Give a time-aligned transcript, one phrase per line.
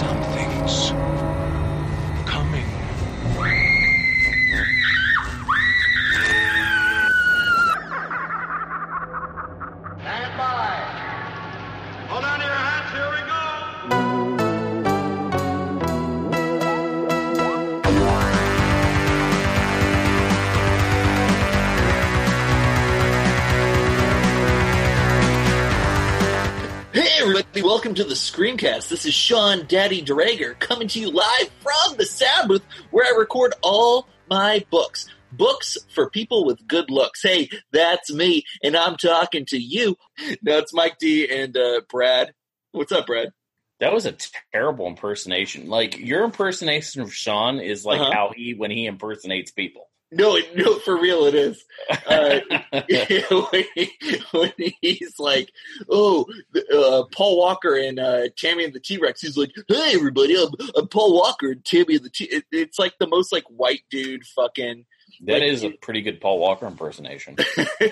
[0.00, 0.29] Something's
[27.90, 28.88] welcome to the Screencast.
[28.88, 33.18] This is Sean Daddy Drager coming to you live from the sound booth where I
[33.18, 35.08] record all my books.
[35.32, 37.20] Books for people with good looks.
[37.20, 39.96] Hey, that's me, and I'm talking to you.
[40.40, 42.32] Now it's Mike D and uh, Brad.
[42.70, 43.30] What's up, Brad?
[43.80, 44.14] That was a
[44.52, 45.68] terrible impersonation.
[45.68, 48.12] Like your impersonation of Sean is like Uh-huh.
[48.12, 49.89] how he when he impersonates people.
[50.12, 51.64] No, no, for real, it is.
[52.06, 52.40] Uh,
[53.52, 55.50] when, he- when he's like,
[55.88, 56.26] "Oh,
[56.74, 60.50] uh, Paul Walker and uh, Tammy and the T Rex," he's like, "Hey, everybody, I'm,
[60.76, 63.82] I'm Paul Walker and Tammy and the T." It, it's like the most like white
[63.90, 64.84] dude fucking.
[65.26, 67.36] That Like, is a pretty good Paul Walker impersonation.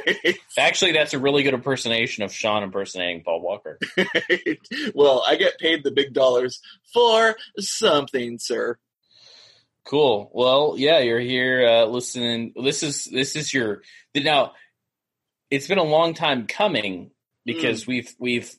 [0.58, 3.78] Actually, that's a really good impersonation of Sean impersonating Paul Walker.
[4.94, 6.60] well, I get paid the big dollars
[6.92, 8.78] for something, sir.
[9.88, 10.30] Cool.
[10.34, 12.52] Well, yeah, you're here uh, listening.
[12.62, 13.82] This is this is your
[14.14, 14.52] now.
[15.50, 17.10] It's been a long time coming
[17.46, 18.54] because we've we've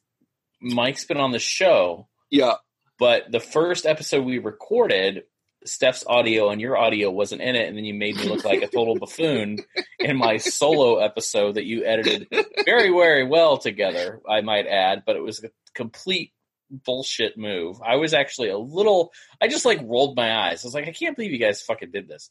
[0.60, 2.56] Mike's been on the show, Yeah,
[2.98, 5.22] but the first episode we recorded,
[5.66, 8.64] Steph's audio and your audio wasn't in it, and then you made me look like
[8.64, 9.60] a total buffoon
[10.00, 12.28] in my solo episode that you edited
[12.66, 16.34] very, very well together, I might add, but it was a complete
[16.72, 17.78] bullshit move.
[17.86, 20.64] I was actually a little I just like rolled my eyes.
[20.64, 22.30] I was like, I can't believe you guys fucking did this.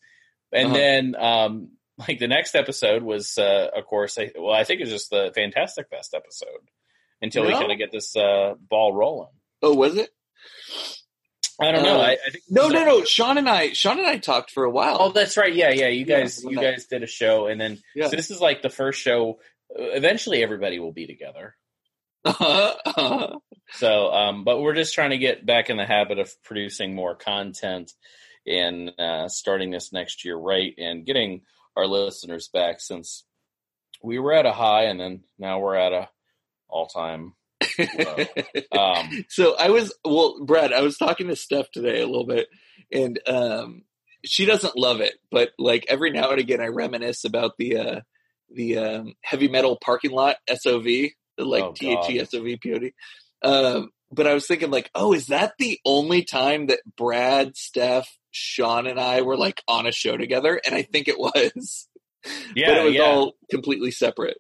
[0.52, 0.76] And Uh-huh.
[0.76, 1.70] then um
[2.08, 5.10] like the next episode was uh of course I well I think it was just
[5.10, 6.48] the Fantastic Fest episode
[7.20, 9.32] until we kind of get this uh ball rolling.
[9.62, 10.10] Oh, was it?
[11.60, 11.98] I don't know.
[11.98, 13.04] Uh, I, I think No, no, no.
[13.04, 14.96] Sean and I, Sean and I talked for a while.
[15.00, 15.52] Oh, that's right.
[15.52, 15.88] Yeah, yeah.
[15.88, 18.06] You guys, when you guys did a show, and then Yeah.
[18.08, 19.40] so this is like the first show.
[19.76, 21.56] uh, Eventually, everybody will be together.
[23.72, 27.14] So, um, but we're just trying to get back in the habit of producing more
[27.14, 27.92] content
[28.46, 31.42] and uh, starting this next year right, and getting
[31.76, 33.24] our listeners back since
[34.02, 36.08] we were at a high, and then now we're at a
[36.68, 37.34] all time.
[38.72, 40.72] Um, so I was well, Brad.
[40.72, 42.48] I was talking to Steph today a little bit,
[42.92, 43.82] and um,
[44.24, 48.00] she doesn't love it, but like every now and again, I reminisce about the uh,
[48.50, 50.86] the um, heavy metal parking lot SOV,
[51.38, 52.20] like Oh, T H E.
[52.20, 52.92] S O V P O D.
[53.42, 58.08] Um, but I was thinking, like, oh, is that the only time that Brad, Steph,
[58.30, 60.60] Sean, and I were like on a show together?
[60.64, 61.88] And I think it was.
[62.54, 63.02] yeah, but it was yeah.
[63.02, 64.38] all completely separate.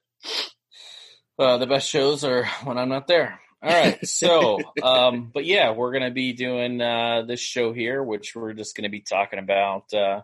[1.38, 3.40] Uh, the best shows are when I'm not there.
[3.62, 4.04] All right.
[4.06, 8.54] So, um, but yeah, we're going to be doing uh, this show here, which we're
[8.54, 10.22] just going to be talking about uh,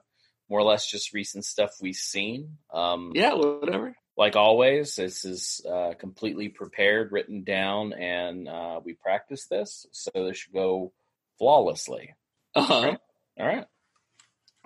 [0.49, 2.59] more or less just recent stuff we've seen.
[2.73, 3.97] Um, Yeah, whatever.
[4.17, 10.11] Like always, this is uh, completely prepared, written down, and uh, we practice this, so
[10.15, 10.93] this should go
[11.39, 12.15] flawlessly.
[12.55, 12.97] Uh-huh.
[13.41, 13.67] All right.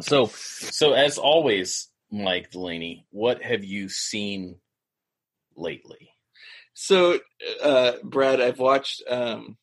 [0.03, 4.57] So, so as always, Mike Delaney, what have you seen
[5.57, 6.11] lately?
[6.75, 7.19] So,
[7.63, 9.03] uh, Brad, I've watched.
[9.09, 9.57] Um,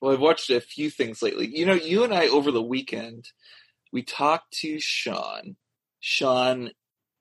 [0.00, 1.46] well, I've watched a few things lately.
[1.46, 3.28] You know, you and I over the weekend,
[3.92, 5.56] we talked to Sean.
[6.00, 6.70] Sean,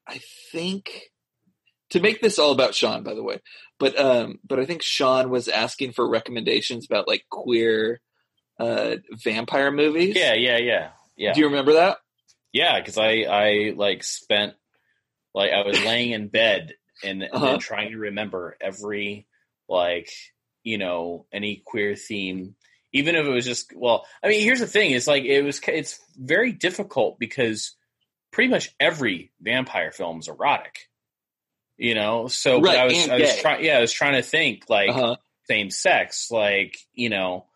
[0.08, 1.11] I think
[1.92, 3.40] to make this all about Sean, by the way,
[3.80, 8.02] but um, but I think Sean was asking for recommendations about like queer
[8.60, 10.16] uh vampire movies.
[10.16, 11.34] Yeah, yeah, yeah, yeah.
[11.34, 11.98] Do you remember that?
[12.54, 14.54] Yeah, because I I like spent
[15.34, 17.46] like I was laying in bed and, and Uh-huh.
[17.46, 19.26] then trying to remember every
[19.70, 20.10] like
[20.64, 22.56] you know any queer theme,
[22.94, 24.06] even if it was just well.
[24.24, 27.76] I mean, here's the thing: it's like it was it's very difficult because
[28.32, 30.88] pretty much every vampire film is erotic.
[31.82, 34.22] You know, so but Right, I was I was trying yeah I was trying to
[34.22, 35.16] think like Uh-huh.
[35.50, 37.48] same sex like you know?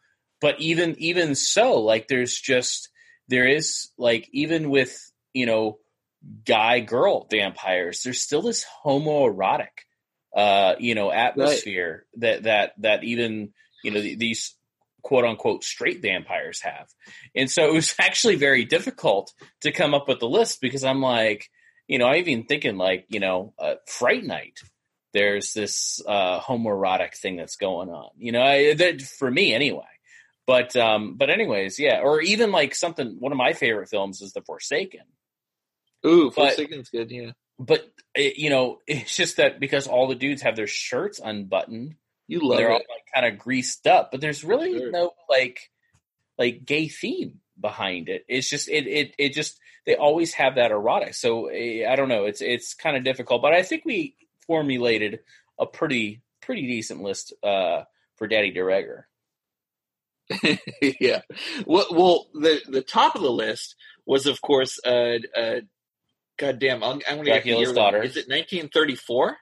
[0.41, 2.89] But even even so like there's just
[3.27, 5.77] there is like even with you know
[6.43, 9.85] guy girl vampires there's still this homoerotic
[10.35, 14.55] uh you know atmosphere that that that even you know th- these
[15.03, 16.87] quote unquote straight vampires have.
[17.35, 19.31] And so it was actually very difficult
[19.61, 21.47] to come up with the list because i'm like
[21.87, 24.59] you know i even thinking like you know uh, fright night
[25.13, 28.09] there's this uh, homoerotic thing that's going on.
[28.17, 29.85] You know, I, that, for me anyway.
[30.45, 32.01] But um, but anyways, yeah.
[32.01, 33.15] Or even like something.
[33.21, 35.05] One of my favorite films is The Forsaken.
[36.05, 37.09] Ooh, But- Forsaken's good.
[37.11, 41.21] Yeah, But it, you know, it's just that because all the dudes have their shirts
[41.23, 41.95] unbuttoned,
[42.27, 44.11] you love they're all like kind of greased up.
[44.11, 44.91] But there's really Sure.
[44.91, 45.71] no like
[46.37, 48.25] like gay theme behind it.
[48.27, 51.13] It's just it it it just they always have that erotic.
[51.13, 52.25] So eh, I don't know.
[52.25, 54.15] It's it's kind of difficult, but I think we
[54.47, 55.19] formulated
[55.59, 57.83] a pretty pretty decent list uh,
[58.15, 59.03] for Daddy DeRegger.
[60.99, 61.21] yeah.
[61.65, 63.75] Well, well, the the top of the list
[64.05, 65.59] was, of course, uh, uh,
[66.37, 66.83] goddamn.
[66.83, 68.01] I'm, I'm going to get the Dracula's year Daughter.
[68.03, 69.37] Is it 1934?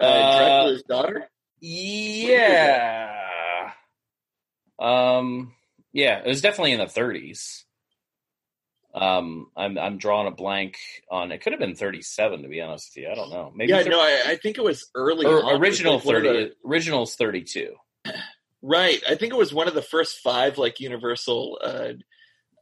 [0.00, 1.28] Uh, Uh, Dracula's daughter.
[1.60, 3.10] Yeah.
[4.78, 5.54] Um.
[5.98, 7.64] Yeah, it was definitely in the 30s.
[8.94, 10.76] Um, I'm I'm drawing a blank
[11.10, 11.32] on.
[11.32, 13.10] It could have been 37 to be honest with you.
[13.10, 13.52] I don't know.
[13.54, 15.26] Maybe Yeah, thir- no, I, I think it was early.
[15.26, 15.44] on.
[15.44, 16.28] Was original like 30.
[16.28, 17.74] the- Original's 32.
[18.62, 19.02] right.
[19.08, 21.92] I think it was one of the first five like Universal uh,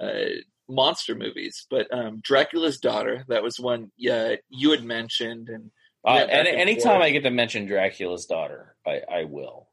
[0.03, 0.25] uh,
[0.69, 1.67] monster movies.
[1.71, 3.25] But um, Dracula's daughter.
[3.29, 3.93] That was one.
[3.99, 5.71] Yeah, you had mentioned, and
[6.07, 7.03] Uh, and and anytime forth.
[7.05, 9.69] I get to mention Dracula's daughter, I, I will.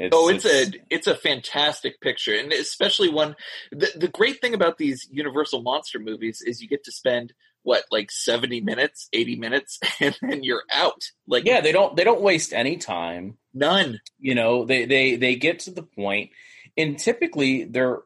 [0.00, 3.36] It's, oh, it's, a it's a fantastic picture, and especially one.
[3.70, 7.84] The, the great thing about these Universal monster movies is you get to spend what
[7.90, 11.02] like seventy minutes, eighty minutes, and then you're out.
[11.26, 11.60] Like yeah.
[11.60, 13.36] They don't they don't waste any time.
[13.52, 14.00] none.
[14.18, 16.30] You know, they they they get to the point,
[16.78, 17.98] and typically they're,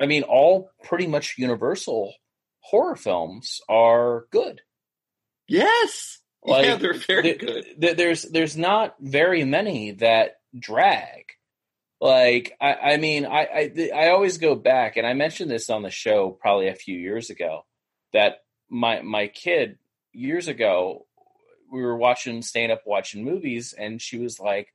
[0.00, 2.14] I mean, all pretty much Universal
[2.60, 4.60] horror films are good.
[5.48, 7.64] Yes, yeah, they're very th- good.
[7.80, 11.32] th- there's there's not very many that drag.
[12.00, 15.82] Like I, I mean, I, I I always go back, and I mentioned this on
[15.82, 17.64] the show probably a few years ago.
[18.12, 19.78] That my my kid
[20.12, 21.06] years ago,
[21.72, 24.72] we were watching, staying up watching movies, and she was like,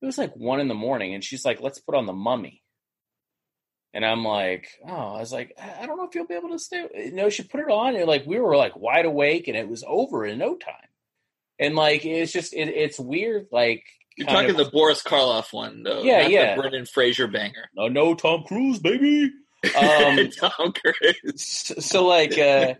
[0.00, 2.62] it was like one in the morning, and she's like, let's put on the Mummy.
[3.94, 6.58] And I'm like, oh, I was like, I don't know if you'll be able to
[6.58, 7.10] stay.
[7.12, 9.84] Know, she put it on, and like we were like wide awake, and it was
[9.86, 10.88] over in no time.
[11.58, 13.48] And like it's just it, it's weird.
[13.52, 13.84] Like
[14.16, 16.02] You're talking of- the Boris Karloff one, though.
[16.02, 16.54] Yeah, yeah.
[16.54, 17.68] The Brendan Fraser banger.
[17.74, 19.30] no, no Tom Cruise, baby.
[19.78, 21.40] Um, Tom Cruise.
[21.40, 22.74] so, so like uh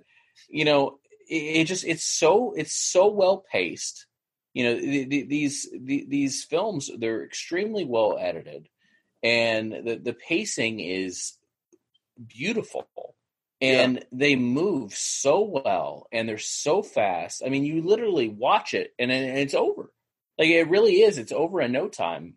[0.49, 0.99] you know
[1.29, 4.07] it, it just it's so it's so well paced
[4.53, 8.69] you know the, the, these the, these films they're extremely well edited
[9.23, 11.39] and the the pacing is
[12.27, 12.89] beautiful
[13.61, 18.93] and they move so well and they're so fast i mean you literally watch it
[18.99, 19.91] and, it's over
[20.39, 22.35] like it really is it's over in no time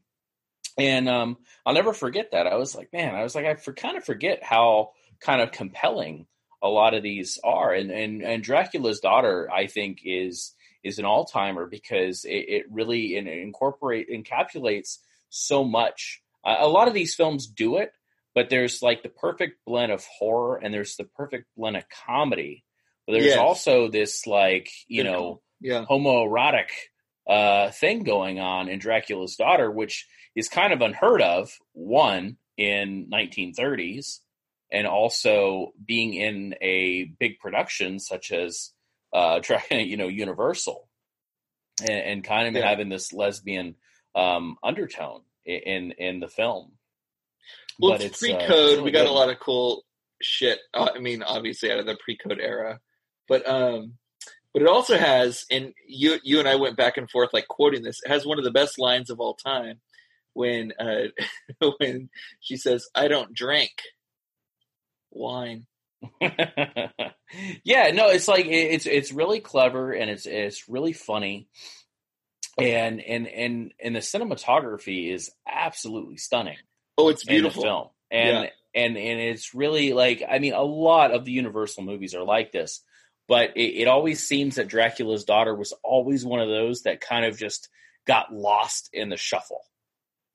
[0.78, 3.74] and um i'll never forget that i was like man i was like i for,
[3.74, 6.26] kind of forget how kind of compelling
[6.62, 10.54] a lot of these are and and, and dracula's daughter i think is
[10.84, 14.98] is an all-timer because it, it really in, incorporate encapsulates
[15.30, 17.92] so much uh, a lot of these films do it
[18.34, 22.64] but there's like the perfect blend of horror and there's the perfect blend of comedy
[23.08, 23.38] but there's Yes.
[23.38, 25.42] also this like you know.
[25.62, 25.86] Yeah.
[25.90, 26.68] homoerotic
[27.28, 31.52] uh, thing going on in Dracula's Daughter, which is kind of unheard of.
[31.74, 34.20] One in 1930s,
[34.72, 38.72] and also being in a big production such as
[39.14, 39.40] uh,
[39.72, 40.88] you know Universal,
[41.82, 42.68] and, and kind of Yeah.
[42.70, 43.76] having this lesbian
[44.16, 46.74] um, undertone in in the film.
[47.80, 48.42] Well, But it's uh, pre-code.
[48.42, 49.10] it's really we got good.
[49.10, 49.84] a lot of cool
[50.22, 50.60] shit.
[50.74, 52.80] Uh, I mean, obviously out of the pre-code era,
[53.28, 53.96] but um,
[54.56, 57.84] but it also has, and you you and I went back and forth like quoting
[57.84, 58.00] this.
[58.06, 59.82] It has one of the best lines of all time
[60.34, 61.08] when uh
[61.80, 63.74] when she says, "I don't drink
[65.12, 65.66] wine."
[66.22, 71.50] yeah, no, it's like it's it's really clever and it's it's really funny,
[72.58, 76.58] and and and and the cinematography is absolutely stunning
[76.98, 77.62] Oh, it's beautiful.
[77.62, 82.16] film, and and and it's really like I mean, a lot of the Universal movies
[82.16, 82.82] are like this,
[83.28, 87.26] but it, it always seems that Dracula's Daughter was always one of those that kind
[87.26, 87.70] of just
[88.08, 89.62] got lost in the shuffle,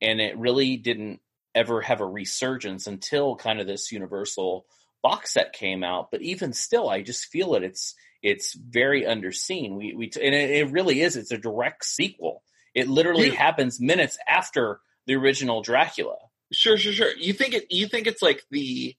[0.00, 1.20] and it really didn't
[1.54, 4.66] ever have a resurgence until kind of this Universal
[5.02, 6.10] box set came out.
[6.10, 7.62] But even still, I just feel it.
[7.62, 9.76] It's it's very underseen.
[9.76, 11.16] We we and it, it really is.
[11.16, 12.42] It's a direct sequel.
[12.74, 16.16] It literally You- happens minutes after the original Dracula.
[16.52, 17.12] Sure, sure, sure.
[17.16, 17.66] You think it?
[17.70, 18.96] You think it's like the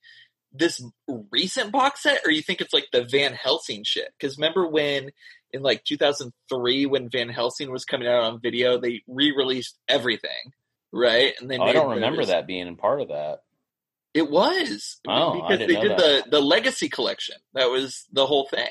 [0.54, 0.84] this
[1.32, 4.10] recent box set, or you think it's like the Van Helsing shit?
[4.20, 5.12] Because remember when
[5.54, 10.54] in like 2003 when Van Helsing was coming out on video, they re-released everything,
[10.92, 11.34] right?
[11.40, 13.40] And they Oh, I don't remember that being a part of that.
[14.14, 15.98] It was Oh, because they did that.
[15.98, 17.36] the the Legacy collection.
[17.54, 18.68] That was the whole thing.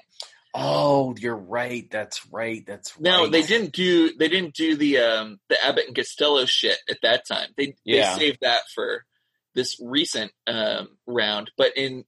[0.52, 1.88] Oh, you're right.
[1.90, 2.64] That's right.
[2.66, 3.02] That's right.
[3.02, 6.98] No, they didn't do they didn't do the um the Abbott and Costello shit at
[7.02, 7.50] that time.
[7.56, 8.14] They Yeah.
[8.14, 9.06] they saved that for
[9.54, 11.50] this recent um round.
[11.56, 12.04] But in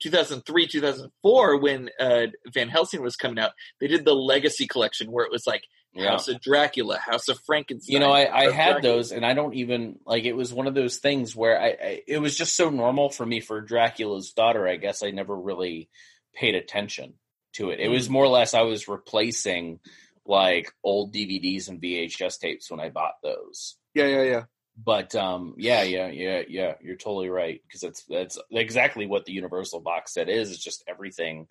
[0.00, 5.24] 2003, 2004 when uh Van Helsing was coming out, they did the Legacy collection where
[5.24, 5.62] it was like
[5.94, 6.10] Yeah.
[6.10, 7.92] House of Dracula, House of Frankenstein.
[7.94, 8.80] You know, I, I had Dracula.
[8.82, 10.24] those, and I don't even like.
[10.24, 13.24] It was one of those things where I, I it was just so normal for
[13.24, 14.66] me for Dracula's daughter.
[14.66, 15.88] I guess I never really
[16.34, 17.14] paid attention
[17.54, 17.78] to it.
[17.78, 19.78] It was more or less I was replacing
[20.26, 23.76] like old DVDs and VHS tapes when I bought those.
[23.94, 24.42] Yeah, yeah, yeah.
[24.76, 26.74] But um, yeah, yeah, yeah, yeah.
[26.82, 30.50] You're totally right because that's that's exactly what the Universal box set is.
[30.50, 31.46] It's just everything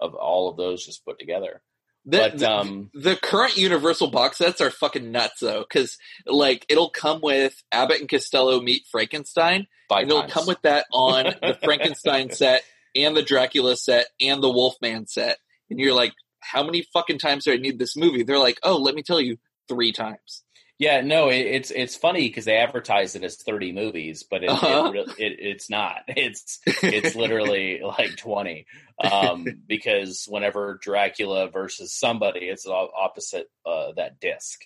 [0.00, 1.60] of all of those just put together.
[2.04, 6.64] The, But, the- um, the current Universal box sets are fucking nuts though, because like
[6.68, 9.66] it'll come with Abbott and Costello meet Frankenstein,
[10.02, 10.32] and it'll times.
[10.32, 12.64] come with that on the Frankenstein set
[12.96, 15.38] and the Dracula set and the Wolfman set,
[15.70, 18.22] and you're like, how many fucking times do I need this movie?
[18.22, 19.36] They're like, oh, let me tell you,
[19.68, 20.42] three times.
[20.82, 24.50] Yeah, no, it, it's it's funny because they advertise it as thirty movies, but it,
[24.50, 24.90] Uh-huh.
[24.92, 25.98] it, it it's not.
[26.08, 28.66] It's it's literally like twenty
[28.98, 34.60] um, because whenever Dracula versus somebody, it's opposite uh, that disc.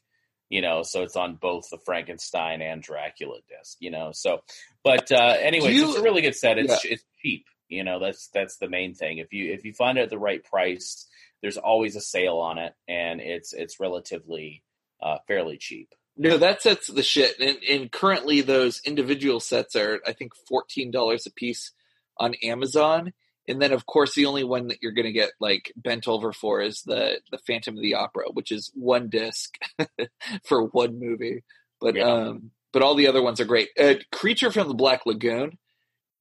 [0.48, 3.76] You know, so it's on both the Frankenstein and Dracula disc.
[3.80, 4.40] You know, so
[4.82, 6.56] but uh, you- it's a really good set.
[6.56, 7.44] It's it's cheap.
[7.68, 9.18] You know, that's that's the main thing.
[9.18, 11.06] If you if you find it at the right price,
[11.42, 14.62] there's always a sale on it, and it's it's relatively
[15.02, 15.92] uh, fairly cheap.
[16.16, 17.38] No, that set's the shit.
[17.40, 21.72] And, and currently, those individual sets are, I think, fourteen dollars a piece
[22.18, 23.12] on Amazon.
[23.48, 26.32] And then, of course, the only one that you're going to get like bent over
[26.32, 29.54] for is the the Phantom of the Opera, which is one disc
[30.44, 31.44] for one movie.
[31.80, 32.04] But Yeah.
[32.10, 33.68] um, but all the other ones are great.
[33.78, 35.58] Uh, Creature from the Black Lagoon,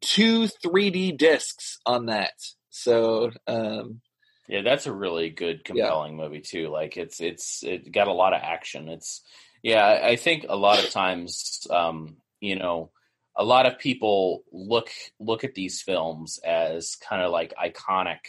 [0.02, 2.34] two 3D discs on that.
[2.70, 4.02] So um,
[4.48, 6.68] Yeah, that's a really good, compelling movie too.
[6.70, 8.88] Like it's it's it got a lot of action.
[8.90, 9.22] It's
[9.66, 12.92] yeah, I think a lot of times, um, you know,
[13.36, 18.20] a lot of people look look at these films as kind of like iconic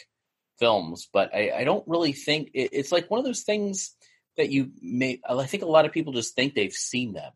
[0.59, 3.95] films, but I, I don't really think it, it's like one of those things
[4.39, 5.21] that you may.
[5.29, 7.33] I think a lot of people just think they've seen them.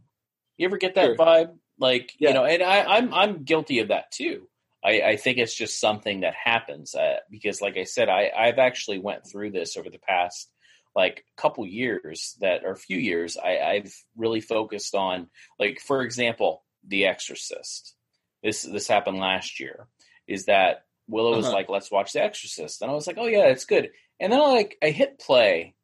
[0.56, 1.16] You ever get that Sure.
[1.16, 1.58] vibe?
[1.78, 2.30] Like Yeah.
[2.30, 4.48] you know, and I, I'm I'm guilty of that too.
[4.82, 8.58] I, I think it's just something that happens uh, because, like I said, I, I've
[8.58, 10.50] actually went through this over the past
[10.94, 13.36] like a couple years that or a few years.
[13.36, 15.28] I, I've really focused on,
[15.58, 17.94] like for example, The Exorcist.
[18.42, 19.86] This this happened last year.
[20.26, 21.54] Is that Willow was Uh-huh.
[21.54, 24.40] like, "Let's watch The Exorcist," and I was like, "Oh yeah, it's good." And then
[24.40, 25.74] I like I hit play,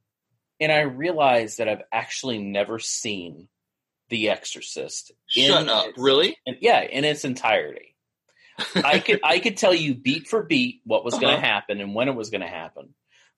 [0.61, 3.49] and I realized that I've actually never seen
[4.09, 5.13] The Exorcist.
[5.37, 6.37] in shut up, its- really?
[6.47, 7.95] and yeah, in its entirety.
[8.75, 11.43] I could I could tell you beat for beat what was going Uh-huh.
[11.43, 12.95] to happen and when it was going to happen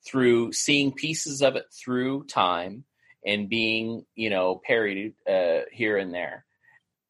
[0.06, 2.84] through seeing pieces of it through time
[3.24, 6.44] and being you know parried uh, here and there.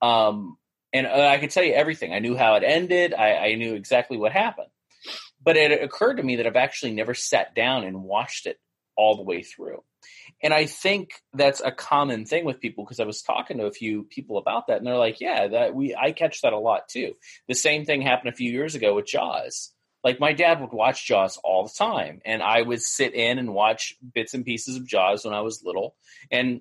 [0.01, 0.57] Um,
[0.93, 2.13] and uh, I could tell you everything.
[2.13, 3.15] I knew how it ended.
[3.15, 4.69] I, I knew exactly what happened.
[5.43, 8.59] But it occurred to me that I've actually never sat down and watched it
[8.97, 9.83] all the way through.
[10.43, 13.73] And I think that's a common thing with people because I was talking to a
[13.73, 16.89] few people about that, and they're like, "Yeah, that we I catch that a lot
[16.89, 17.15] too."
[17.49, 19.73] The same thing happened a few years ago with Jaws.
[20.05, 23.53] Like my dad would watch Jaws all the time, and I would sit in and
[23.55, 25.97] watch bits and pieces of Jaws when I was little,
[26.31, 26.61] and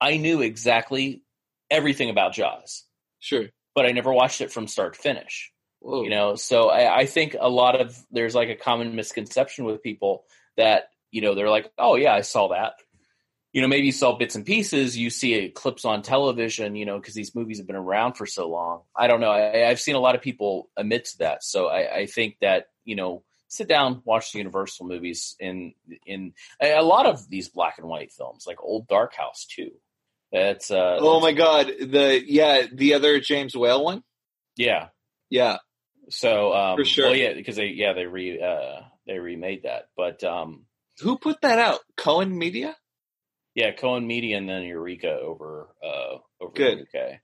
[0.00, 1.22] I knew exactly
[1.70, 2.84] everything about Jaws,
[3.20, 3.46] Sure.
[3.74, 6.02] but I never watched it from start to finish Whoa.
[6.02, 9.82] you know so I, I think a lot of there's like a common misconception with
[9.82, 10.24] people
[10.56, 12.74] that you know they're like oh yeah i saw that
[13.52, 16.98] you know maybe you saw bits and pieces you see clips on television you know
[16.98, 19.94] because these movies have been around for so long i don't know I, i've seen
[19.94, 23.66] a lot of people admit to that so I, I think that you know sit
[23.68, 25.72] down watch the universal movies in
[26.04, 29.70] in a lot of these black and white films like old dark house too
[30.30, 34.02] that's uh oh my god, the yeah, the other James Whale one.
[34.56, 34.88] yeah
[35.30, 35.56] Yeah,
[36.10, 37.06] so um For sure.
[37.06, 40.66] well yeah because they yeah they re uh they remade that but um
[41.00, 41.78] who put that out?
[41.96, 42.76] Cohen Media.
[43.58, 46.86] Yeah, Cohen Media and then Eureka over uh over Good.
[46.92, 47.20] the UK.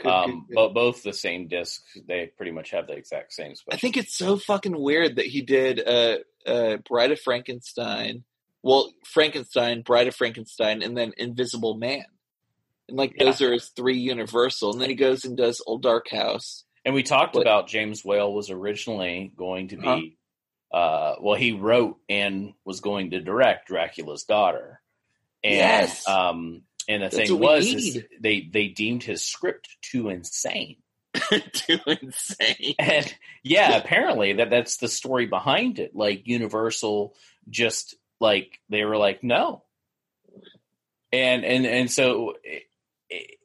[0.00, 0.54] Good, um, good, good.
[0.54, 1.82] But both the same disc.
[2.08, 5.42] They pretty much have the exact same I think it's so fucking weird that he
[5.42, 6.16] did uh,
[6.46, 8.24] uh, Bride of Frankenstein.
[8.62, 12.04] Well, Frankenstein, Bride of Frankenstein, and then Invisible Man.
[12.88, 14.72] And like those are his three Universal.
[14.72, 16.64] And then he goes and does Old Dark House.
[16.86, 20.16] and we talked What- about James Whale was originally going to be
[20.72, 20.76] Huh?
[20.78, 24.80] uh well he wrote and was going to direct Dracula's daughter.
[25.46, 26.08] And Yes.
[26.08, 30.76] um and the That's thing was is they they deemed his script too insane.
[31.52, 32.74] Too insane.
[32.78, 35.96] And yeah, apparently that that's the story behind it.
[35.96, 37.14] Like Universal
[37.48, 39.62] just like they were like no.
[41.12, 42.64] And and and so it,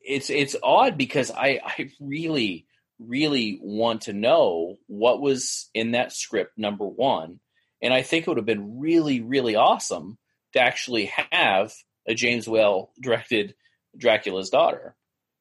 [0.04, 2.66] it's it's odd because I I really
[3.00, 7.40] really want to know what was in that script number 1
[7.82, 10.18] and I think it would have been really really awesome
[10.54, 11.74] to actually have
[12.10, 13.56] James Whale directed
[13.98, 14.96] Dracula's daughter.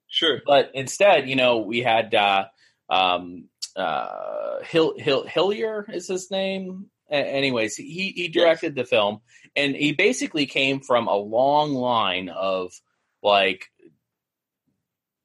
[0.09, 0.40] Sure.
[0.45, 2.47] But instead, you know, we had uh,
[2.88, 6.87] um, uh, Hill, Hill, Hillyer is his name.
[7.11, 9.21] Anyways, he he directed the film,
[9.57, 12.73] and he basically came from a long line of
[13.21, 13.67] like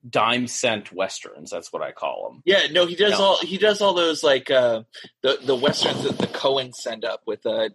[0.07, 1.51] dime cent westerns.
[1.51, 2.41] That's what I call them.
[2.43, 4.81] Yeah, no, he does all he does all those like uh
[5.21, 7.69] the the westerns that the Coens send up with uh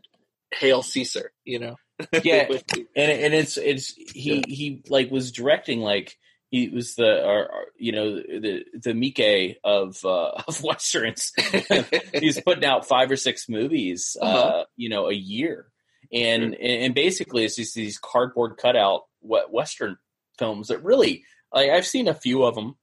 [0.52, 1.76] Hail Caesar, you know.
[2.25, 2.49] Yeah,
[2.97, 4.42] and and it's it's he Yeah.
[4.47, 6.16] he like was directing like
[6.50, 11.33] he was the or, or, you know the the Mike of uh, of westerns.
[12.14, 14.64] He's putting out five or six movies, uh, Uh-huh.
[14.76, 15.66] you know, a year,
[16.12, 19.97] and and basically it's just these cardboard cutout we- western
[20.38, 22.76] films that really like I've seen a few of them,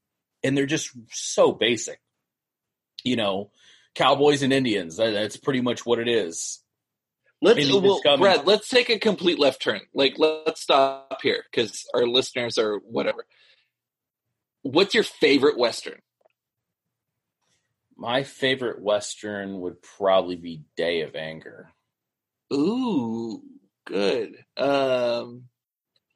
[0.44, 2.00] and they're just so basic.
[3.04, 3.52] You know,
[3.96, 4.98] cowboys and Indians.
[4.98, 6.62] That, that's pretty much what it is.
[7.41, 9.82] Let's well, Brad, let's take a complete left turn.
[9.94, 13.25] Like let's stop here because our listeners are whatever.
[14.63, 16.00] What's your favorite western?
[17.96, 21.70] My favorite western would probably be Day of Anger.
[22.53, 23.41] Ooh,
[23.86, 24.36] good.
[24.56, 25.44] Um,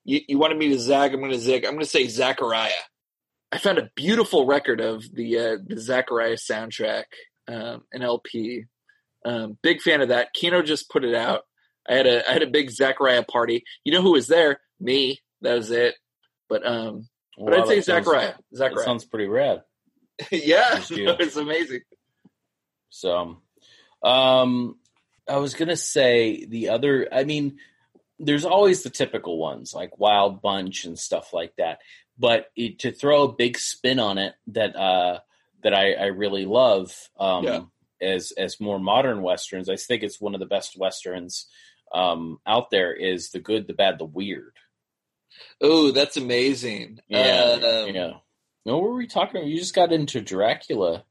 [0.03, 1.13] you, you wanted me to zag?
[1.13, 1.65] I'm going to zig.
[1.65, 2.71] I'm going to say Zachariah.
[3.51, 7.05] I found a beautiful record of the uh, the Zachariah soundtrack,
[7.47, 8.65] um, an LP.
[9.25, 10.33] Um, big fan of that.
[10.33, 11.43] Kino just put it out.
[11.87, 13.63] I had a I had a big Zachariah party.
[13.83, 14.59] You know who was there?
[14.79, 15.19] Me.
[15.41, 15.95] That was it.
[16.49, 18.33] But um, but Wow, I'd say that sounds- Zachariah.
[18.51, 19.63] That sounds pretty rad.
[20.31, 21.81] yeah, it's amazing.
[22.89, 23.41] So,
[24.03, 24.75] um,
[25.27, 27.07] I was gonna say the other.
[27.11, 27.57] I mean,
[28.19, 31.79] there's always the typical ones like Wild Bunch and stuff like that.
[32.19, 35.19] But it, to throw a big spin on it, that uh,
[35.63, 37.61] that I, I really love, um, Yeah.
[38.01, 39.69] As as more modern westerns.
[39.69, 41.47] I think it's one of the best westerns
[41.93, 42.93] um, out there.
[42.93, 44.53] Is the good, the bad, the weird.
[45.61, 46.99] Oh, that's amazing.
[47.07, 48.11] Yeah, Um, yeah.
[48.65, 49.47] No, what were we talking about?
[49.47, 51.03] You just got into Dracula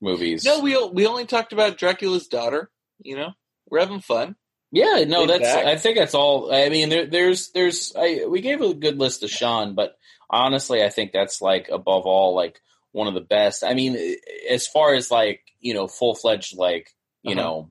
[0.00, 0.44] movies.
[0.44, 2.70] No, we we only talked about Dracula's daughter.
[3.00, 3.32] You know,
[3.68, 4.36] we're having fun.
[4.72, 5.48] Yeah, no, that's.
[5.48, 6.52] I think that's all.
[6.52, 7.94] I mean, there, there's, there's.
[7.96, 9.96] I we gave a good list to Sean, but
[10.28, 12.60] honestly, I think that's like above all, like
[12.92, 13.62] one of the best.
[13.62, 14.16] I mean,
[14.50, 16.90] as far as like you know, full fledged like
[17.22, 17.42] you Uh-huh.
[17.42, 17.70] know,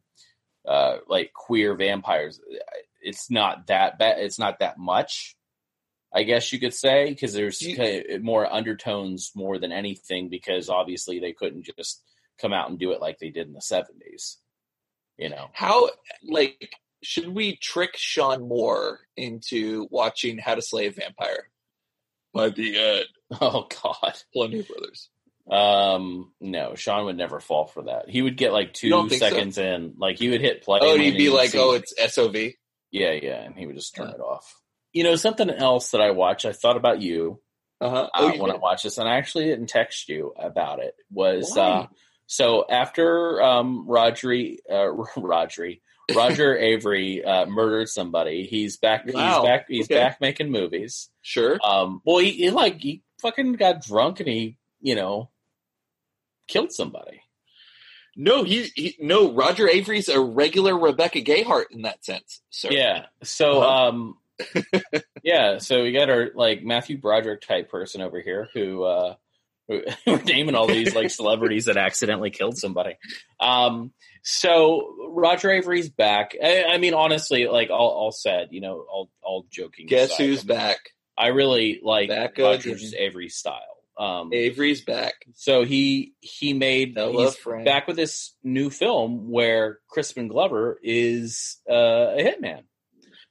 [0.68, 2.40] uh, like queer vampires,
[3.02, 4.20] it's not that bad.
[4.20, 5.36] It's not that much.
[6.14, 10.30] I guess you could say because there's You- kind of more undertones more than anything
[10.30, 12.04] because obviously they couldn't just
[12.42, 14.38] come out and do it like they did in the seventies.
[15.18, 15.50] You know.
[15.54, 15.90] How
[16.24, 21.50] like should we trick Sean Moore into watching How to Slay a Vampire
[22.34, 22.78] by the
[23.32, 24.16] uh, Oh God.
[24.34, 25.10] Columbia Brothers?
[25.50, 28.10] Um, no, Sean would never fall for that.
[28.10, 29.18] He would get like two think so?
[29.30, 30.80] seconds in, like he would hit play.
[30.82, 32.36] Oh, he'd be like, "Oh, it's SOV."
[32.92, 34.14] yeah, yeah," and he would just turn Uh.
[34.14, 34.54] it off.
[34.94, 36.46] You know, something else that I watched.
[36.46, 37.42] I thought about you
[37.82, 37.96] Uh-huh.
[38.06, 38.62] uh, Oh, you when I did?
[38.62, 40.96] watched this, and I actually didn't text you about it.
[41.12, 41.88] Was uh,
[42.28, 45.82] so after um, Rodri, uh, Rodri,
[46.16, 48.48] Roger Avary uh, murdered somebody.
[48.48, 49.06] He's back.
[49.06, 49.42] Wow.
[49.42, 49.66] He's back.
[49.68, 49.96] He's Okay.
[49.96, 51.10] back making movies.
[51.22, 51.60] sure.
[51.64, 55.30] Um, well, he, he like he fucking got drunk and he, you know,
[56.48, 57.22] killed somebody.
[58.18, 59.34] No, he, he no.
[59.34, 62.42] Roger Avary's a regular Rebecca Gayheart in that sense.
[62.50, 63.08] So Yeah.
[63.24, 63.88] So, Uh-huh.
[63.90, 64.18] um,
[65.24, 65.58] yeah.
[65.58, 69.16] So we got our like Matthew Broderick type person over here who, uh,
[69.68, 72.96] who we're naming all these like celebrities that accidentally killed somebody.
[73.40, 73.92] Um,
[74.24, 76.36] so Roger Avary's back.
[76.42, 79.88] I, I mean, honestly, like all, all said, you know, all, all joking.
[79.88, 80.78] guess aside, who's back?
[81.18, 82.76] I really like Back Roger.
[82.98, 83.75] Avary's style.
[83.98, 85.14] Um, Avary's back.
[85.36, 91.58] so he he made Noah he's back with this new film where Crispin Glover is
[91.70, 92.64] uh, a hitman.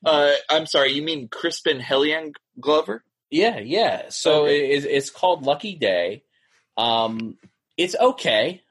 [0.05, 0.93] Uh, I'm sorry.
[0.93, 3.05] You mean Crispin Hellion Glover?
[3.31, 4.11] Yeah, yeah.
[4.11, 4.73] So Okay.
[4.73, 6.25] it, it's called Lucky Day.
[6.77, 7.39] Um,
[7.77, 8.63] it's okay,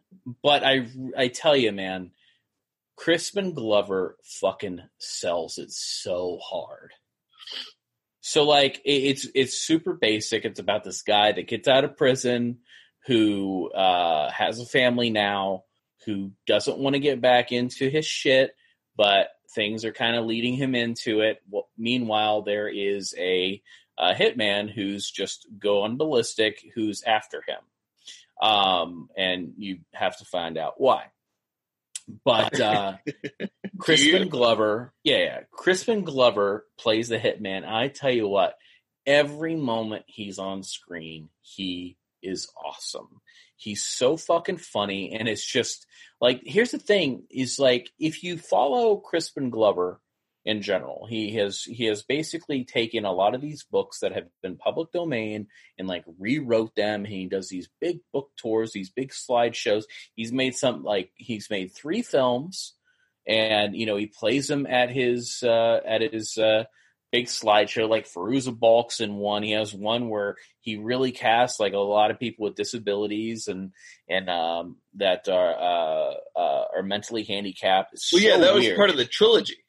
[0.41, 2.11] but I I tell you, man,
[2.95, 6.91] Crispin Glover fucking sells it so hard.
[8.25, 10.45] So like it, it's it's super basic.
[10.45, 12.59] It's about this guy that gets out of prison
[13.05, 15.65] who uh, has a family now,
[16.05, 18.55] who doesn't want to get back into his shit,
[18.95, 21.41] but things are kind of leading him into it.
[21.49, 23.61] Well, meanwhile, there is a
[23.97, 27.59] uh, hitman who's just going ballistic, who's after him,
[28.41, 31.07] um, and you have to find out why.
[32.25, 32.97] But uh,
[33.79, 34.29] Crispin?
[34.29, 37.65] Glover, yeah, yeah, Crispin Glover plays the hitman.
[37.65, 38.55] I tell you what,
[39.05, 43.21] every moment he's on screen, he is awesome.
[43.55, 45.85] He's so fucking funny, and it's just
[46.19, 49.99] like here's the thing: is like if you follow Crispin Glover
[50.45, 51.05] in general.
[51.09, 54.91] He has he has basically taken a lot of these books that have been public
[54.91, 57.05] domain and like rewrote them.
[57.05, 59.83] He does these big book tours, these big slideshows.
[60.15, 62.73] He's made some like he's made three films,
[63.25, 66.65] and you know he plays them at his uh, at his uh,
[67.13, 67.87] big slideshow.
[67.87, 69.43] Like Fairuza Balk's in one.
[69.43, 73.71] He has one where he really casts like a lot of people with disabilities and
[74.09, 77.93] and um, that are uh, uh, are mentally handicapped.
[77.93, 79.62] It's Well, yeah, so that was part of the trilogy.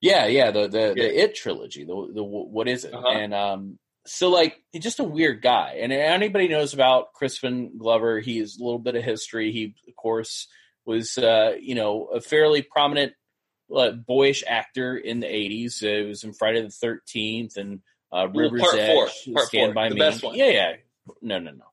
[0.00, 0.94] Yeah, yeah, the the, Yeah.
[0.94, 2.94] the It trilogy, the the what is it?
[2.94, 3.08] Uh-huh.
[3.08, 5.78] And um, so like he's just a weird guy.
[5.80, 9.52] And anybody knows about Crispin Glover, he has a little bit of history.
[9.52, 10.46] He of course
[10.86, 13.12] was uh, you know a fairly prominent
[13.74, 15.82] uh, boyish actor in the '80s.
[15.82, 17.80] Uh, it was in Friday the Thirteenth and
[18.12, 20.00] uh, River's part Edge, four, part Stand four, by the Me.
[20.00, 20.34] best one.
[20.34, 20.72] Yeah, yeah.
[21.22, 21.64] No, no, no.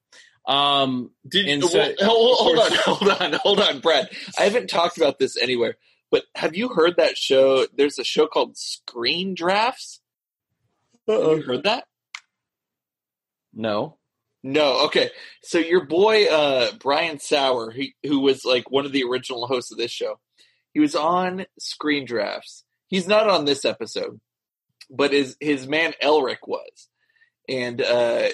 [0.53, 4.09] Um, Did well, so- hold, hold on, hold on, hold on, Brad.
[4.37, 5.77] I haven't talked about this anywhere,
[6.11, 7.65] but have you heard that show?
[7.75, 10.01] There's a show called Screen Drafts.
[11.07, 11.85] Have you heard that?
[13.53, 13.97] no.
[14.43, 14.85] No.
[14.85, 15.09] Okay.
[15.43, 19.71] So your boy uh, Brian Saur, he, who was like one of the original hosts
[19.71, 20.19] of this show,
[20.73, 22.63] he was on Screen Drafts.
[22.87, 24.19] He's not on this episode,
[24.89, 26.87] but his his man Elric was,
[27.49, 28.29] and uh,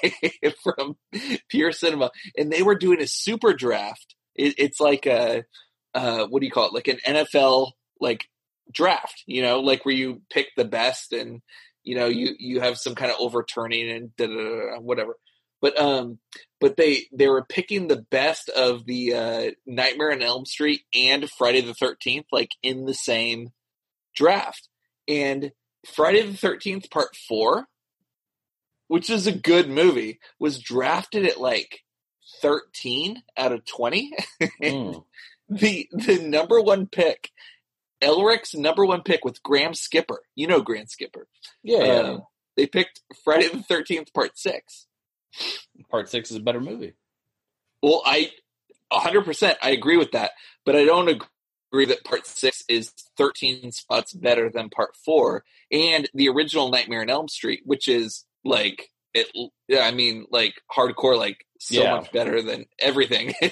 [0.62, 0.96] from
[1.48, 4.16] Pure Cinema, and they were doing a super draft.
[4.34, 5.44] It, it's like a
[5.94, 6.74] uh, what do you call it?
[6.74, 8.28] Like an NFL like
[8.72, 11.40] draft, you know, like where you pick the best and
[11.82, 15.14] you know you you have some kind of overturning and da da da whatever.
[15.60, 16.18] But um,
[16.60, 21.28] but they they were picking the best of the uh, Nightmare on Elm Street and
[21.30, 23.50] Friday the Thirteenth, like in the same
[24.14, 24.68] draft.
[25.08, 25.52] And
[25.86, 27.66] Friday the Thirteenth Part Four,
[28.86, 31.80] which is a good movie, was drafted at like
[32.40, 34.12] thirteen out of twenty.
[34.62, 35.04] Mm.
[35.48, 37.30] The the number one pick,
[38.02, 40.22] Elric's number one pick with Graham Skipper.
[40.34, 41.26] You know Graham Skipper.
[41.62, 42.00] Yeah, yeah.
[42.00, 42.22] Um,
[42.56, 44.86] they picked Friday the Thirteenth Part Six.
[45.90, 46.94] Part six is a better movie.
[47.82, 48.30] Well, I
[48.92, 50.32] 100% I agree with that,
[50.64, 51.08] but I don't
[51.72, 57.02] agree that Part Six is 13 spots better than Part Four and the original Nightmare
[57.02, 59.28] on Elm Street, which is like it.
[59.68, 61.96] Yeah, I mean, like hardcore, like so Yeah.
[61.96, 63.34] much better than everything.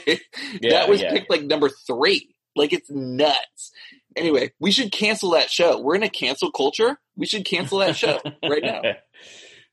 [0.60, 1.12] Yeah, that was yeah.
[1.12, 2.34] picked like number three.
[2.54, 3.72] Like it's nuts.
[4.16, 5.78] Anyway, we should cancel that show.
[5.80, 6.98] We're in a cancel culture.
[7.16, 8.82] We should cancel that show right now.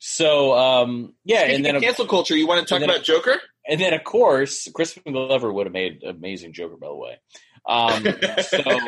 [0.06, 3.39] So um, yeah, Speaking and then of cancel culture, you want to talk about Joker?
[3.65, 7.19] and then of course Crispin Glover would have made amazing Joker, by the way.
[7.65, 8.04] Um,
[8.41, 8.80] so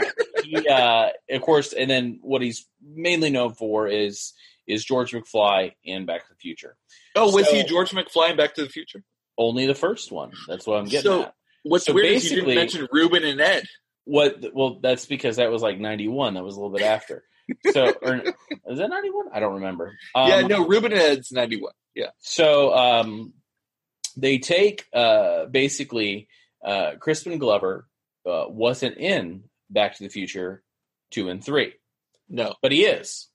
[0.43, 4.34] he, uh, of course, and then what he's mainly known for is
[4.67, 6.75] is George McFly in Back to the Future.
[7.15, 9.01] Oh, was So- he George McFly in Back to the Future?
[9.37, 10.31] Only the first one.
[10.47, 11.33] That's what I'm getting So- at.
[11.63, 13.63] What's So weird is you didn't mention Rubin and Ed.
[14.03, 14.53] What?
[14.53, 16.35] Well, that's because that was like '91.
[16.35, 17.23] That was a little bit after.
[17.71, 19.29] So, or is that '91?
[19.33, 19.97] I don't remember.
[20.13, 21.73] Um, yeah, no, Rubin and Ed's ninety one.
[21.95, 23.33] Yeah, So um,
[24.15, 26.27] they take uh, basically
[26.63, 27.87] uh, Crispin Glover
[28.27, 30.61] uh, wasn't in Back to the Future
[31.09, 31.73] two and three,
[32.29, 33.27] no, but he is.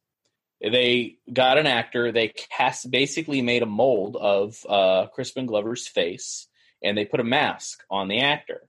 [0.61, 2.12] They got an actor.
[2.12, 6.49] They cast basically made a mold of uh, Crispin Glover's face,
[6.83, 8.68] and they put a mask on the actor.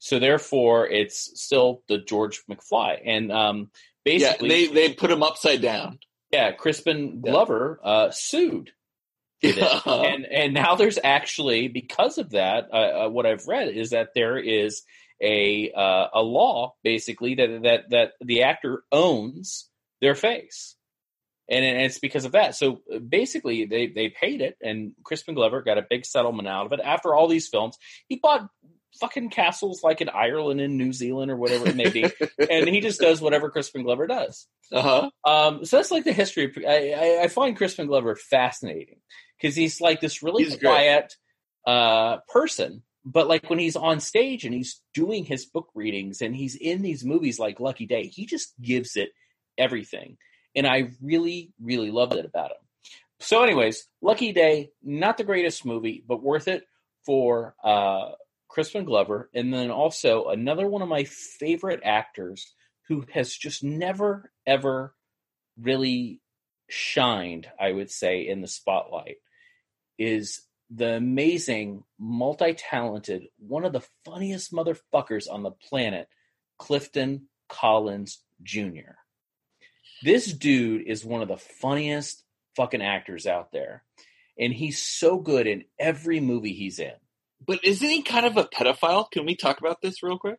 [0.00, 3.70] So therefore, it's still the George McFly, and um,
[4.04, 5.98] yeah, basically, they they put him upside down.
[6.32, 7.30] yeah, Crispin Yeah.
[7.30, 8.72] Glover uh, sued.
[9.44, 10.02] Uh-huh.
[10.06, 14.10] and and now there's actually because of that uh, uh, what i've read is that
[14.14, 14.82] there is
[15.22, 19.68] a uh, a law basically that that that the actor owns
[20.02, 20.76] their face
[21.50, 22.54] and, it's because of that.
[22.54, 26.66] So uh, basically they they paid it and crispin glover got a big settlement out
[26.66, 27.76] of it after all these films.
[28.08, 28.48] He bought
[28.98, 32.02] fucking castles like in ireland and new zealand or whatever it may be
[32.50, 34.48] and he just does whatever crispin glover does.
[34.72, 35.10] Uh huh.
[35.30, 36.44] um, so that's like the history.
[36.44, 38.98] Of, I, I, I find Crispin Glover fascinating
[39.40, 41.16] because he's like this really He's quiet
[41.66, 46.36] uh, person, but like when he's on stage and he's doing his book readings and
[46.36, 49.10] he's in these movies like Lucky Day, he just gives it
[49.58, 50.18] everything,
[50.54, 52.56] and I really, really loved it about him.
[53.20, 56.64] So, anyways, Lucky Day, not the greatest movie, but worth it
[57.04, 58.12] for uh,
[58.48, 62.54] Crispin Glover, and then also another one of my favorite actors
[62.88, 64.94] who has just never ever
[65.60, 66.20] really
[66.68, 69.16] shined, I would say, in the spotlight
[69.98, 76.08] is the amazing, multi talented, one of the funniest motherfuckers on the planet,
[76.58, 78.96] Clifton Collins Jr.
[80.02, 82.24] This dude is one of the funniest
[82.56, 83.84] fucking actors out there.
[84.38, 86.94] And he's so good in every movie he's in.
[87.46, 89.10] But isn't he kind of a pedophile?
[89.10, 90.38] Can we talk about this real quick?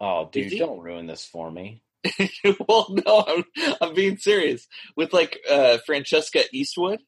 [0.00, 1.82] Oh, dude, don't ruin this for me.
[2.68, 3.44] well, no, I'm
[3.80, 4.66] I'm being serious.
[4.96, 7.00] With like uh Francesca Eastwood,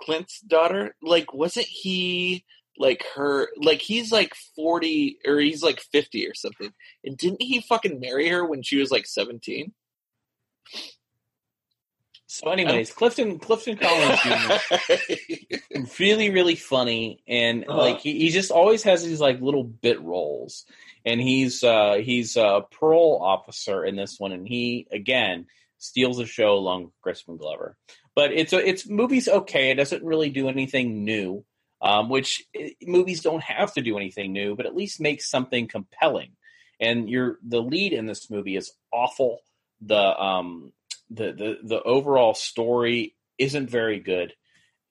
[0.00, 0.96] Clint's daughter.
[1.02, 2.44] Like, wasn't he
[2.76, 3.48] like her?
[3.56, 6.72] Like, he's like forty or he's like fifty or something.
[7.04, 9.72] And didn't he fucking marry her when she was like seventeen?
[12.26, 14.76] So, anyways, Clifton Clifton Collins Jr.
[15.98, 17.76] really really funny and Uh-huh.
[17.78, 20.64] like he, he just always has these like little bit roles
[21.04, 25.46] and he's uh he's a parole officer in this one and he again
[25.78, 27.76] steals the show along with crispin glover
[28.14, 31.44] but it's a, it's movies okay it doesn't really do anything new
[31.82, 35.66] um which eh, movies don't have to do anything new but at least make something
[35.66, 36.32] compelling
[36.80, 39.40] and your the lead in this movie is awful
[39.80, 40.72] the um
[41.10, 44.34] the the, the overall story isn't very good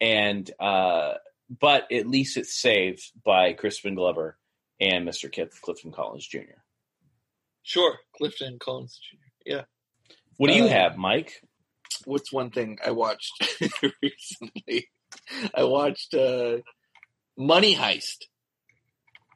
[0.02, 1.14] and uh
[1.60, 4.38] but at least it's saved by Crispin Glover
[4.80, 5.32] and Mr.
[5.32, 6.62] Kip, Clifton Collins Jr.
[7.64, 9.18] sure, Clifton Collins Jr.
[9.46, 9.62] Yeah.
[10.38, 11.42] What do you Uh, have, Mike?
[12.06, 13.32] What's one thing I watched
[14.02, 14.90] recently?
[15.54, 16.58] I watched uh
[17.38, 18.26] Money Heist.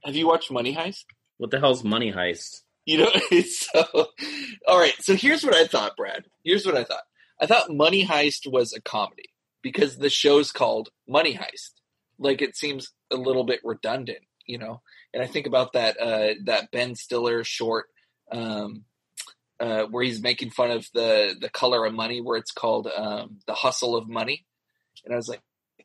[0.05, 1.05] Have you watched Money Heist?
[1.37, 2.61] What the hell's Money Heist?
[2.85, 3.11] You know,
[3.49, 4.07] so
[4.67, 4.93] all right.
[4.99, 6.25] So here's what I thought, Brad.
[6.43, 7.03] Here's what I thought.
[7.39, 9.29] I thought Money Heist was a comedy
[9.61, 11.71] because the show's called Money Heist.
[12.19, 14.81] Like it seems a little bit redundant, you know.
[15.13, 17.87] And I think about that uh, that Ben Stiller short
[18.31, 18.83] um,
[19.59, 23.39] uh, where he's making fun of the the color of money, where it's called um,
[23.47, 24.45] the hustle of money.
[25.05, 25.41] And I was like,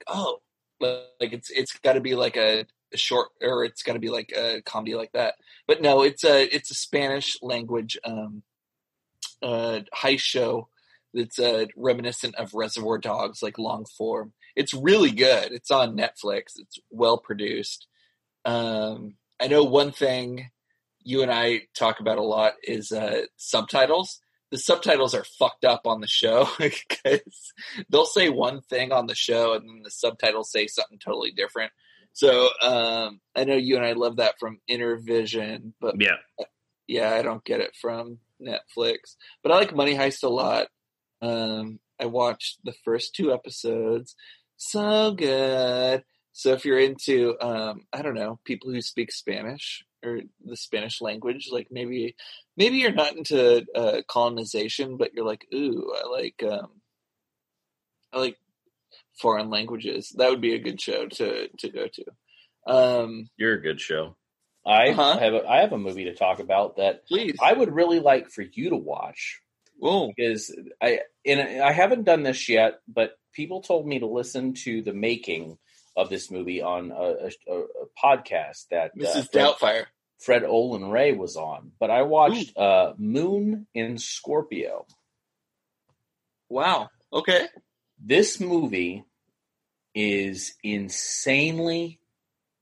[0.06, 0.40] oh,
[0.80, 4.10] like it's it's got to be like a, a short or it's got to be
[4.10, 5.34] like a comedy like that
[5.68, 8.42] but no, it's a it's a Spanish language um,
[9.42, 10.68] uh, heist show
[11.12, 14.32] that's uh, reminiscent of Reservoir Dogs, like long form.
[14.56, 15.52] It's really good.
[15.52, 16.54] It's on Netflix.
[16.56, 17.86] It's well produced.
[18.46, 20.50] Um, I know one thing
[21.04, 24.20] you and I talk about a lot is uh, subtitles.
[24.50, 27.52] The subtitles are fucked up on the show because
[27.90, 31.72] they'll say one thing on the show and then the subtitles say something totally different.
[32.18, 36.16] So um, I know you and I love that from Inner Vision, but Yeah.
[36.88, 39.14] yeah, I don't get it from Netflix.
[39.40, 40.66] But I like Money Heist a lot.
[41.22, 44.16] Um, I watched the first two episodes.
[44.56, 46.02] So good.
[46.32, 51.00] So if you're into, um, I don't know, people who speak Spanish or the Spanish
[51.00, 52.16] language, like maybe,
[52.56, 56.80] maybe you're not into uh, colonization, but you're like, ooh, I like, um,
[58.12, 58.38] I like
[59.20, 60.14] foreign languages.
[60.16, 62.04] That would be a good show to to go to.
[62.72, 64.16] Um, You're a good show.
[64.66, 65.18] I Uh-huh.
[65.18, 67.36] have a, I have a movie to talk about that please.
[67.42, 69.40] I would really like for you to watch
[69.78, 70.08] Whoa.
[70.14, 74.82] because I and I haven't done this yet, but people told me to listen to
[74.82, 75.56] the making
[75.96, 77.64] of this movie on a, a, a
[78.04, 79.32] podcast that uh, Mrs.
[79.32, 79.84] Fred, Doubtfire.
[80.20, 81.72] Fred Olen Ray was on.
[81.80, 84.86] But I watched uh, Moon in Scorpio.
[86.48, 86.90] Wow.
[87.12, 87.46] Okay.
[88.00, 89.04] This movie
[89.94, 92.00] is insanely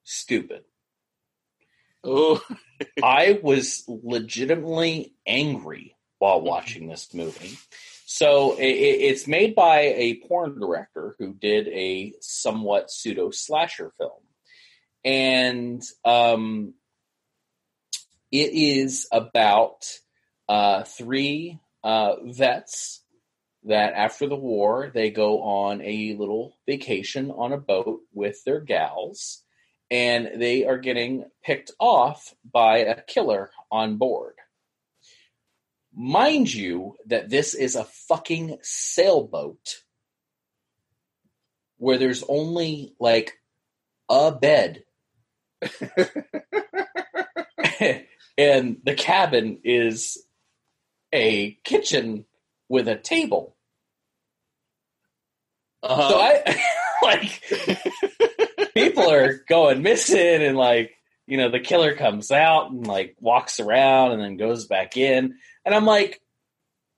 [0.05, 0.65] stupid.
[2.05, 2.41] Oh,
[3.03, 7.59] I was legitimately angry while watching this movie.
[8.07, 14.23] So it's made by a porn director who did a somewhat pseudo slasher film,
[15.05, 16.75] and um,
[18.31, 19.91] it is about
[20.49, 23.03] uh, three uh, vets
[23.67, 28.61] that after the war they go on a little vacation on a boat with their
[28.61, 29.43] gals
[29.91, 34.35] and they are getting picked off by a killer on board.
[35.95, 39.83] Mind you, that this is a fucking sailboat
[41.79, 43.39] where there's only like
[44.09, 44.85] a bed.
[48.37, 50.19] and the cabin is
[51.13, 52.27] a kitchen
[52.69, 53.56] with a table.
[55.83, 56.09] Uh-huh.
[56.09, 56.61] So I
[57.03, 60.93] like people are going missing and like
[61.27, 65.35] you know the killer comes out and like walks around and then goes back in.
[65.65, 66.21] And i'm like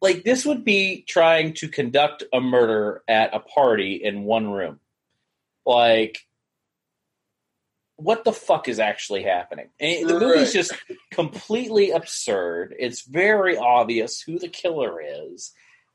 [0.01, 4.79] like this would be trying to conduct a murder at a party in one room.
[5.67, 6.21] Like
[7.97, 9.71] what the fuck is actually happening?
[9.81, 10.53] And the movie's Right.
[10.53, 10.73] just
[11.11, 12.77] completely absurd.
[12.79, 15.53] It's very obvious who the killer is.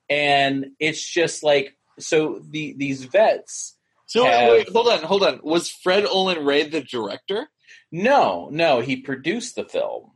[0.09, 5.39] And it's just like so the these vets so have- wait, hold on, hold on.
[5.43, 7.49] Was Fred Olen Ray the director?
[7.91, 10.11] No, no, he produced the film.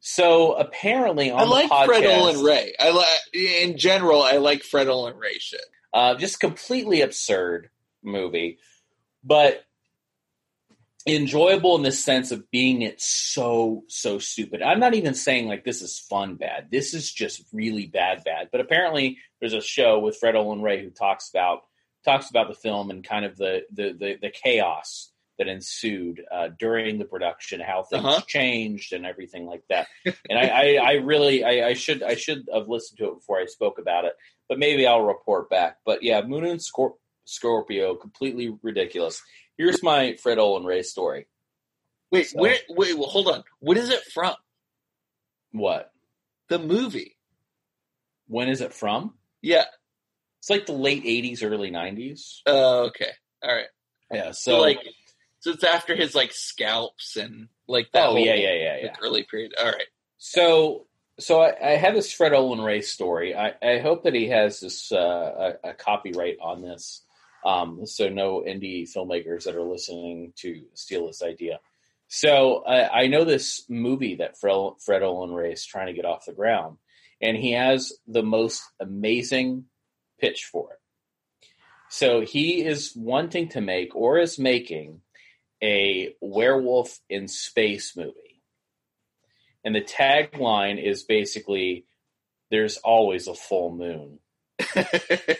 [0.00, 2.74] So apparently on I like podcast, Fred Olen Ray.
[2.78, 4.22] I like in general.
[4.22, 5.60] I like Fred Olen Ray shit.
[5.92, 7.70] uh, just completely absurd
[8.02, 8.58] movie.
[9.24, 9.64] But
[11.06, 14.62] enjoyable in the sense of being it so so stupid.
[14.62, 16.68] I'm not even saying like this is fun bad.
[16.70, 18.48] This is just really bad bad.
[18.50, 21.60] But apparently there's a show with Fred Olen Ray who talks about
[22.04, 26.48] talks about the film and kind of the the the, the chaos that ensued uh,
[26.58, 28.20] during the production, how things Uh-huh.
[28.26, 29.86] changed and everything like that.
[30.30, 33.38] And I, I, I really I, I should I should have listened to it before
[33.38, 34.14] I spoke about it,
[34.48, 35.76] but maybe I'll report back.
[35.84, 36.94] But yeah, Moon and Scor-
[37.26, 39.22] Scorpio completely ridiculous.
[39.58, 41.26] Here's my Fred Olen Ray story.
[42.10, 42.56] Wait, So- where?
[42.68, 43.44] Wait, well, hold on.
[43.60, 44.34] What is it from?
[45.52, 45.90] What?
[46.48, 47.16] The movie?
[48.28, 49.14] When is it from?
[49.42, 49.64] Yeah.
[50.40, 52.40] It's like the late '80s, early '90s.
[52.46, 53.10] Oh, okay.
[53.42, 53.66] All right.
[54.12, 54.30] Yeah.
[54.32, 54.78] So, So, like,
[55.40, 58.08] so it's after his like scalps and like that.
[58.08, 58.96] oh yeah, yeah, yeah, yeah.
[59.02, 59.54] early period.
[59.58, 59.86] All right.
[60.18, 60.86] So,
[61.18, 63.34] so I, I have this Fred Olen Ray story.
[63.34, 67.02] I, I hope that he has this uh, a, a copyright on this,
[67.46, 71.60] um, so no indie filmmakers that are listening to steal this idea.
[72.08, 76.04] So I, I know this movie that Fred, Fred Olen Ray is trying to get
[76.04, 76.78] off the ground,
[77.20, 79.66] and he has the most amazing
[80.18, 80.80] pitch for it.
[81.88, 85.02] So he is wanting to make or is making
[85.62, 88.42] a werewolf in space movie.
[89.64, 91.86] And the tagline is basically
[92.50, 94.18] there's always a full moon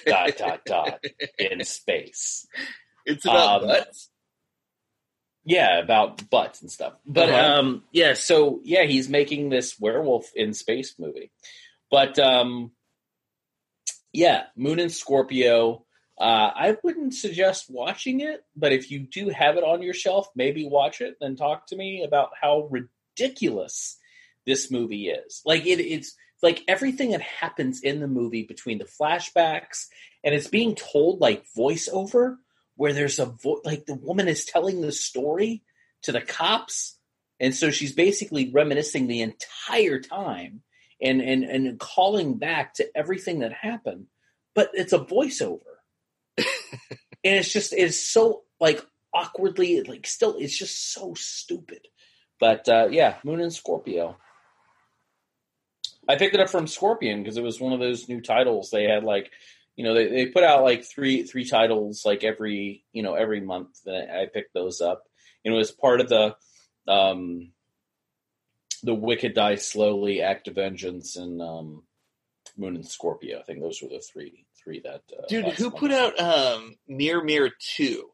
[0.06, 1.04] dot dot dot
[1.38, 2.46] in space.
[3.04, 4.10] It's about Um, butts.
[5.44, 6.94] Yeah, about butts and stuff.
[7.06, 7.60] But Uh-huh.
[7.60, 11.30] um yeah, so yeah, he's making this werewolf in space movie.
[11.90, 12.72] But um
[14.12, 15.84] yeah, Moon in Scorpio.
[16.18, 20.26] Uh, I wouldn't suggest watching it, but if you do have it on your shelf,
[20.34, 21.16] maybe watch it.
[21.20, 23.98] Then talk to me about how ridiculous
[24.46, 25.42] this movie is.
[25.44, 29.86] Like it, it's like everything that happens in the movie between the flashbacks
[30.22, 32.36] and it's being told like voiceover,
[32.74, 35.62] where there's a vo- like the woman is telling the story
[36.02, 36.98] to the cops,
[37.40, 40.62] and so she's basically reminiscing the entire time
[41.00, 44.06] and and and calling back to everything that happened,
[44.54, 45.60] but it's a voiceover,
[46.36, 46.44] and
[47.22, 51.86] it's just it's so like awkwardly like still it's just so stupid.
[52.38, 54.18] But uh, yeah, Moon in Scorpio.
[56.08, 58.84] I picked it up from Scorpion because it was one of those new titles they
[58.84, 59.30] had like
[59.74, 63.40] you know they, they put out like three three titles like every you know every
[63.40, 65.04] month and I picked those up
[65.44, 66.36] and it was part of the
[66.88, 67.50] um
[68.82, 71.82] the Wicked Die Slowly, Act of Vengeance, and um,
[72.56, 73.40] Moon in Scorpio.
[73.40, 75.02] I think those were the three three that.
[75.12, 78.08] Uh, Dude, who put out um Mirror Mirror Two?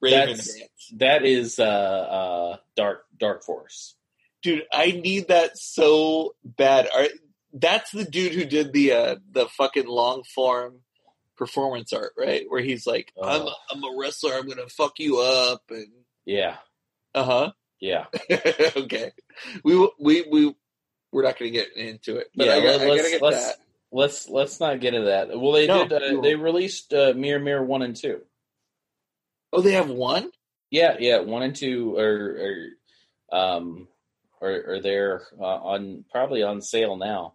[0.00, 0.58] Raven That's-
[0.96, 1.24] that?
[1.24, 3.96] Is uh, uh, Dark Dark Force.
[4.42, 6.88] Dude, I need that so bad.
[6.94, 7.06] Are,
[7.52, 10.80] that's the dude who did the uh the fucking long form
[11.36, 12.44] performance art, right?
[12.48, 13.52] Where he's like, "I'm Oh.
[13.70, 14.34] I'm a wrestler.
[14.34, 15.88] I'm gonna fuck you up," and
[16.24, 16.56] Yeah,
[17.14, 17.52] uh huh.
[17.80, 18.06] yeah,
[18.76, 19.12] okay,
[19.64, 20.54] we we we
[21.12, 22.54] we're not gonna get into it, but yeah.
[22.54, 23.56] I, got, I let's gotta get let's that.
[23.92, 25.28] let's let's not get into that.
[25.38, 26.02] Well, they No, did.
[26.02, 28.22] Uh, they released uh, Mirror Mirror one and two.
[29.52, 30.30] Oh, they have one.
[30.70, 32.66] Yeah, yeah, one and two are
[33.32, 33.88] are um
[34.42, 37.34] are, are there uh, on probably on sale now.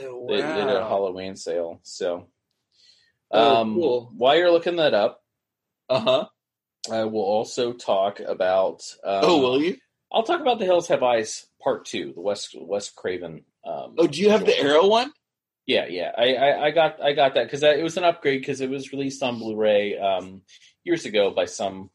[0.00, 0.86] Oh, They, they did a.
[0.86, 1.80] Halloween sale.
[1.82, 2.26] So,
[3.30, 4.12] Oh, um, cool.
[4.16, 5.22] while you're looking that up,
[5.88, 6.24] Uh huh.
[6.92, 8.82] I will also talk about.
[9.02, 9.76] Um, oh, will you?
[10.12, 13.44] I'll talk about the Hills Have Eyes Part Two, the Wes Wes Craven.
[13.66, 14.56] Um, Oh, do you have the.
[14.58, 15.10] Arrow one?
[15.66, 16.12] Yeah, yeah.
[16.16, 18.92] I, I, I got I got that because it was an upgrade because it was
[18.92, 20.42] released on Blu-ray um,
[20.84, 21.90] years ago by some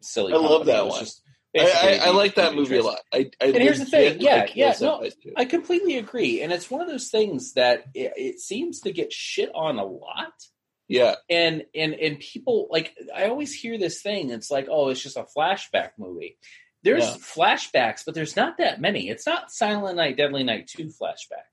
[0.00, 0.32] silly.
[0.32, 0.72] I love company.
[0.72, 1.00] that one.
[1.00, 1.21] just
[1.56, 3.00] I, I, I like that movie a lot.
[3.12, 6.70] I, I And here's the thing, yeah, like yeah, no, I completely agree, and it's
[6.70, 10.32] one of those things that it, it seems to get shit on a lot.
[10.88, 14.30] yeah, and and and people like I always hear this thing.
[14.30, 16.38] It's like, oh, it's just a flashback movie.
[16.84, 17.14] There's Yeah.
[17.16, 19.08] flashbacks, but there's not that many.
[19.08, 21.51] It's not Silent Night, Deadly Night two flashback.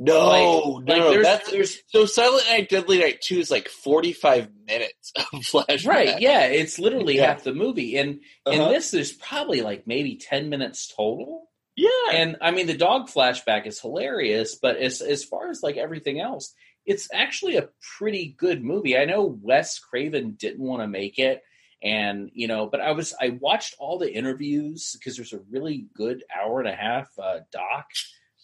[0.00, 3.68] No, Like- no, like there's- That's there's- so Silent Night, Deadly Night Two is like
[3.68, 5.86] forty five minutes of flashback.
[5.86, 6.20] Right?
[6.20, 7.26] Yeah, it's literally Yeah.
[7.26, 8.70] half the movie, and in Uh-huh.
[8.72, 11.48] this, there's probably like maybe ten minutes total.
[11.76, 11.88] yeah.
[12.12, 16.18] And I mean, the dog flashback is hilarious, but as as far as like everything
[16.20, 16.52] else,
[16.84, 18.96] it's actually a pretty good movie.
[18.98, 21.42] I know Wes Craven didn't want to make it,
[21.82, 25.86] and you know, but I was I watched all the interviews because there's a really
[25.94, 27.86] good hour and a half uh, doc,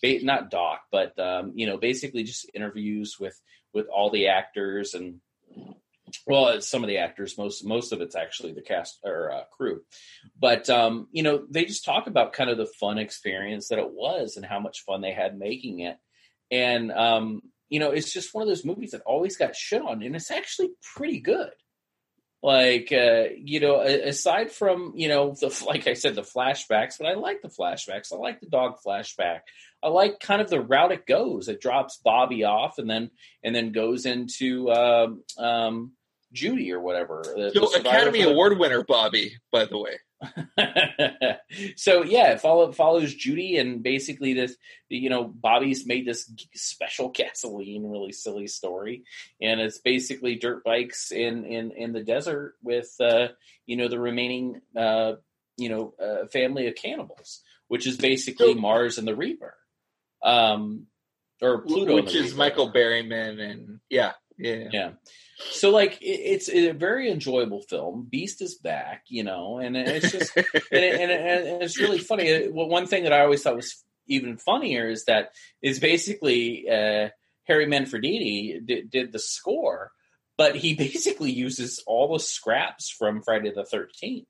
[0.03, 3.39] not doc, but um, you know, basically just interviews with
[3.73, 5.21] with all the actors and
[6.27, 7.37] well, some of the actors.
[7.37, 9.83] Most most of it's actually the cast or uh, crew,
[10.39, 13.93] but um, you know they just talk about kind of the fun experience that it
[13.93, 15.97] was and how much fun they had making it,
[16.51, 20.03] and um, you know it's just one of those movies that always got shit on,
[20.03, 21.51] and it's actually pretty good.
[22.47, 27.09] Like, uh, you know, aside from you know, the like I said, the flashbacks, but
[27.09, 28.13] I like the flashbacks.
[28.13, 29.41] I like the dog flashback.
[29.83, 31.49] I like kind of the route it goes.
[31.49, 33.11] It drops Bobby off, and then
[33.43, 35.93] and then goes into um, um,
[36.33, 37.25] Judy or whatever.
[37.25, 39.99] the- the So Academy Award winner Bobby, by the way.
[41.77, 44.57] so yeah, it follow, follows Judy and basically this,
[44.89, 49.05] you know, Bobby's made this special gasoline, really silly story,
[49.41, 53.29] and it's basically dirt bikes in in in the desert with, uh,
[53.67, 55.15] you know, the remaining, uh,
[55.57, 59.55] you know, uh, family of cannibals, which is basically So- Mars and the Reaper,
[60.23, 60.87] um,
[61.43, 62.37] or Pluto, which is Reaper.
[62.39, 64.69] Michael Berryman, and yeah, yeah.
[64.73, 64.91] Yeah.
[65.51, 68.07] So like it, it's a very enjoyable film.
[68.11, 71.99] Beast is back, you know, and it's just and, it, and, it, and it's really
[71.99, 72.33] funny.
[72.33, 75.33] Uh, well, One thing that I always thought was even funnier is that
[75.63, 77.11] is basically uh,
[77.45, 79.93] Harry Manfredini did, did the score,
[80.37, 84.29] but he basically uses all the scraps from Friday the Thirteenth.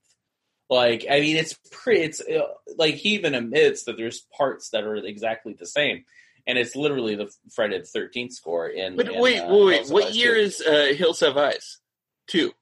[0.69, 2.03] Like, I mean, it's pretty.
[2.03, 2.47] It's uh,
[2.77, 6.05] like he even admits that there's parts that are exactly the same,
[6.47, 8.69] and it's literally the Friday the Thirteenth score.
[8.69, 9.91] In But in, wait, uh, wait, wait.
[9.91, 10.41] What year too.
[10.41, 11.79] is uh, Hills Have Eyes?
[12.27, 12.53] Two.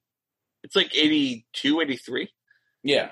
[0.62, 2.30] It's like 82, 83?
[2.82, 3.10] Yeah,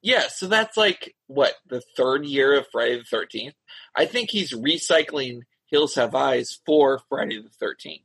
[0.00, 3.54] Yeah, so that's like, what, the third year of Friday the 13th?
[3.94, 8.02] I think he's recycling Hills Have Eyes for Friday the 13th.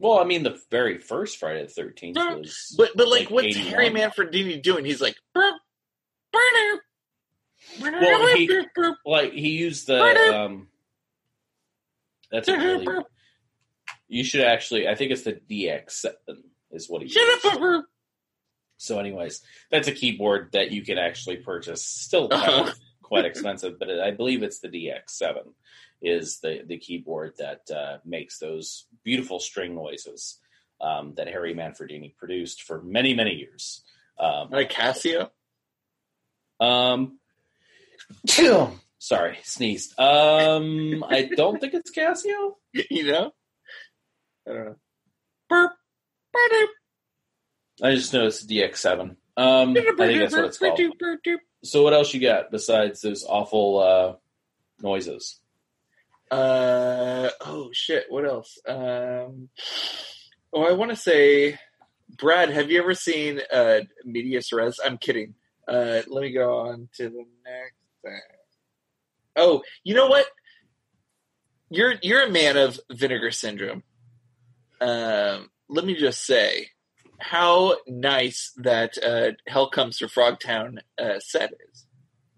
[0.00, 3.56] Well, I mean, the very first Friday the Thirteenth was, But, but like, Like what's
[3.56, 3.68] 81.
[3.70, 4.84] Harry Manfredini doing?
[4.86, 5.59] He's like, burp,
[7.80, 8.50] Well, he-
[9.06, 10.00] like he used the.
[10.34, 10.68] Um,
[12.30, 12.86] that's a really.
[14.08, 14.88] You should actually.
[14.88, 17.08] I think it's the DX seven is what he.
[17.08, 17.84] used.
[18.76, 21.84] So, anyways, that's a keyboard that you can actually purchase.
[21.84, 22.72] Still Uh-huh.
[23.02, 25.42] quite expensive, but I believe it's the DX seven
[26.02, 30.38] is the the keyboard that uh, makes those beautiful string noises
[30.80, 33.82] um, that Harry Manfredini produced for many many years.
[34.18, 35.30] Um, Like Casio?
[36.58, 37.18] Um,
[38.98, 39.98] sorry, sneezed.
[39.98, 42.54] Um, I don't think it's Casio.
[42.90, 43.32] You know?
[44.48, 44.76] I don't know.
[45.48, 45.72] Burp,
[46.32, 46.70] burp,
[47.82, 49.16] I just know it's DX7.
[49.36, 50.80] Um, I think that's what it's called.
[51.64, 54.14] So, what else you got besides those awful uh,
[54.80, 55.40] noises?
[56.30, 58.04] Uh oh shit!
[58.08, 58.58] What else?
[58.66, 59.48] Um,
[60.52, 61.58] oh, I want to say,
[62.16, 64.78] Brad, have you ever seen uh Medias Res?
[64.84, 65.34] I'm kidding.
[65.66, 68.20] Uh, let me go on to the next thing.
[69.36, 70.26] Oh, you know what?
[71.70, 73.82] You're you're a man of Vinegar Syndrome.
[74.80, 76.68] Um, let me just say
[77.18, 81.86] how nice that uh, Hell Comes to Frogtown uh, set is.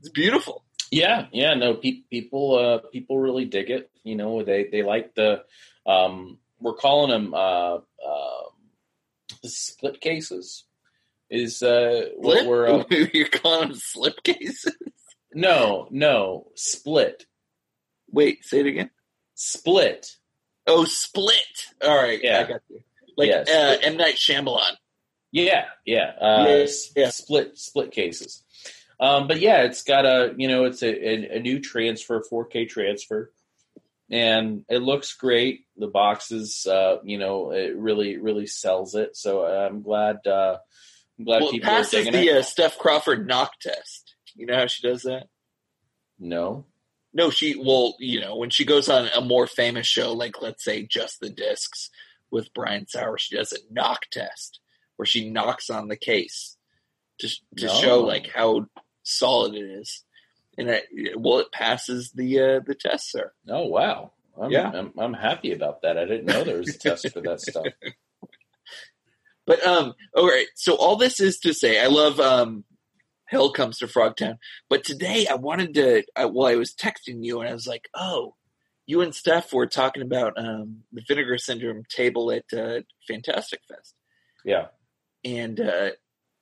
[0.00, 0.64] It's beautiful.
[0.90, 3.90] Yeah, yeah, no, pe- people, uh, people really dig it.
[4.04, 5.44] You know, they they like the.
[5.86, 8.42] Um, we're calling them uh, uh,
[9.44, 10.64] split cases.
[11.30, 12.84] Is uh, what we're uh,
[13.14, 14.74] You're calling them slipcases?
[15.34, 17.26] No, no split,
[18.10, 18.90] Wait, say it again.
[19.34, 20.16] split.
[20.66, 21.34] Oh, Split.
[21.84, 22.40] All right, Yeah.
[22.40, 22.80] I got you.
[23.16, 24.72] Like Yeah, uh, M Night Shyamalan.
[25.32, 26.66] Yeah, yeah, uh, Yeah,
[26.96, 27.10] yeah.
[27.10, 28.44] split split cases.
[29.00, 32.68] Um, but yeah, it's got a you know it's a, a, a new transfer, 4K
[32.68, 33.32] transfer,
[34.10, 35.64] and it looks great.
[35.76, 39.16] The boxes, uh, you know, it really really sells it.
[39.16, 40.18] So I'm glad.
[40.26, 40.58] Uh,
[41.18, 42.36] I'm glad Well, people are passes digging the it.
[42.36, 44.11] uh, Steph Crawford knock test.
[44.34, 45.28] You know how she does that?
[46.18, 46.64] no,
[47.12, 50.64] No, she well, you know, when she goes on a more famous show, like let's
[50.64, 51.90] say Just the Discs
[52.30, 54.60] with Brian Saur, she does a knock test
[54.96, 56.56] where she knocks on the case
[57.20, 57.74] to to No.
[57.74, 58.66] show like how
[59.02, 60.04] solid it is.
[60.58, 60.82] And I,
[61.16, 63.32] well, it passes the uh, the test, sir.
[63.48, 64.70] oh wow, I'm, Yeah.
[64.70, 65.96] I'm, I'm happy about that.
[65.98, 67.66] I didn't know there was a test for that stuff.
[69.44, 70.46] But um, all right.
[70.54, 72.62] So all this is to say, I love um,
[73.32, 74.36] Hell Comes to Frogtown.
[74.68, 76.04] But today I wanted to.
[76.14, 78.34] I, well, I was texting you and I was like, oh,
[78.86, 83.94] you and Steph were talking about um, the Vinegar Syndrome table at uh, Fantastic Fest,
[84.44, 84.66] Yeah,
[85.24, 85.90] and uh,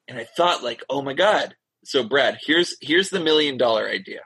[0.08, 1.54] and I thought like, oh my god.
[1.84, 4.22] So Brad, here's here's the million dollar idea.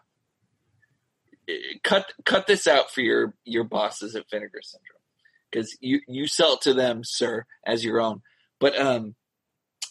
[1.47, 5.03] Eh, Cut cut this out for your your bosses at Vinegar Syndrome
[5.53, 8.23] because you you sell it to them, sir, as your own.
[8.59, 9.17] But um,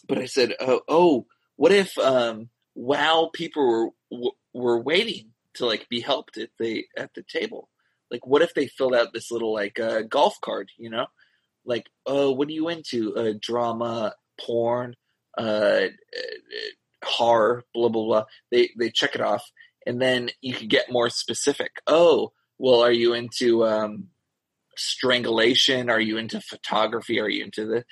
[0.08, 5.88] but I said, oh, oh what if um, while people were were waiting to like
[5.88, 7.70] be helped at the at the table,
[8.10, 11.06] like what if they filled out this little like uh, golf card, you know,
[11.64, 13.16] like oh, what are you into?
[13.16, 14.94] Uh, drama, porn,
[15.38, 15.40] uh,
[15.86, 18.24] uh, horror, blah blah blah.
[18.50, 19.50] They they check it off,
[19.86, 21.70] and then you could get more specific.
[21.86, 24.08] Oh, well, are you into um,
[24.76, 25.90] strangulation?
[25.90, 27.20] Are you into photography?
[27.20, 27.84] Are you into the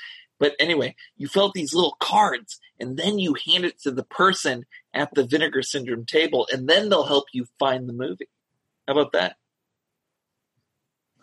[0.43, 4.64] But anyway, you out these little cards and then you hand it to the person
[4.93, 8.28] at the vinegar syndrome table and then they'll help you find the movie.
[8.88, 9.36] How about that?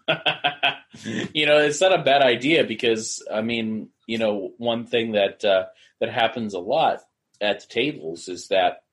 [1.34, 5.44] you know, it's not a bad idea because I mean, you know, one thing that
[5.44, 5.66] uh,
[6.00, 7.02] that happens a lot
[7.42, 8.84] at the tables is that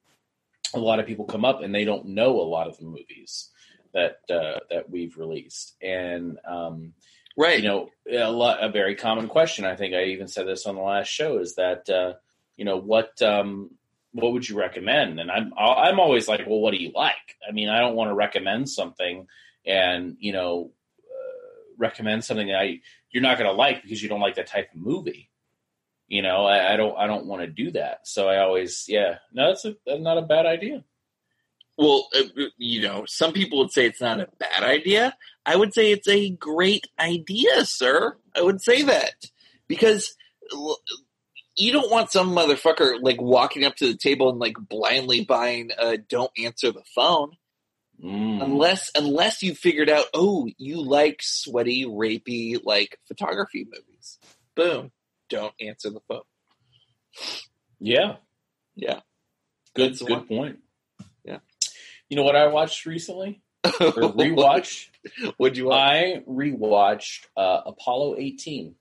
[0.74, 3.48] a lot of people come up and they don't know a lot of the movies
[3.94, 6.94] that uh, that we've released, and um,
[7.36, 7.62] Right.
[7.62, 9.64] you know, a, lot, a very common question.
[9.64, 12.14] I think I even said this on the last show is that uh,
[12.56, 13.70] you know what um,
[14.12, 15.20] what would you recommend?
[15.20, 17.36] And I'm I'm always like, well, what do you like?
[17.46, 19.26] I mean, I don't want to recommend something
[19.66, 20.70] and you know
[21.00, 22.80] uh, recommend something that I
[23.10, 25.30] you're not going to like because you don't like that type of movie.
[26.08, 28.06] You know, I, I don't I don't want to do that.
[28.08, 30.84] So I always yeah, no, that's, a, that's not a bad idea.
[31.76, 35.14] Well, uh, you know, some people would say it's not a bad idea.
[35.46, 38.16] I would say it's a great idea, sir.
[38.34, 39.14] I would say that
[39.68, 40.14] because
[41.56, 45.70] you don't want some motherfucker like walking up to the table and like blindly buying
[45.78, 47.32] uh don't answer the phone
[48.04, 48.42] Mm.
[48.44, 54.18] unless unless you figured out oh you like sweaty rapey like photography movies
[54.54, 54.92] boom
[55.30, 56.20] don't answer the phone
[57.80, 58.16] Yeah,
[58.74, 59.00] yeah
[59.74, 60.26] good That's good one.
[60.26, 60.58] point.
[61.24, 61.38] Yeah.
[62.10, 63.70] You know what I watched recently or
[64.12, 64.88] rewatched?
[65.36, 68.74] what'd you want I rewatched uh, Apollo 18.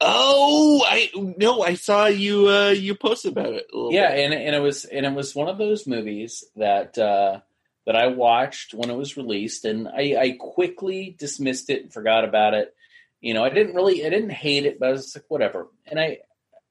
[0.00, 1.08] oh i
[1.38, 4.24] no i saw you uh you posted about it a little Yeah, bit.
[4.24, 7.40] and and it was and it was one of those movies that uh,
[7.86, 12.24] that I watched when it was released, and I, I quickly dismissed it and forgot
[12.24, 12.74] about it.
[13.20, 15.68] You know, I didn't really, I didn't hate it, but I was like, whatever.
[15.86, 16.18] And I,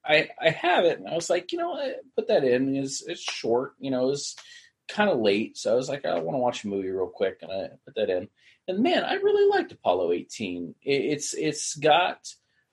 [0.03, 2.75] I, I have it, and I was like, you know, I put that in.
[2.75, 3.73] It's it's short.
[3.79, 4.35] You know, it's
[4.89, 7.37] kind of late, so I was like, I want to watch a movie real quick,
[7.43, 8.27] and I put that in.
[8.67, 10.75] And man, I really liked Apollo 18.
[10.83, 12.19] It, it's it's got,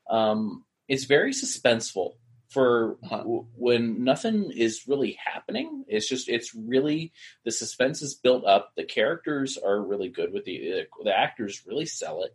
[0.08, 2.12] um, it's very suspenseful
[2.50, 3.18] for Uh-huh.
[3.18, 5.84] w- when nothing is really happening.
[5.88, 7.12] It's just it's really
[7.44, 8.72] the suspense is built up.
[8.76, 12.34] The characters are really good with the the actors really sell it,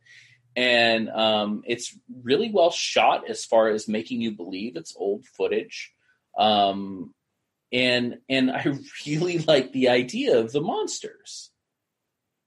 [0.56, 5.94] and um, it's really well shot as far as making you believe it's old footage.
[6.38, 7.14] Um,
[7.72, 8.66] and and I
[9.08, 11.52] really like the idea of the monsters.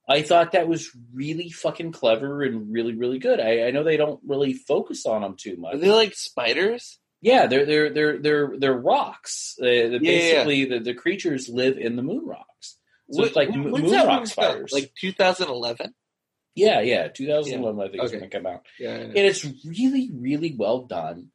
[0.08, 3.40] I thought that was really fucking clever and really really good.
[3.40, 5.74] I, I know they don't really focus on them too much.
[5.74, 9.56] are they like spiders Yeah, they're they're they're they're they're rocks.
[9.62, 10.18] Uh, Yeah, the- yeah, yeah.
[10.44, 12.76] basically, The, the creatures live in the moon rocks.
[13.10, 14.28] So it's like moon rock movie come out?
[14.28, 14.72] spiders.
[14.72, 15.94] like 2011
[16.54, 18.18] yeah, yeah, 2011 I think is Okay.
[18.18, 21.30] going to come out, yeah and it's really really well done.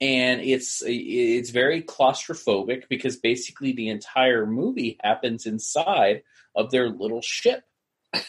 [0.00, 6.22] And it's it's very claustrophobic because basically the entire movie happens inside
[6.54, 7.62] of their little ship.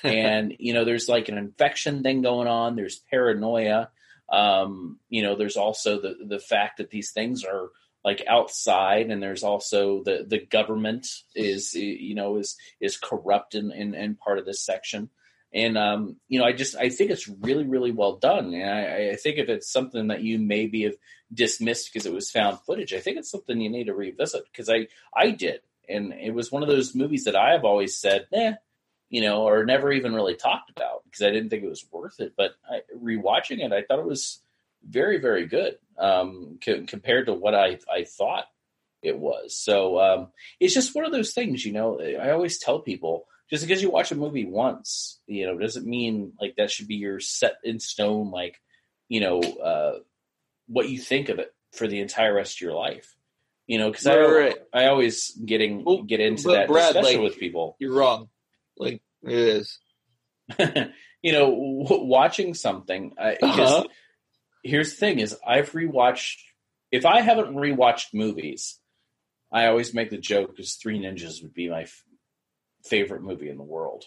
[0.04, 2.76] And you know there's like an infection thing going on.
[2.76, 3.90] There's paranoia.
[4.32, 7.70] Um you know there's also the the fact that these things are
[8.04, 13.72] like outside and there's also the the government is you know is is corrupt in
[13.72, 15.10] in, in part of this section.
[15.52, 18.54] And um you know i just i think it's really really well done.
[18.54, 20.96] And i i think if it's something that you maybe have
[21.34, 24.70] dismissed because it was found footage i think it's something you need to revisit because
[24.70, 25.62] i i did.
[25.88, 28.54] And it was one of those movies that i have always said eh
[29.10, 32.20] you know, or never even really talked about because I didn't think it was worth
[32.20, 32.34] it.
[32.38, 34.40] But I, rewatching it, I thought it was
[34.88, 38.46] very, very good um, co- compared to what I, I thought
[39.02, 39.58] it was.
[39.58, 40.28] So um,
[40.60, 42.00] it's just one of those things, you know.
[42.00, 46.34] I always tell people just because you watch a movie once, you know, doesn't mean
[46.40, 48.60] like that should be your set in stone, like
[49.08, 50.00] you know, uh,
[50.68, 53.16] what you think of it for the entire rest of your life.
[53.66, 54.56] You know, because I, Right, right.
[54.74, 57.76] I always getting Well, get into that Brad, discussion like- with people.
[57.80, 58.30] you're wrong
[58.80, 59.80] like it is
[61.22, 61.46] you know,
[61.84, 63.14] w- watching something.
[63.20, 63.84] I, Uh-huh.
[64.64, 66.38] Here's the thing: is I've rewatched.
[66.92, 68.80] If I haven't rewatched movies,
[69.52, 72.04] I always make the joke because Three Ninjas would be my f-
[72.86, 74.06] favorite movie in the world.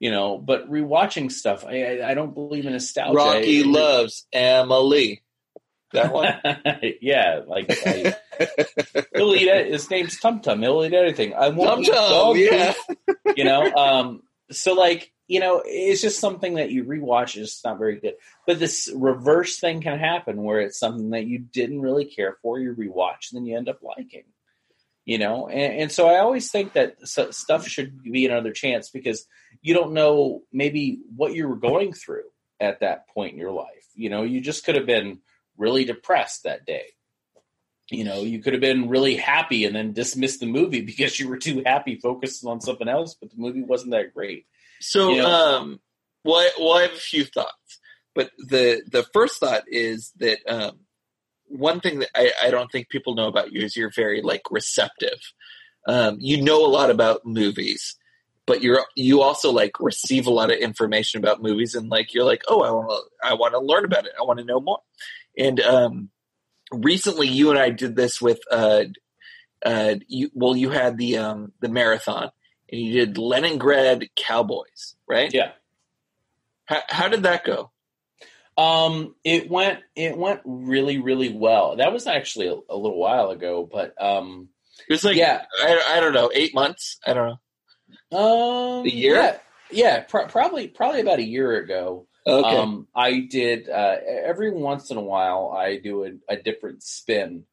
[0.00, 3.14] You know, but rewatching stuff, I, I, I don't believe in nostalgia.
[3.16, 5.22] rocky I- loves emily
[5.92, 6.34] that one
[7.00, 8.16] yeah, like I,
[9.14, 9.72] he'll eat it.
[9.72, 10.62] His name's Tum Tum.
[10.62, 11.34] He'll eat anything.
[11.34, 12.72] I won't Tum Tum, yeah.
[12.72, 12.96] poop
[13.36, 17.78] you know um so like you know it's just something that you rewatch It's not
[17.78, 18.14] very good
[18.46, 22.58] but this reverse thing can happen where it's something that you didn't really care for
[22.58, 24.24] you rewatch and then you end up liking
[25.04, 29.26] you know and, and so i always think that stuff should be another chance because
[29.62, 32.24] you don't know maybe what you were going through
[32.58, 35.18] at that point in your life you know you just could have been
[35.60, 36.86] really depressed that day
[37.90, 41.28] you know, you could have been really happy and then dismissed the movie because you
[41.28, 44.46] were too happy focusing on something else, but the movie wasn't that great.
[44.80, 45.28] So, You know?
[45.28, 45.80] um,
[46.24, 47.80] well, I, well, I have a few thoughts,
[48.14, 50.80] but the the first thought is that um,
[51.46, 54.42] one thing that I, I don't think people know about you is you're very like
[54.50, 55.18] receptive.
[55.86, 57.96] Um, you know a lot about movies,
[58.46, 62.24] but you're you also like receive a lot of information about movies, and like you're
[62.24, 64.12] like, oh, I want to I want to learn about it.
[64.18, 64.80] I want to know more.
[65.38, 66.10] And um,
[66.72, 68.84] recently, you and I did this with uh,
[69.64, 70.30] uh, you.
[70.34, 72.30] Well, you had the um the marathon,
[72.70, 75.32] and you did Leningrad Cowboys, right?
[75.32, 75.52] Yeah.
[76.66, 77.70] How, how did that go?
[78.56, 81.76] Um, it went it went really really well.
[81.76, 84.48] That was actually a, a little while ago, but um,
[84.88, 85.44] It was like Yeah.
[85.62, 86.98] I, I don't know, eight months.
[87.06, 87.38] I don't
[88.12, 88.18] know.
[88.18, 89.14] um, A year?
[89.14, 89.38] Yeah,
[89.70, 92.06] yeah pro- probably probably about a year ago.
[92.26, 92.56] Okay.
[92.56, 95.54] Um, I did uh, every once in a while.
[95.56, 97.44] I do a, a different spin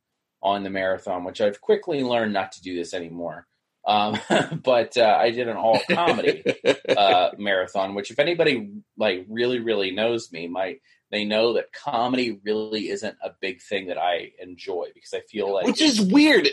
[0.41, 3.47] on the marathon, which I've quickly learned not to do this anymore.
[3.85, 4.19] Um,
[4.63, 6.43] but uh, I did an all comedy
[6.89, 12.39] uh, marathon, which if anybody like really really knows me, might they know that comedy
[12.43, 16.49] really isn't a big thing that I enjoy because I feel like Which is weird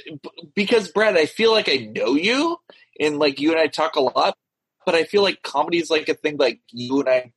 [0.55, 2.59] because Brad, I feel like I know you
[3.01, 4.37] and like you and I talk a lot,
[4.87, 7.33] but I feel like comedy is like a thing like you and I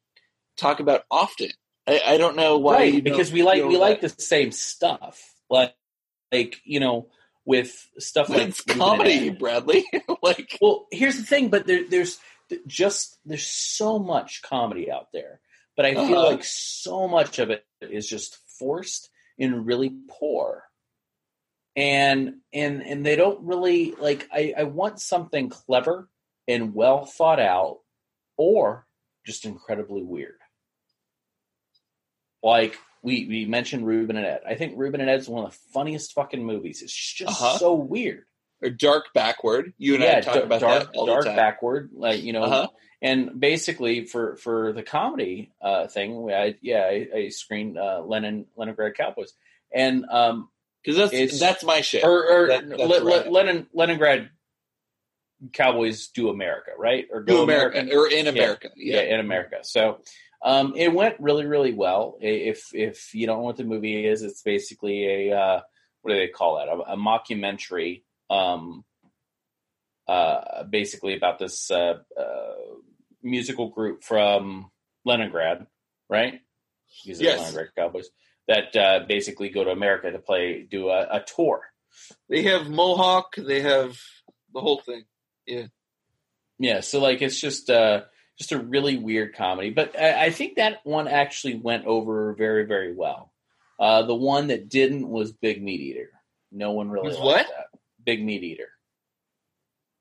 [0.57, 1.49] talk about often.
[1.87, 5.73] I, I don't know why right because we like we like the same stuff like
[6.31, 7.07] like you know
[7.45, 9.39] with stuff But like it's comedy, Ed.
[9.39, 9.85] Bradley.
[10.21, 12.17] like well here's the thing but there, there's
[12.67, 15.39] just there's so much comedy out there
[15.77, 16.31] but i feel Uh-huh.
[16.31, 20.63] like so much of it is just forced and really poor
[21.75, 26.09] and and and they don't really like i i want something clever
[26.47, 27.79] and well thought out
[28.37, 28.85] or
[29.25, 30.39] just incredibly weird
[32.43, 34.41] like we we mentioned Rubin and Ed.
[34.47, 36.81] I think Rubin and Ed's one of the funniest fucking movies.
[36.81, 37.57] It's just Uh-huh.
[37.57, 38.25] so weird.
[38.61, 39.73] or dark backward.
[39.77, 41.35] You and I talk da- about dark, that all dark the time.
[41.35, 42.67] backward, like you know, Uh-huh.
[43.03, 48.47] and basically for for the comedy uh, thing, I yeah, I, I screened uh, Lenin
[48.55, 49.33] Leningrad Cowboys,
[49.71, 50.49] and um,
[50.83, 52.03] Because that's that's my shit.
[52.03, 53.31] or, or That- Le- right.
[53.31, 54.31] Lenin Leningrad
[55.53, 57.05] Cowboys do America, right?
[57.11, 58.69] Or Do go America or in America.
[58.75, 59.13] yeah, Yeah.
[59.13, 59.57] in America.
[59.61, 60.01] So
[60.43, 62.17] um, it went really, really well.
[62.21, 65.61] If if you don't know what the movie is, it's basically a uh,
[66.01, 66.67] what do they call that?
[66.69, 68.85] A, a mockumentary, um,
[70.07, 72.53] uh, basically about this uh, uh,
[73.21, 74.69] musical group from
[75.05, 75.67] Leningrad,
[76.09, 76.39] right?
[77.03, 77.39] Yes.
[77.39, 78.09] Leningrad Cowboys
[78.47, 81.61] that uh, basically go to America to play, do a, a tour.
[82.29, 83.35] They have Mohawk.
[83.35, 83.97] They have
[84.53, 85.03] the whole thing.
[85.45, 85.65] Yeah,
[86.59, 86.79] Yeah.
[86.81, 88.03] so like it's just uh
[88.37, 92.65] just a really weird comedy, but I, I think that one actually went over very
[92.65, 93.31] very well.
[93.79, 96.11] Uh, the one that didn't was Big Meat Eater.
[96.51, 97.47] No one really what?
[97.47, 97.79] that.
[98.03, 98.69] Big Meat Eater.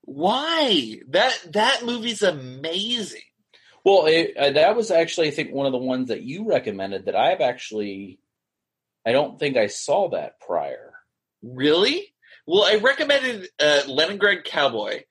[0.03, 3.23] Why that that movie's amazing.
[3.85, 7.07] Well, it, uh, that was actually I think one of the ones that you recommended
[7.07, 8.19] that I've actually
[9.05, 10.93] I don't think I saw that prior.
[11.43, 12.13] Really?
[12.47, 15.03] Well, I recommended uh, Leningrad Cowboy,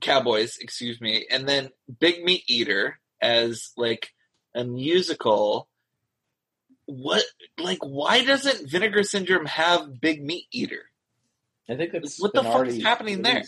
[0.00, 1.70] Cowboys, excuse me, and then
[2.00, 4.10] Big Meat Eater as like
[4.54, 5.68] a musical.
[6.86, 7.22] What,
[7.58, 10.84] like, why doesn't Vinegar Syndrome have Big Meat Eater?
[11.68, 13.44] I think that's What the fuck is happening there?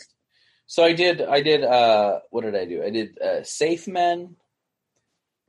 [0.66, 2.84] So I did I did uh what did I do?
[2.84, 4.36] I did uh, Safe Men.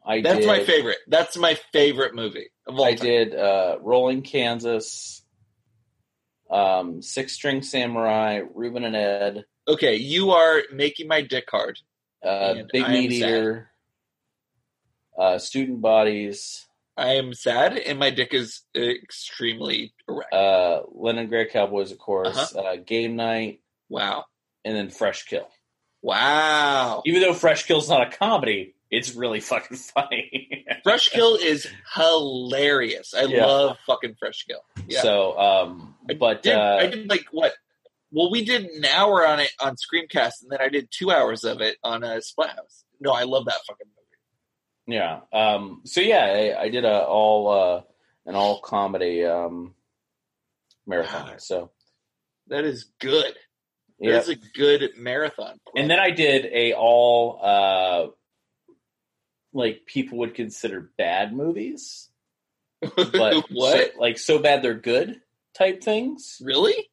[0.03, 0.97] I That's did, my favorite.
[1.07, 3.05] That's my favorite movie of all I time.
[3.05, 5.21] did uh, Rolling Kansas,
[6.49, 11.79] um, Six String Samurai, Rubin and Ed, Okay, you are making my dick hard.
[12.23, 13.71] uh, Big I Meat Eater,
[15.17, 20.33] uh, Student Bodies, I am sad, and my dick is extremely erect.
[20.33, 22.59] uh, Leningrad Cowboys, of course, Uh-huh.
[22.59, 24.25] uh, Game Night, wow,
[24.65, 25.47] and then Fresh Kill.
[26.03, 27.01] wow.
[27.05, 30.65] Even though Fresh Kill's not a comedy, it's really fucking funny.
[30.83, 33.13] Fresh Kill is hilarious.
[33.13, 33.45] I Yeah.
[33.45, 34.61] love fucking Fresh Kill.
[34.87, 35.01] Yeah.
[35.01, 37.53] So, um, I but did, uh, I did like what?
[38.11, 41.43] Well, we did an hour on it on Screamcast, and then I did two hours
[41.45, 42.83] of it on a uh, Splathouse.
[42.99, 44.97] No, I love that fucking movie.
[44.97, 45.21] Yeah.
[45.31, 47.81] Um, so yeah, I, I did a all uh,
[48.25, 49.73] an all comedy um,
[50.85, 51.27] marathon.
[51.29, 51.41] God.
[51.41, 51.71] So
[52.47, 53.33] That is good.
[53.99, 55.57] yeah, That is a good marathon.
[55.75, 58.07] and then I did a all uh,
[59.53, 62.09] like people would consider bad movies,
[62.81, 63.93] but what?
[63.93, 65.21] so- like so bad they're good
[65.57, 66.41] type things.
[66.43, 66.89] really?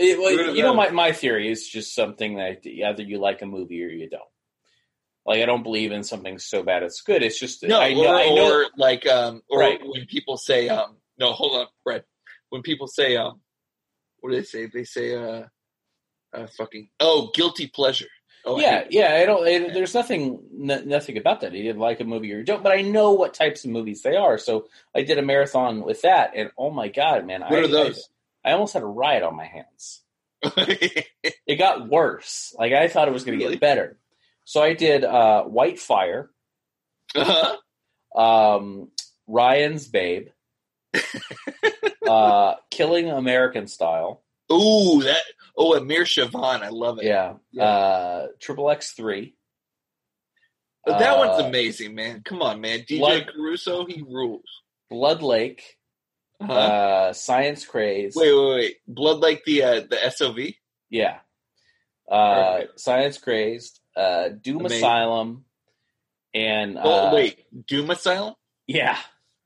[0.00, 3.46] It- well, you know, my my theory is just something that either you like a
[3.46, 4.22] movie or you don't.
[5.26, 7.22] Like I don't believe in something so bad it's good.
[7.22, 9.80] It's just No, I know, or, I know or like um, or Right.
[9.84, 12.04] when people say um, no, hold on, Brett.
[12.48, 13.40] When people say um,
[14.20, 14.66] what do they say?
[14.66, 15.44] They say uh,
[16.32, 18.08] uh fucking oh, guilty pleasure.
[18.44, 19.18] Oh, yeah, hate- yeah.
[19.20, 19.46] I don't.
[19.46, 21.52] It, there's nothing, n- nothing about that.
[21.52, 22.62] He didn't like a movie or you don't.
[22.62, 26.00] But I know what types of movies they are, so I did a marathon with
[26.02, 26.32] that.
[26.34, 27.42] And oh my god, man!
[27.42, 28.08] What I, are those?
[28.44, 30.02] I, almost had a riot on my hands.
[31.46, 32.54] It got worse.
[32.58, 33.56] Like I thought it was going to Really?
[33.56, 33.98] get better.
[34.44, 36.30] So I did uh, White Fire,
[37.14, 37.56] Uh-huh.
[38.20, 38.88] um,
[39.26, 40.28] Ryan's Babe,
[42.08, 44.22] uh, Killing American Style.
[44.52, 45.18] Ooh, that.
[45.56, 47.04] Oh, Amir Shervan, I love it.
[47.04, 47.34] Yeah.
[47.62, 49.34] Uh, Triple X Three.
[50.86, 52.22] That Uh, one's amazing, man.
[52.24, 52.80] Come on, man.
[52.80, 54.48] DJ Blood- Caruso, he rules.
[54.88, 55.76] Blood Lake.
[56.40, 56.52] Uh-huh.
[56.52, 58.14] Uh, Science Craze.
[58.16, 58.76] wait, wait, wait.
[58.88, 60.54] Blood like the uh, the SOV.
[60.88, 61.18] Yeah.
[62.10, 62.80] Uh, Perfect.
[62.80, 63.80] Science Crazed.
[63.96, 64.78] Uh, Doom Amazing.
[64.78, 65.44] Asylum.
[66.32, 68.34] And uh, Oh, wait, Doom Asylum.
[68.66, 68.96] yeah,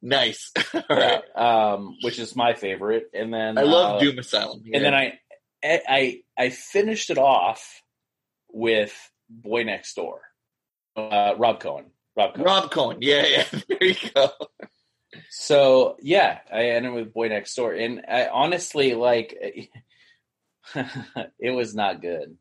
[0.03, 0.53] Nice.
[0.75, 3.11] All yeah, um, which is my favorite.
[3.15, 4.63] And then I love uh, Doom Asylum.
[4.67, 4.77] Yeah.
[4.77, 5.19] And then I,
[5.65, 7.83] I, I finished it off
[8.53, 8.95] with
[9.31, 10.21] Boy Next Door,
[10.97, 11.87] uh, Rob Cohen.
[12.17, 12.45] Rob Cohen.
[12.47, 12.99] Rob Cohen.
[13.01, 13.45] Yeah, yeah.
[13.69, 14.29] There you go.
[15.31, 19.37] So yeah, I ended with Boy Next Door, and I honestly like.
[21.39, 22.37] it was not good.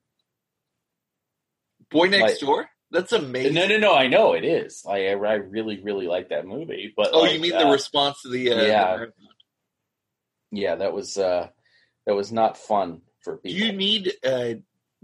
[1.92, 2.70] Boy Next Like- Door.
[2.92, 3.56] That's amazing.
[3.56, 3.96] No, no, no.
[3.96, 4.84] I know it is.
[4.86, 6.94] Like, I, I really, really like that movie.
[6.96, 8.52] But Oh, like, you mean uh, the response to the?
[8.52, 8.84] Uh, yeah.
[8.86, 9.14] marathon.
[10.52, 11.48] Yeah, that was uh,
[12.06, 13.58] that was not fun for people.
[13.60, 14.14] Do you need?
[14.24, 14.54] Uh,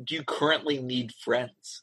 [0.04, 1.82] do you currently need friends?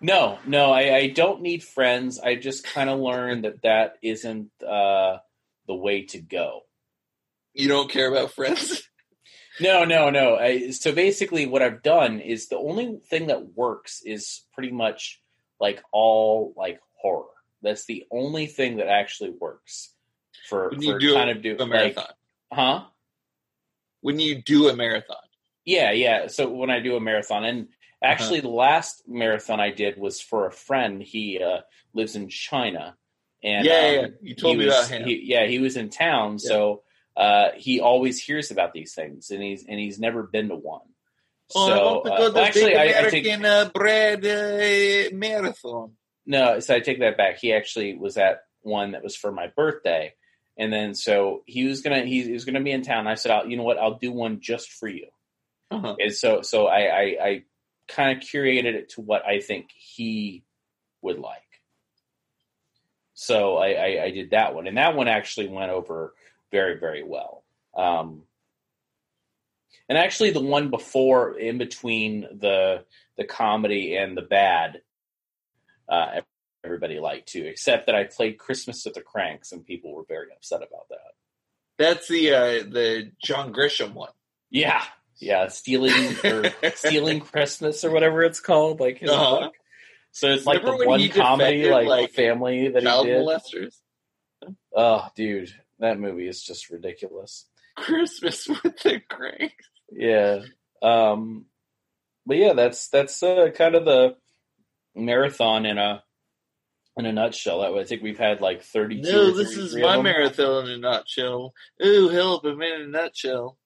[0.00, 2.20] No, no, I, I don't need friends.
[2.20, 5.18] I just kind of learned that that isn't uh,
[5.66, 6.60] the way to go.
[7.54, 8.82] You don't care about friends.
[9.60, 10.36] No, no, no.
[10.36, 15.20] I, so basically, what I've done is the only thing that works is pretty much
[15.58, 17.26] like all like horror.
[17.60, 19.92] That's the only thing that actually works
[20.48, 22.04] for for kind of do a marathon.
[22.04, 22.14] like,
[22.52, 22.84] huh?
[24.00, 25.16] when you do a marathon.
[25.64, 26.28] Yeah, yeah.
[26.28, 27.68] So when I do a marathon, and
[28.02, 31.02] actually the last marathon I did was for a friend.
[31.02, 31.60] He uh,
[31.94, 32.96] lives in China,
[33.42, 35.08] and yeah, um, yeah, you told me was, about him.
[35.08, 36.82] He, yeah, he was in town, so
[37.16, 40.82] uh, he always hears about these things, and he's and he's never been to one.
[41.54, 45.16] oh, so I want to uh, go to well, actually, I, I uh, bread uh,
[45.16, 45.92] marathon.
[46.26, 47.38] no, so I take that back.
[47.38, 50.14] He actually was at one that was for my birthday,
[50.56, 53.06] and then so he was gonna he, he was gonna be in town.
[53.06, 55.08] I said, I'll, you know what, I'll do one just for you.
[55.70, 55.96] Uh-huh.
[55.98, 57.42] And so so I I, I
[57.88, 60.44] kind of curated it to what I think he
[61.02, 61.42] would like.
[63.14, 66.14] So I, I, I did that one, and that one actually went over
[66.52, 67.44] very very well.
[67.76, 68.22] Um,
[69.88, 72.84] and actually, the one before, in between the
[73.16, 74.82] the comedy and the bad,
[75.88, 76.20] uh,
[76.64, 77.44] everybody liked too.
[77.44, 81.14] Except that I played Christmas at the Kranks, and people were very upset about that.
[81.78, 84.12] That's the uh, the John Grisham one.
[84.50, 84.84] Yeah,
[85.18, 86.44] yeah, stealing or
[86.74, 89.40] stealing Christmas or whatever it's called, like his Uh-huh.
[89.40, 89.54] book.
[90.12, 93.20] So it's like the one comedy, defended, like, like, family that Child he did.
[93.26, 93.76] molesters.
[94.74, 97.46] Oh, dude, that movie is just ridiculous.
[97.76, 99.66] Christmas with the cranks.
[99.92, 100.40] Yeah,
[100.82, 101.46] um,
[102.26, 104.16] but yeah, that's that's uh, kind of the
[104.94, 106.02] marathon in a
[106.96, 107.78] in a nutshell.
[107.78, 109.00] I think we've had like thirty.
[109.00, 111.54] No, this is my marathon in a nutshell.
[111.84, 112.44] Ooh, help!
[112.44, 113.56] I'm in a nutshell.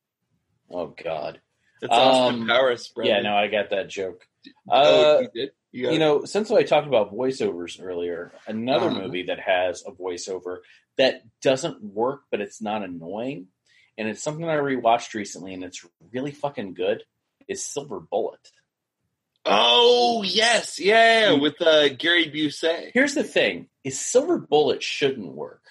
[0.70, 1.40] Oh God,
[1.82, 3.10] That's Austin Um, Powers, brother.
[3.10, 4.26] yeah, no, I got that joke.
[4.70, 5.50] oh, Uh, you did.
[5.72, 9.00] You, you know, since I talked about voiceovers earlier, another Uh-huh.
[9.02, 10.58] movie that has a voiceover
[10.96, 13.48] that doesn't work, but it's not annoying,
[13.98, 17.04] and it's something I rewatched recently, and it's really fucking good.
[17.48, 18.50] Is Silver Bullet.
[19.44, 22.92] Oh yes, yeah, with uh, Gary Busey.
[22.94, 25.64] Here's the thing: is Silver Bullet shouldn't work,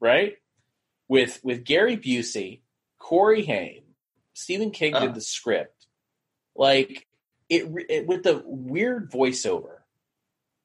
[0.00, 0.36] right?
[1.08, 2.62] With with Gary Busey,
[2.98, 3.82] Corey Haim,
[4.40, 5.00] Stephen King Uh.
[5.00, 5.86] did the script,
[6.56, 7.06] like
[7.48, 9.78] it, it with the weird voiceover,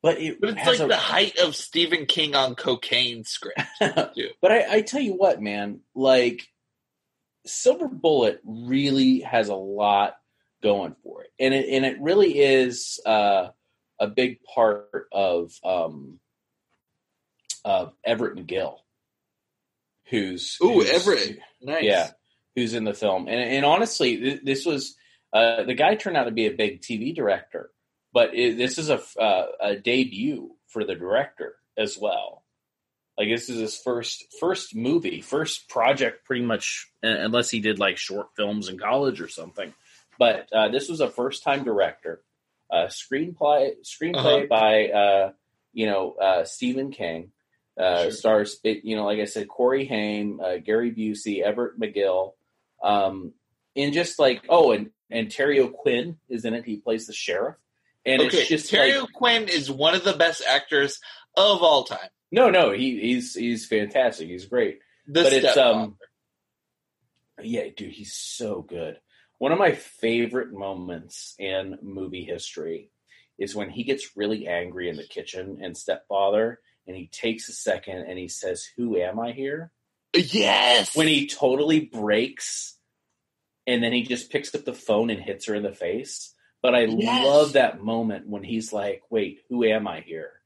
[0.02, 3.60] but it But it's like a- the height of Stephen King on cocaine script.
[3.80, 6.48] But I, I tell you what, man, like
[7.46, 10.18] Silver Bullet really has a lot
[10.64, 13.50] going for it, and it and it really is uh,
[14.00, 16.20] a big part of um,
[17.64, 18.78] of Everett McGill,
[20.06, 21.40] who's Ooh, who's- Everett.
[21.62, 21.84] Nice.
[21.84, 22.10] yeah,
[22.56, 23.28] who's in the film.
[23.28, 24.96] And, and honestly, th- this was
[25.34, 27.70] uh, the guy turned out to be a big TV director,
[28.14, 32.44] but it, this is a, uh, a debut for the director as well.
[33.18, 37.80] Like this is his first first movie, first project, pretty much, uh, unless he did
[37.80, 39.74] like short films in college or something.
[40.20, 42.22] But uh, this was a first time director.
[42.70, 44.46] Uh, screenplay screenplay Uh-huh.
[44.50, 45.32] by uh,
[45.74, 47.32] you know uh, Stephen King.
[47.80, 48.12] Uh, Sure.
[48.12, 52.32] Stars, you know, like I said, Corey Haim, uh, Gary Busey, Everett McGill,
[52.86, 53.34] um,
[53.76, 56.66] and just like oh, and and Terry O'Quinn is in it.
[56.66, 57.56] He plays the sheriff,
[58.06, 61.00] and okay, it's just Terry like, O'Quinn is one of the best actors
[61.36, 62.10] of all time.
[62.32, 64.28] no, no, he, he's he's fantastic.
[64.28, 64.80] He's great.
[65.08, 65.98] The But it's, um,
[67.42, 69.00] Yeah, dude, he's so good.
[69.40, 72.90] One of my favorite moments in movie history
[73.38, 77.54] is when he gets really angry in the kitchen and stepfather, and he takes a
[77.54, 79.72] second and he says, "Who am I here?"
[80.16, 80.96] yes.
[80.96, 82.75] When he totally breaks,
[83.68, 86.34] and then he just picks up the phone and hits her in the face.
[86.62, 87.26] But I Yes.
[87.26, 90.42] love that moment when he's like, "Wait, who am I here?"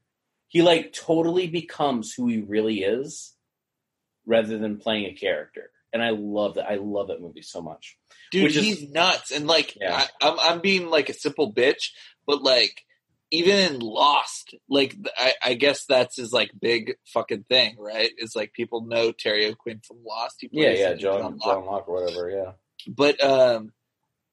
[0.48, 3.34] He like totally becomes who he really is,
[4.26, 5.70] rather than playing a character.
[5.92, 6.70] And I love that.
[6.70, 7.96] I love that movie so much.
[8.30, 9.30] dude, which is- he's nuts.
[9.32, 10.06] And like, Yeah.
[10.20, 11.90] I, I'm I'm being like a simple bitch,
[12.26, 12.84] but like,
[13.32, 18.10] even in Lost, like I, I guess that's his like big fucking thing, right?
[18.18, 20.36] Is like people know Terry O'Quinn from Lost.
[20.40, 21.42] He Yeah, plays yeah, in John Locke.
[21.44, 22.30] John Locke or whatever.
[22.30, 22.52] Yeah,
[22.88, 23.72] but um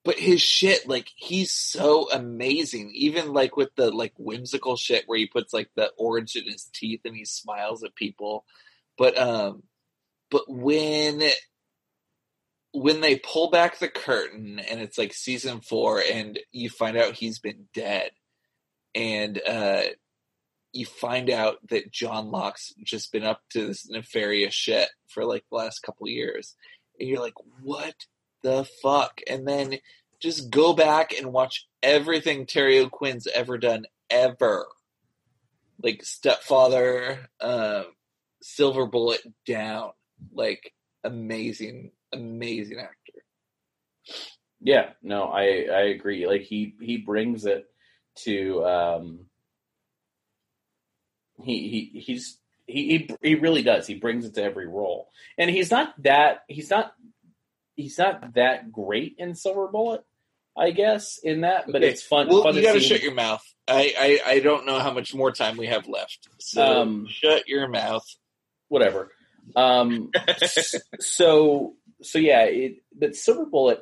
[0.07, 2.91] but his shit like he's so amazing.
[2.95, 6.69] Even like with the like whimsical shit where he puts like the orange in his
[6.73, 8.45] teeth and he smiles at people.
[8.97, 9.63] But um
[10.31, 11.23] but when
[12.71, 17.15] when they pull back the curtain and it's like season 4 and you find out
[17.15, 18.11] he's been dead
[18.95, 19.83] and uh
[20.71, 25.43] you find out that John Locke's just been up to this nefarious shit for like
[25.49, 26.55] the last couple years
[26.97, 27.95] and you're like what
[28.43, 29.21] the fuck?
[29.29, 29.77] And then
[30.19, 34.65] just go back and watch everything Terry O'Quinn's ever done ever.
[35.81, 37.85] Like Stepfather, um,
[38.41, 39.91] Silver Bullet down.
[40.33, 40.73] Like
[41.03, 43.21] amazing, amazing actor.
[44.59, 44.89] yeah.
[45.03, 46.25] No, I I agree.
[46.25, 47.65] Like he he brings it
[48.23, 49.19] to um.
[51.43, 53.85] He he he's he he he really does.
[53.85, 56.93] He brings it to every role, and he's not that he's not
[57.77, 60.03] he's not that great in Silver Bullet,
[60.57, 61.19] I guess.
[61.23, 61.87] In that, but Okay.
[61.87, 62.27] it's fun.
[62.27, 63.41] Well, fun you gotta shut your mouth.
[63.69, 66.27] I, I, I don't know how much more time we have left.
[66.39, 68.05] So Um, shut your mouth.
[68.67, 69.11] whatever.
[69.55, 70.11] Um,
[70.99, 73.81] so so yeah, it, but Silver Bullet,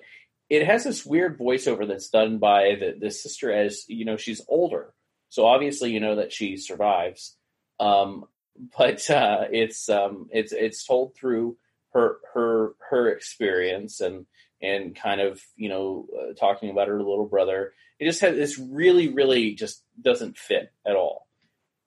[0.49, 4.41] it has this weird voiceover that's done by the the sister as you know she's
[4.47, 4.93] older,
[5.29, 7.35] so obviously you know that she survives.
[7.79, 8.25] Um,
[8.77, 11.57] but uh, it's um, it's it's told through
[11.95, 14.25] her her her experience and
[14.61, 17.73] and kind of you know uh, talking about her little brother.
[17.99, 21.27] It just has this really really just doesn't fit at all.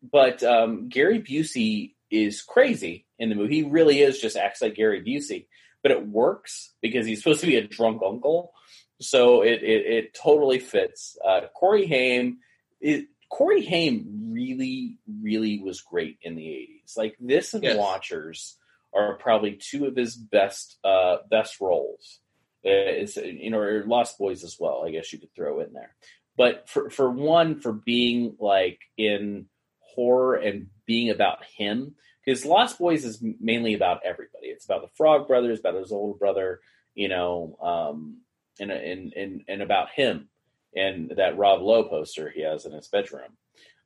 [0.03, 3.57] But um, Gary Busey is crazy in the movie.
[3.57, 5.47] He really is just acts like Gary Busey,
[5.83, 8.53] but it works because he's supposed to be a drunk uncle.
[9.01, 11.17] So it it, it totally fits.
[11.25, 12.39] Uh, Corey Haim,
[12.81, 16.95] it, Corey Haim really really was great in the eighties.
[16.97, 17.77] Like this and Yes.
[17.77, 18.57] Watchers
[18.95, 22.21] are probably two of his best uh, best roles.
[22.65, 22.71] Uh,
[23.03, 24.85] It's you know Lost Boys as well.
[24.87, 25.95] I guess you could throw in there.
[26.37, 29.47] But for for one, for being like in
[29.81, 34.47] horror and being about him, because Lost Boys is mainly about everybody.
[34.47, 36.61] It's about the Frog Brothers, about his older brother,
[36.95, 38.19] you know, um,
[38.61, 40.29] and and and and about him
[40.75, 43.37] and that Rob Lowe poster he has in his bedroom.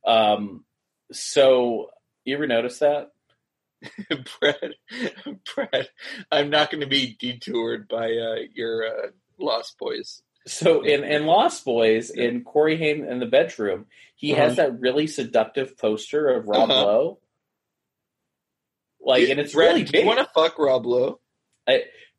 [0.07, 0.65] Um,
[1.13, 1.91] so
[2.25, 3.11] you ever notice that?
[4.41, 4.75] Brad,
[5.55, 5.89] Brad,
[6.31, 9.07] I'm not going to be detoured by uh, your uh,
[9.39, 10.23] Lost Boys.
[10.47, 15.07] So in, in Lost Boys, in Corey Haim in the bedroom, he has that really
[15.07, 16.85] seductive poster of Rob Uh-huh.
[16.85, 17.19] Lowe.
[19.01, 21.21] Like, Do- and it's Brad, really Do you want to fuck Rob Lowe?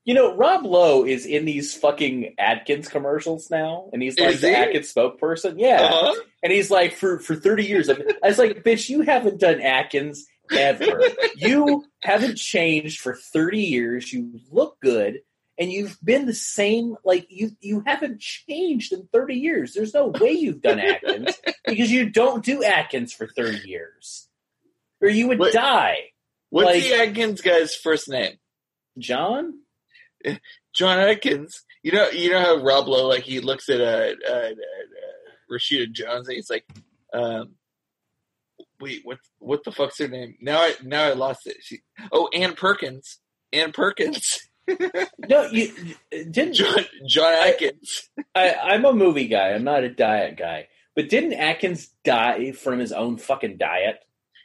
[0.05, 4.41] You know, Rob Lowe is in these fucking Atkins commercials now, and he's like Is
[4.41, 4.55] the he?
[4.55, 5.55] Atkins spokesperson.
[5.57, 6.21] Yeah, Uh-huh.
[6.43, 7.89] and he's like for for thirty years.
[7.89, 11.01] I was like, bitch, you haven't done Atkins ever.
[11.35, 14.11] you haven't changed for thirty years.
[14.11, 15.19] You look good,
[15.57, 16.95] and you've been the same.
[17.03, 19.73] Like you you haven't changed in thirty years.
[19.73, 24.27] There's no way you've done Atkins because you don't do Atkins for thirty years,
[25.01, 25.97] or you would What- die.
[26.49, 28.37] What's Like- the Atkins guy's first name?
[28.99, 29.59] John.
[30.73, 31.63] John Atkins.
[31.81, 34.51] You know, you know how Rob Lowe like he looks at uh, uh, uh,
[35.51, 36.65] Rashida Jones and he's like,
[37.13, 37.55] um,
[38.83, 39.19] "Wait, what?
[39.39, 41.57] What the fuck's her name?" Now I now I lost it.
[41.61, 41.79] She,
[42.11, 43.19] oh, Ann Perkins.
[43.51, 44.39] Ann Perkins.
[45.27, 45.73] No, you
[46.09, 46.53] didn't.
[46.53, 48.09] John John Atkins.
[48.33, 49.49] I, I'm a movie guy.
[49.49, 50.69] I'm not a diet guy.
[50.95, 53.97] But didn't Atkins die from his own fucking diet?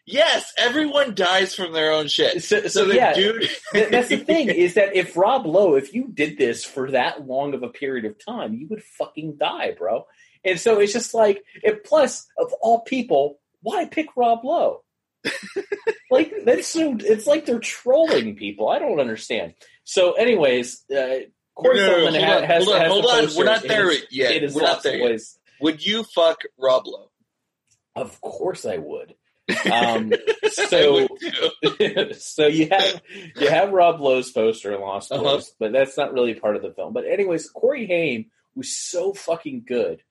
[0.07, 2.43] Yes, everyone dies from their own shit.
[2.43, 3.51] So, so, So the yeah, dude.
[3.73, 7.53] that's the thing is that if Rob Lowe, if you did this for that long
[7.53, 10.07] of a period of time, you would fucking die, bro.
[10.45, 14.83] And so it's just like, and plus, of all people, why pick Rob Lowe?
[16.11, 16.97] like that's so.
[17.01, 18.69] It's like they're trolling people.
[18.69, 19.55] I don't understand.
[19.85, 23.29] So, anyways, uh, Corey No, no, hold ha- on, has, hold on, has hold on.
[23.37, 24.55] We're not there his- yet.
[24.55, 25.21] We're not there yet.
[25.61, 27.11] Would you fuck Rob Lowe?
[27.97, 29.15] Of course, I would.
[29.73, 30.13] Um,
[30.53, 31.09] so,
[32.19, 33.03] so you have
[33.35, 35.23] you have Rob Lowe's poster in Lost Uh-huh.
[35.23, 36.93] Boys, but that's not really part of the film.
[36.93, 40.03] But anyways, Corey Haim was so fucking good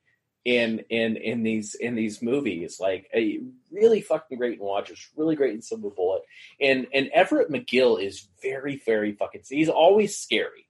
[0.48, 5.36] in in in these in these movies, like a really fucking great in Watchers, really
[5.36, 6.22] great in Silver Bullet,
[6.62, 9.42] and and Everett McGill is very very fucking.
[9.50, 10.70] He's always scary,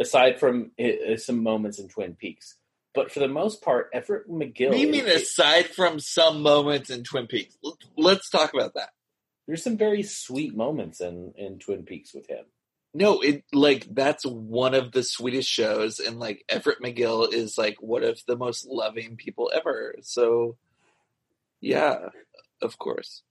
[0.00, 2.56] aside from uh, some moments in Twin Peaks.
[2.94, 4.78] But for the most part, Everett McGill.
[4.78, 7.54] You mean is- aside from some moments in Twin Peaks?
[7.98, 8.90] Let's talk about that.
[9.46, 12.46] there's some very sweet moments in in Twin Peaks with him.
[12.94, 17.76] No, it like that's one of the sweetest shows, and like Everett McGill is like
[17.80, 19.96] one of the most loving people ever.
[20.02, 20.56] So,
[21.60, 22.10] yeah,
[22.60, 23.22] of course.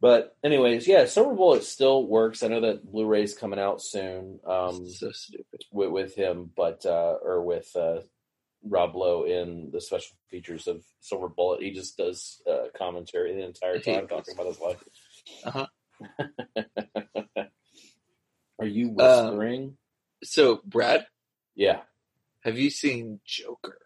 [0.00, 2.42] But anyways, yeah, Silver Bullet still works.
[2.42, 5.64] I know that Blu-ray's coming out soon um, so stupid.
[5.70, 8.00] with, with him, but uh, or with uh,
[8.62, 11.62] Rob Lowe in the special features of Silver Bullet.
[11.62, 14.84] He just does uh, commentary the entire time talking about his life.
[15.44, 15.66] Uh-huh.
[18.60, 19.76] Are you Um, whispering?
[20.22, 21.06] So, Brad,
[21.54, 21.80] yeah,
[22.44, 23.78] have you seen Joker?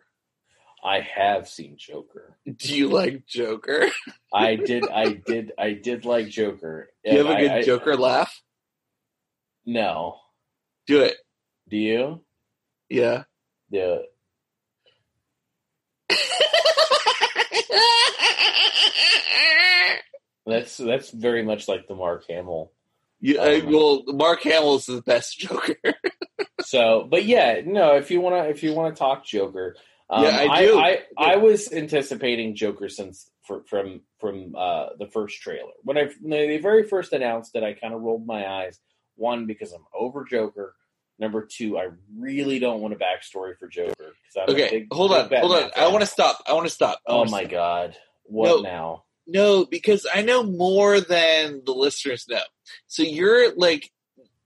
[0.83, 2.37] I have seen Joker.
[2.45, 3.87] Do you like Joker?
[4.33, 6.91] I did, I did, I did like Joker.
[7.05, 8.43] Do you have a good I- I- Joker laugh?
[9.65, 10.19] No,
[10.87, 11.17] Do it.
[11.69, 12.21] do you?
[12.91, 13.25] Yeah.
[13.71, 13.99] Yeah.
[20.47, 22.71] That's that's very much like the Mark Hamill.
[23.27, 25.77] You, I, Um, well, Mark Hamill is the best Joker.
[26.61, 27.97] So, but yeah, no.
[27.97, 29.77] If you wanna, if you wanna talk Joker,
[30.11, 30.79] um, Yeah, I do.
[30.79, 36.09] I, I, was anticipating Joker since for, from from uh, the first trailer when I
[36.21, 37.63] when they very first announced it.
[37.63, 38.79] I kind of rolled my eyes.
[39.17, 40.75] One because I'm over Joker.
[41.19, 44.15] Number two, I really don't want a backstory for Joker.
[44.49, 45.63] Okay, big- hold on, hold on.
[45.63, 46.43] Batman I want to stop.
[46.47, 47.01] I want to stop.
[47.09, 47.51] I Oh my stop.
[47.51, 47.97] god!
[48.25, 48.61] What No.
[48.61, 49.05] now?
[49.27, 52.41] No, because I know more than the listeners know.
[52.87, 53.91] So you're like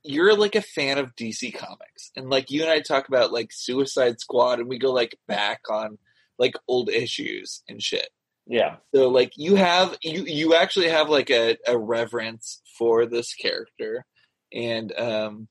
[0.05, 2.11] you're like a fan of DC comics.
[2.17, 5.61] And like you and I talk about like Suicide Squad and we go like back
[5.71, 5.99] on
[6.39, 8.09] like old issues and shit.
[8.47, 13.35] Yeah, So like you have you you actually have like a, a reverence for this
[13.35, 14.07] character
[14.53, 15.49] and um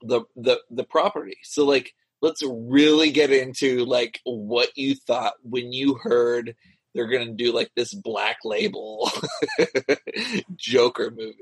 [0.00, 1.36] the the the property.
[1.42, 6.54] So like let's really get into like what you thought when you heard
[6.94, 9.10] they're gonna do like this black label
[10.56, 11.36] Joker movie.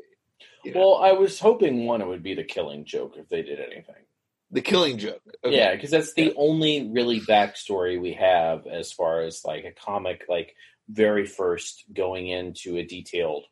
[0.75, 4.05] Well, I was hoping one it would be the Killing Joke if they did anything.
[4.51, 5.21] The Killing Joke.
[5.45, 5.57] Okay.
[5.57, 6.33] Yeah, because that's the Yeah.
[6.37, 10.55] only really backstory we have as far as like a comic, like
[10.89, 13.45] very first going into a detailed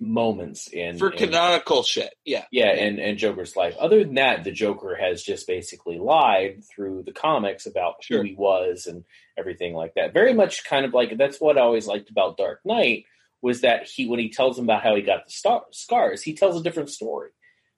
[0.00, 2.14] moments in For in- canonical shit.
[2.24, 2.44] Yeah.
[2.50, 3.76] yeah, and and Joker's life.
[3.78, 8.18] Other than that, the Joker has just basically lied through the comics about Sure.
[8.18, 9.04] who he was and
[9.38, 10.12] everything like that.
[10.14, 13.04] Very much kind of like that's what I always liked about Dark Knight
[13.42, 16.34] was that he when he tells him about how he got the star, scars, he
[16.34, 17.30] tells a different story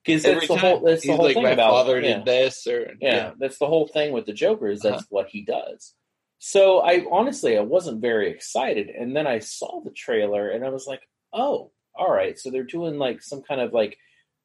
[0.05, 2.17] because that's the whole that's the whole like thing my about father yeah.
[2.19, 5.07] did this or Yeah, that's the whole thing with the Joker is that's Uh-huh.
[5.09, 5.95] what he does.
[6.39, 10.69] So I honestly I wasn't very excited, and then I saw the trailer and I
[10.69, 11.01] was like,
[11.33, 12.39] oh, all right.
[12.39, 13.97] So they're doing like some kind of like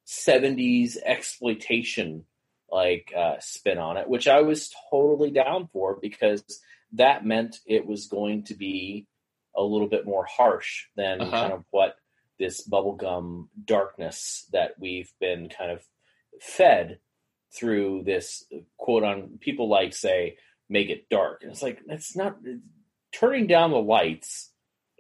[0.08, 2.26] '70s exploitation
[2.72, 6.44] like uh, spin on it, which I was totally down for because
[6.94, 9.08] that meant it was going to be
[9.56, 11.32] a little bit more harsh than Uh-huh.
[11.32, 11.96] kind of what
[12.38, 15.82] this bubblegum darkness that we've been kind of
[16.42, 17.00] fed
[17.54, 18.46] through this
[18.78, 20.38] quote on people like say
[20.70, 22.38] make it dark and it's like that's not
[23.12, 24.52] turning down the lights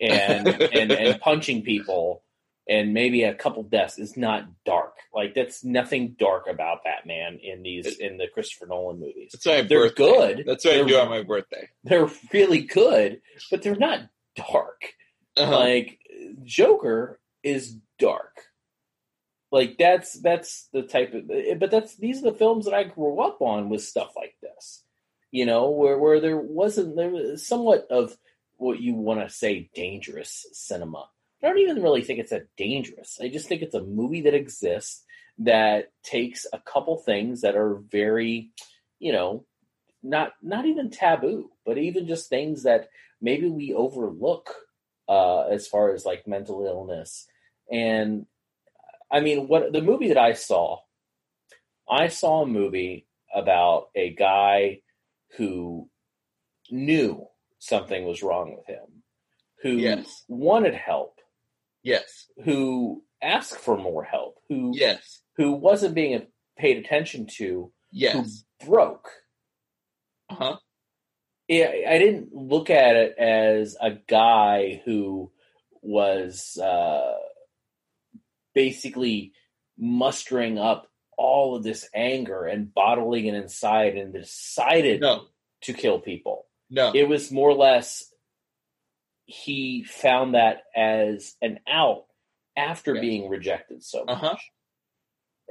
[0.01, 2.23] and and and punching people
[2.67, 7.61] and maybe a couple deaths is not dark like that's nothing dark about batman in
[7.61, 10.03] these in the christopher nolan movies That's my They're birthday.
[10.35, 10.43] good.
[10.47, 11.69] That's what I They're- do on my birthday.
[11.83, 13.21] they're really good
[13.51, 13.99] but they're not
[14.51, 14.93] dark.
[15.37, 15.57] Uh-huh.
[15.57, 15.99] like
[16.43, 18.35] joker is dark.
[19.51, 21.27] Like that's that's the type of
[21.59, 24.83] but that's these are the films that i grew up on with stuff like this.
[25.31, 28.15] You know where where there wasn't there was somewhat of
[28.57, 31.09] what you want to say dangerous cinema.
[31.41, 33.17] I don't even really think it's that dangerous.
[33.21, 35.03] I just think it's a movie that exists
[35.39, 38.51] that takes a couple things that are very
[38.99, 39.45] you know
[40.03, 42.89] not not even taboo but even just things that
[43.21, 44.53] maybe we overlook
[45.07, 47.27] uh as far as like mental illness
[47.71, 48.25] and
[49.11, 50.79] I mean, what the movie that I saw,
[51.89, 54.81] I saw a movie about a guy
[55.37, 55.89] who
[56.69, 57.27] knew
[57.57, 59.03] something was wrong with him,
[59.63, 60.23] who Yes.
[60.27, 61.19] wanted help,
[61.83, 62.27] Yes.
[62.43, 65.21] who asked for more help, who Yes.
[65.37, 66.27] who wasn't being
[66.57, 68.43] paid attention to Yes.
[68.65, 69.09] broke.
[70.29, 70.57] Uh huh.
[71.47, 75.31] Yeah, I didn't look at it as a guy who
[75.81, 77.15] was uh,
[78.53, 79.33] basically
[79.77, 85.25] mustering up all of this anger and bottling it inside and decided No.
[85.63, 86.45] to kill people.
[86.69, 86.91] No.
[86.93, 88.05] It was more or less
[89.25, 92.05] he found that as an out
[92.55, 93.01] after Yeah.
[93.01, 94.15] being rejected so much.
[94.23, 94.35] Uh-huh.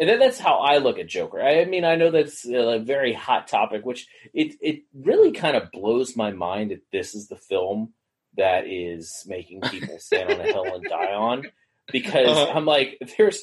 [0.00, 1.40] And then that's how I look at Joker.
[1.42, 5.70] I mean, I know that's a very hot topic, which it it really kind of
[5.72, 7.92] blows my mind that this is the film
[8.36, 11.44] that is making people stand on a hill and die on.
[11.90, 12.52] Because Uh-huh.
[12.54, 13.42] I'm like, there's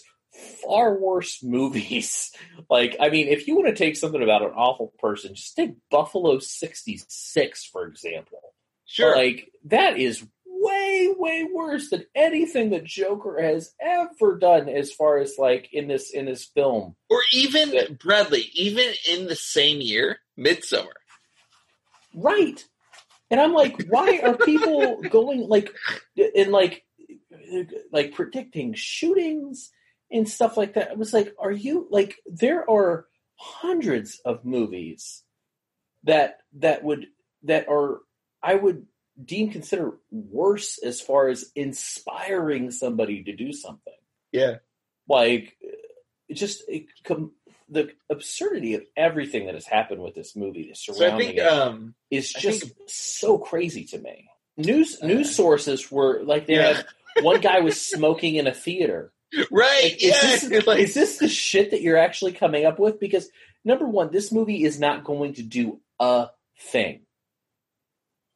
[0.63, 2.31] far worse movies.
[2.69, 5.75] Like, I mean, if you want to take something about an awful person, just take
[5.91, 8.39] Buffalo '66, for example.
[8.85, 9.15] Sure.
[9.15, 10.25] Like that is
[10.65, 15.87] way, way worse than anything that Joker has ever done as far as like in
[15.87, 16.95] this in this film.
[17.09, 17.87] or even Yeah.
[17.99, 20.87] Bradley, even in the same year, Midsommar.
[22.13, 22.63] Right.
[23.31, 25.73] And I'm like, why are people going like
[26.35, 26.83] and like
[27.91, 29.71] like predicting shootings
[30.11, 30.91] and stuff like that?
[30.91, 33.07] I was like, are you like there are
[33.37, 35.23] hundreds of movies
[36.03, 37.07] that that would
[37.43, 37.99] that are
[38.41, 38.85] I would
[39.23, 43.93] deem consider worse as far as inspiring somebody to do something.
[44.31, 44.55] Yeah.
[45.07, 45.55] Like
[46.27, 47.31] it just it com-
[47.69, 51.39] the absurdity of everything that has happened with this movie, the So I surrounding think
[51.39, 54.29] it, um is just think- so crazy to me.
[54.57, 56.73] News Uh, news sources were like they yeah.
[56.73, 56.85] had
[57.21, 59.13] one guy was smoking in a theater.
[59.51, 59.83] right.
[59.83, 60.33] Like, yeah.
[60.33, 62.99] is, this, like, is this the shit that you're actually coming up with?
[62.99, 63.29] Because
[63.63, 66.27] number one, this movie is not going to do a
[66.59, 67.01] thing.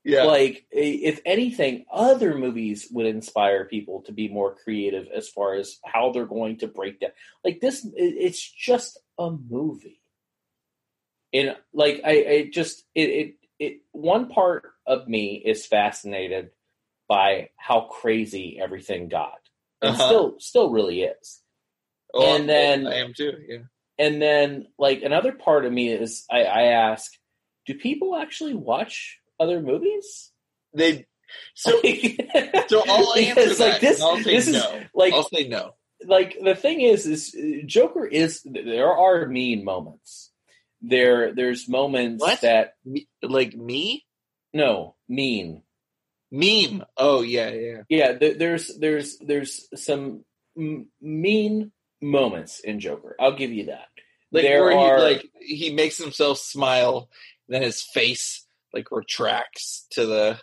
[0.04, 0.24] Yeah.
[0.24, 5.78] Like, if anything, other movies would inspire people to be more creative as far as
[5.86, 7.12] how they're going to break down.
[7.44, 10.02] Like this, it's just a movie.
[11.34, 16.50] And like, I, I just it, it it one part of me is fascinated
[17.08, 19.40] by how crazy everything got,
[19.82, 20.06] and Uh-huh.
[20.08, 21.42] still still really is.
[22.14, 23.34] Oh, and then- I am too.
[23.48, 23.58] Yeah.
[24.00, 27.12] And then, like another part of me is, I, I ask,
[27.66, 30.32] do people actually watch other movies?
[30.74, 31.06] They.
[31.56, 31.72] So
[32.68, 33.70] so I'll answer Because, that.
[33.72, 34.64] like this, I'll say this is
[34.94, 35.76] like I'll say no.
[36.06, 40.32] like the thing is is uh, Joker is there are mean moments.
[40.82, 42.42] There there's moments What?
[42.42, 44.06] that Me, like me,
[44.54, 45.62] no mean.
[46.32, 46.84] meme.
[46.98, 47.82] Oh yeah, yeah.
[47.90, 50.24] Yeah, th- there's there's there's some
[50.58, 51.72] m- mean
[52.02, 53.16] moments in Joker.
[53.20, 53.88] I'll give you that.
[54.32, 57.10] Like there where are he like he makes himself smile,
[57.50, 60.40] then his face like retracts to the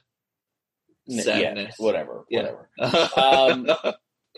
[1.09, 1.75] n- yeah, sadness.
[1.79, 2.53] whatever, Yeah.
[2.79, 3.11] whatever.
[3.17, 3.69] Um,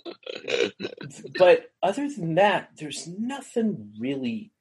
[1.39, 4.53] but other than that, there's nothing really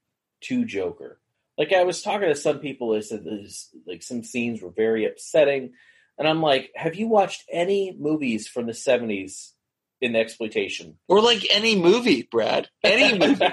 [0.42, 1.20] to Joker.
[1.58, 5.06] Like I was talking to some people, they said there's like some scenes were very
[5.06, 5.74] upsetting,
[6.18, 9.52] and I'm like, have you watched any movies from the '70s
[10.00, 10.98] in exploitation?
[11.08, 12.68] or like any movie, Brad.
[12.84, 13.46] Any movie.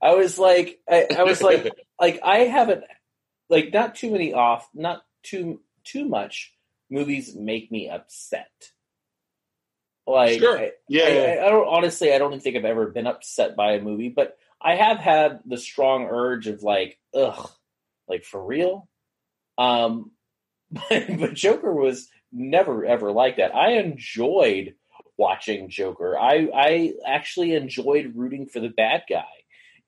[0.00, 1.68] I was like, I, I was like,
[2.00, 2.84] like I haven't,
[3.48, 6.54] like not too many off, not too too much
[6.90, 8.50] movies make me upset.
[10.06, 10.58] Like, Sure.
[10.58, 11.44] I, yeah, I, yeah.
[11.46, 12.12] I don't honestly.
[12.12, 15.56] I don't think I've ever been upset by a movie, but I have had the
[15.56, 17.50] strong urge of like, ugh,
[18.08, 18.88] like for real.
[19.56, 20.10] Um,
[20.70, 23.54] but, but Joker was never ever like that.
[23.54, 24.74] I enjoyed
[25.16, 26.18] watching Joker.
[26.18, 29.24] I I actually enjoyed rooting for the bad guy.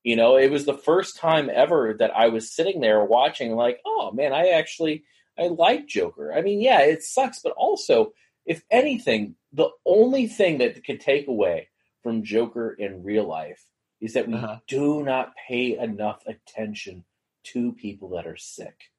[0.04, 3.80] You know, it was the first time ever that I was sitting there watching, like,
[3.86, 5.04] oh man, I actually
[5.38, 6.32] I like Joker.
[6.32, 8.12] I mean, yeah, it sucks, but also,
[8.44, 11.68] if anything, the only thing that could take away
[12.02, 13.64] from Joker in real life
[14.00, 14.58] is that we Uh-huh.
[14.66, 17.04] do not pay enough attention
[17.44, 18.90] to people that are sick.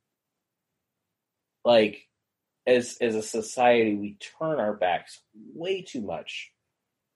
[1.66, 2.08] Like,
[2.66, 5.22] as as a society, we turn our backs
[5.54, 6.52] way too much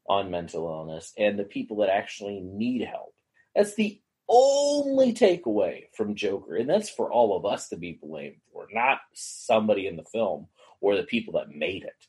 [0.07, 3.13] on mental illness and the people that actually need help.
[3.55, 8.37] That's the only takeaway from Joker, and that's for all of us to be blamed
[8.51, 10.47] for, not somebody in the film
[10.81, 12.05] or the people that made it.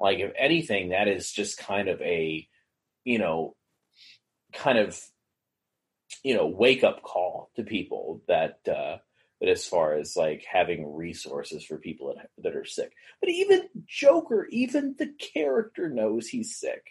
[0.00, 2.48] Like, if anything, that is just kind of a,
[3.04, 3.56] you know,
[4.52, 5.00] kind of,
[6.22, 8.98] you know, wake up call to people that, uh,
[9.40, 12.92] that as far as like having resources for people that, that are sick.
[13.20, 16.84] But even Joker, even the character knows he's sick.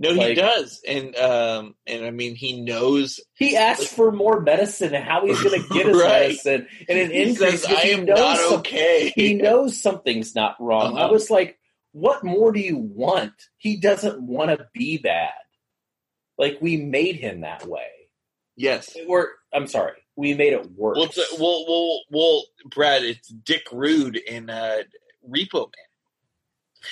[0.00, 3.18] No, he does, and um, and I mean, he knows.
[3.34, 6.20] He asks for more medicine and how he's going to get his Right.
[6.28, 10.54] medicine and an He increase says, "I he am not okay." he knows something's not
[10.60, 10.96] wrong.
[10.96, 11.12] I Uh-huh.
[11.12, 11.58] was like,
[11.92, 13.32] what more do you want?
[13.56, 15.32] He doesn't want to be bad.
[16.36, 17.88] Like we made him that way.
[18.56, 20.96] yes, Or I'm sorry, we made it worse.
[20.98, 24.82] Well, uh, well, well, well, Brad, it's Dick Rude in uh,
[25.28, 25.88] Repo Man.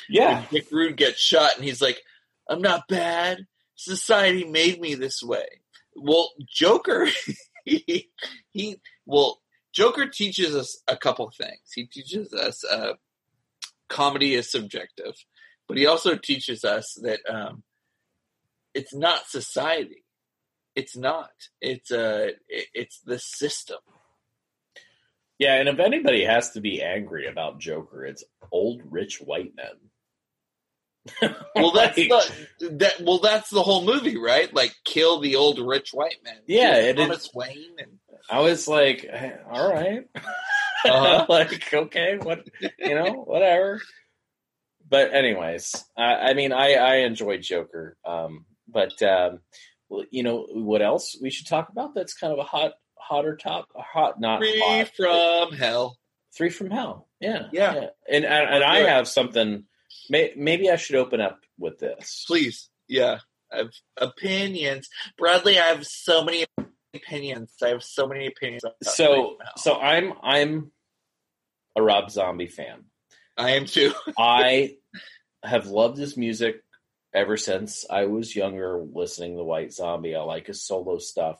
[0.09, 2.01] yeah, When Dick Rude gets shot, and he's like,
[2.48, 3.47] "I'm not bad.
[3.74, 5.47] Society made me this way."
[5.94, 7.06] Well, Joker,
[7.64, 8.10] he,
[8.51, 9.40] he well,
[9.73, 11.73] Joker teaches us a couple things.
[11.74, 12.94] He teaches us uh,
[13.89, 15.14] comedy is subjective,
[15.68, 17.62] but he also teaches us that um,
[18.74, 20.05] it's not society.
[20.74, 21.31] It's not.
[21.60, 23.78] It's uh, it- it's the system.
[25.39, 25.55] yeah.
[25.55, 29.90] And if anybody has to be angry about Joker, it's old rich white men.
[31.55, 32.09] Well, that's Like,
[32.61, 33.01] the that.
[33.01, 34.53] Well, that's the whole movie, right?
[34.55, 36.37] Like, kill the old rich white man.
[36.47, 39.09] Yeah, Kill it is- Thomas Wayne and I was like,
[39.51, 40.05] all right.
[40.85, 41.27] Uh-huh.
[41.28, 42.47] like, okay, what,
[42.78, 43.81] you know, whatever.
[44.89, 47.97] But anyways, I, I mean, I, I enjoyed Joker.
[48.05, 49.41] Um, but, um,
[49.89, 53.37] well, you know, what else we should talk about that's kind of a hot, hotter
[53.37, 54.91] top, hot, not free hot.
[54.97, 55.97] from hell.
[56.37, 57.09] Three from Hell.
[57.19, 57.47] Yeah.
[57.53, 57.87] Yeah.
[58.09, 59.65] And, and, and I have something,
[60.10, 62.24] may, maybe I should open up with this.
[62.27, 63.18] Please, yeah.
[63.52, 65.59] I have opinions, Bradley.
[65.59, 66.44] I have so many
[66.94, 67.52] opinions.
[67.62, 68.62] I have so many opinions.
[68.82, 70.73] So, so I'm, I'm
[71.77, 72.85] a Rob Zombie fan.
[73.36, 73.93] I am too.
[74.18, 74.77] I
[75.43, 76.62] have loved his music
[77.14, 80.14] ever since I was younger, listening to White Zombie.
[80.14, 81.39] I like his solo stuff.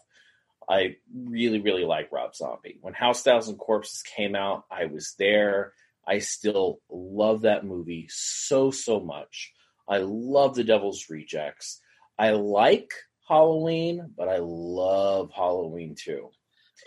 [0.69, 2.79] I really, really like Rob Zombie.
[2.81, 5.73] When House Thousand Corpses came out, I was there.
[6.07, 9.53] I still love that movie so, so much.
[9.89, 11.81] I love The Devil's Rejects.
[12.19, 12.93] I like
[13.29, 16.31] Halloween, but I love Halloween too.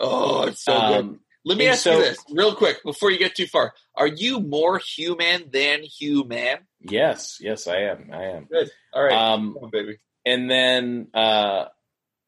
[0.00, 0.98] Oh, it's so good.
[1.00, 3.74] Um, Let me ask so- you this real quick before you get too far.
[3.94, 6.58] Are you more human than human?
[6.80, 8.10] yes, yes, I am.
[8.12, 8.44] I am.
[8.50, 8.70] Good.
[8.94, 9.98] All right, Um, Come on, baby.
[10.24, 11.66] and then uh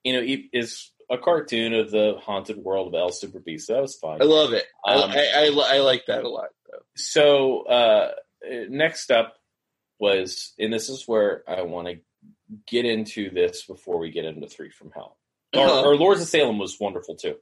[0.05, 3.69] you know it is a cartoon of the haunted world of El Super Beast.
[3.69, 4.21] That was fun.
[4.21, 4.65] I love it.
[4.85, 6.49] I, Um, I, I, I like that a lot.
[6.97, 8.13] So uh
[8.69, 9.37] next up
[9.99, 11.99] was, and this is where I want to
[12.67, 15.17] get into this before we get into Three from Hell.
[15.55, 15.83] Or, Uh-huh.
[15.89, 17.37] or Lords of Salem was wonderful too.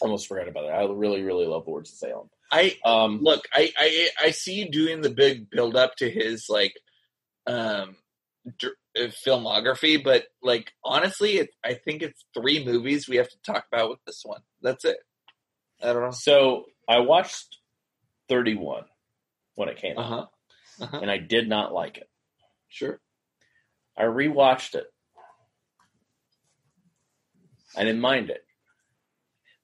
[0.00, 0.74] Almost forgot about that.
[0.74, 2.28] I really, really love Lords of Salem.
[2.50, 3.46] I Um, look.
[3.52, 6.74] I, I I see you doing the big build up to his like
[7.46, 7.96] um
[8.58, 13.38] dr- uh, filmography, but like honestly, it, I think it's three movies we have to
[13.44, 14.42] talk about with this one.
[14.62, 14.98] That's it.
[15.82, 16.10] I don't know.
[16.10, 17.56] so I watched
[18.28, 18.84] 31
[19.54, 20.30] when it came Uh out,
[20.80, 21.00] huh.
[21.02, 22.08] and I did not like it.
[22.68, 23.00] Sure.
[23.96, 24.86] I rewatched it.
[27.76, 28.44] I didn't mind it.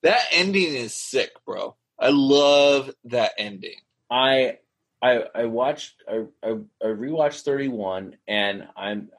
[0.03, 1.77] That ending is sick, bro.
[1.99, 3.77] I love that ending.
[4.11, 4.59] I
[5.01, 6.51] I I watched I I,
[6.83, 9.11] I rewatched 31 and I'm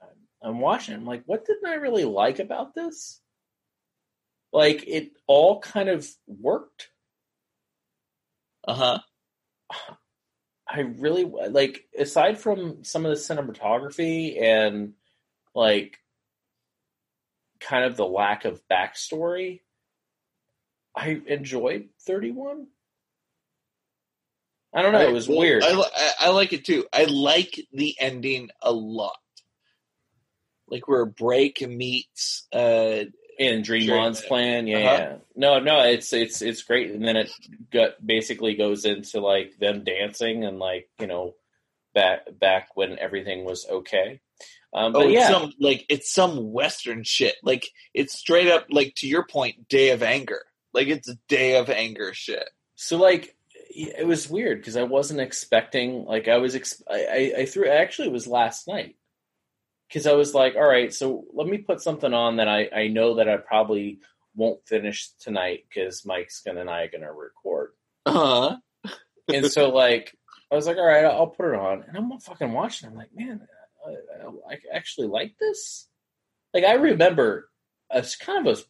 [0.43, 3.21] I'm watching I'm like what didn't I really like about this?
[4.51, 6.89] Like it all kind of worked.
[8.67, 8.99] Uh huh.
[10.67, 14.93] I really like aside from some of the cinematography and
[15.53, 15.97] like
[17.59, 19.61] kind of the lack of backstory,
[20.95, 22.67] I enjoyed 31.
[24.75, 25.63] I don't know, it was Well, weird.
[25.63, 26.85] I, I, I like it too.
[26.91, 29.17] I like the ending a lot.
[30.67, 32.47] Like where Brake meets.
[32.51, 33.03] Uh,
[33.47, 34.27] in Dreamland's Sure.
[34.27, 34.67] plan.
[34.67, 34.95] Yeah, Uh-huh.
[34.97, 35.15] yeah.
[35.35, 36.91] No, no, it's it's it's great.
[36.91, 37.31] And then it
[37.71, 41.35] got basically goes into like them dancing and like you know
[41.93, 44.19] back back when everything was okay.
[44.73, 47.35] Um, oh, but it's yeah, some like it's some Western shit.
[47.43, 50.41] Like it's straight up like to your point, Day of Anger.
[50.73, 52.49] Like it's Day of Anger shit.
[52.75, 53.35] so like
[53.75, 57.05] it was weird because I wasn't expecting like I was ex- I,
[57.37, 58.95] I I threw actually it was last night
[59.93, 62.87] because I was like all right so let me put something on that I I
[62.87, 63.99] know that I probably
[64.35, 67.71] won't finish tonight because Mike's gonna and I are gonna record.
[68.05, 68.91] Uh huh.
[69.33, 70.15] and so like
[70.51, 72.87] I was like, all right, I'll put it on, and I'm fucking watching.
[72.87, 73.47] I'm like, man,
[73.87, 75.87] I, I actually like this.
[76.53, 77.49] Like I remember
[77.89, 78.61] a kind of a,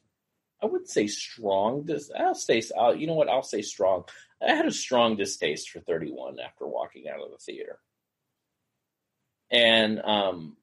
[0.63, 1.83] I wouldn't say strong.
[1.83, 3.27] Dis- I'll say, I'll, you know what?
[3.27, 4.05] I'll say strong.
[4.41, 7.79] I had a strong distaste for 31 after walking out of the theater,
[9.51, 10.55] and um,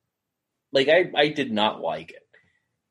[0.73, 2.23] like I, I did not like it,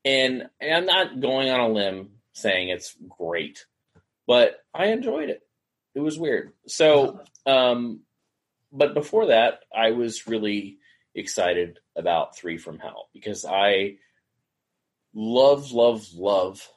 [0.05, 3.65] and, and I'm not going on a limb saying it's great,
[4.27, 5.41] but I enjoyed it.
[5.95, 6.53] It was weird.
[6.67, 8.01] So, um,
[8.71, 10.77] but before that, I was really
[11.15, 13.95] excited about Three from Hell because I
[15.13, 16.67] love, love, love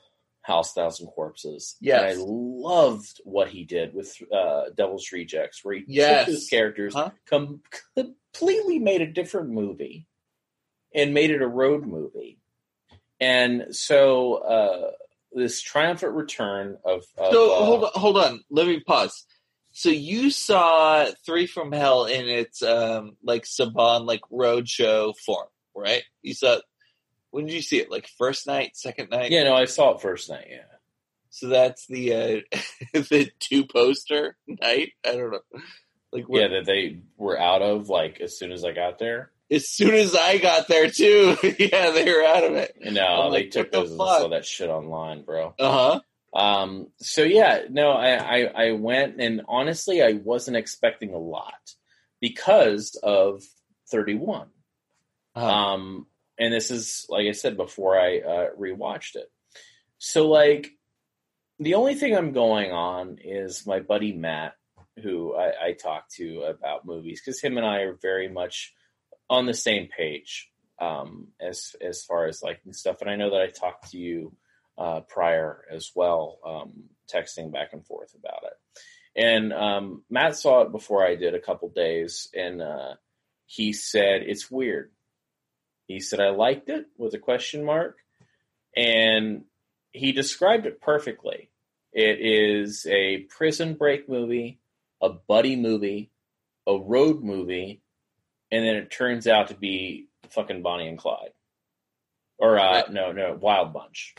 [0.41, 1.77] House Thousand Corpses.
[1.81, 6.25] Yeah, I loved what he did with uh, Devil's Rejects, where he Yes.
[6.27, 7.11] took his characters, Huh?
[7.29, 7.61] com-
[7.95, 10.07] completely made a different movie
[10.95, 12.39] and made it a road movie.
[13.21, 14.91] And so, uh,
[15.35, 18.45] this triumphant return of, of So uh, hold on, hold on.
[18.51, 19.25] Let me pause.
[19.73, 26.03] So you saw Three from Hell in its um like Saban like roadshow form, right?
[26.23, 26.59] You saw.
[27.31, 27.91] When did you see it?
[27.91, 29.31] Like first night, second night?
[29.31, 30.49] Yeah, no, I saw it first night.
[30.51, 30.59] Yeah,
[31.31, 32.59] So that's the uh
[32.93, 34.93] the two poster night.
[35.07, 35.61] I don't know.
[36.13, 39.31] Like what, yeah, that they were out of like as soon as I got there.
[39.53, 42.75] As soon as I got there too, yeah, they were out of it.
[42.81, 44.19] No, I'm they took the those and fuck?
[44.21, 45.55] saw that shit online, bro.
[45.59, 46.01] Uh huh.
[46.35, 51.75] Um, so yeah, no, I, I, I went and honestly, I wasn't expecting a lot
[52.21, 53.43] because of
[53.91, 54.49] 31.
[55.35, 55.47] Uh-huh.
[55.47, 56.07] Um,
[56.39, 59.31] and this is, like I said before, I uh, rewatched it.
[59.99, 60.71] So, like,
[61.59, 64.55] the only thing I'm going on is my buddy Matt,
[65.03, 68.73] who I, I talk to about movies, because him and I are very much
[69.31, 70.51] on the same page
[70.81, 73.01] um, as as far as liking stuff.
[73.01, 74.35] And I know that I talked to you
[74.77, 78.55] uh, prior as well, um, texting back and forth about it.
[79.15, 82.95] And um, Matt saw it before I did a couple days, and uh,
[83.47, 84.91] he said it's weird.
[85.87, 87.99] He said I liked it with a question mark,
[88.77, 89.45] and
[89.93, 91.51] he described it perfectly.
[91.93, 94.59] It is a prison break movie,
[95.03, 96.11] a buddy movie,
[96.67, 97.83] a road movie,
[98.53, 101.33] and then it turns out to be fucking Bonnie and Clyde,
[102.39, 102.93] or uh, Right.
[102.93, 104.15] no, no, Wild Bunch.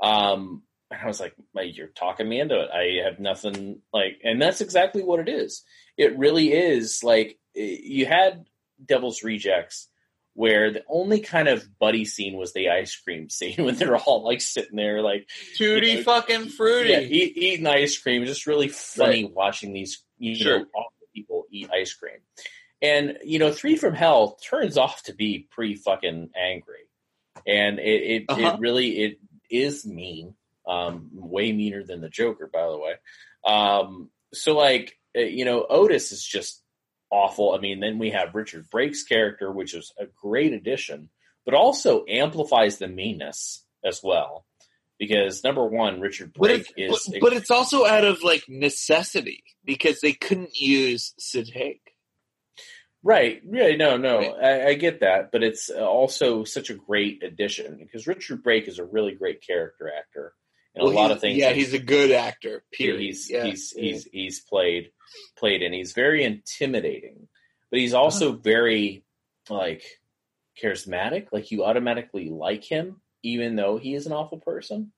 [0.00, 2.70] Um, and I was like, you're talking me into it.
[2.72, 5.64] I have nothing like, and that's exactly what it is.
[5.96, 8.44] It really is like you had
[8.84, 9.88] Devil's Rejects,
[10.34, 14.22] where the only kind of buddy scene was the ice cream scene when they're all
[14.24, 15.26] like sitting there, like
[15.56, 16.90] Tutti you know, fucking fruity.
[16.90, 18.22] yeah, eat, eating ice cream.
[18.22, 20.58] It's just really funny watching these you Sure.
[20.60, 20.66] know
[21.14, 22.18] people eat ice cream.
[22.82, 26.88] And you know, Three from Hell turns off to be pretty fucking angry,
[27.46, 28.54] and it it, Uh-huh.
[28.54, 29.18] it really it
[29.50, 30.34] is mean,
[30.68, 32.94] um, way meaner than the Joker, by the way.
[33.44, 36.62] Um, so like uh, you know, Otis is just
[37.10, 37.54] awful.
[37.54, 41.08] I mean, then we have Richard Brake's character, which is a great addition,
[41.44, 44.44] but also amplifies the meanness as well.
[44.98, 48.44] Because number one, Richard But Brake it's, is but, but it's also out of like
[48.48, 51.80] necessity because they couldn't use Sid Haig.
[53.06, 53.40] Right.
[53.48, 58.08] Yeah, no, no, I, I get that, but it's also such a great addition because
[58.08, 60.34] Richard Brake is a really great character actor,
[60.74, 61.38] and Well, a lot of things.
[61.38, 62.64] Yeah, he's a good actor.
[62.72, 63.00] Period.
[63.00, 63.44] he's yeah.
[63.44, 63.82] he's yeah.
[63.82, 64.90] he's he's played
[65.38, 67.28] played, and he's very intimidating,
[67.70, 69.04] but he's also very
[69.48, 69.84] like
[70.60, 71.28] charismatic.
[71.30, 74.90] Like you automatically like him, even though he is an awful person.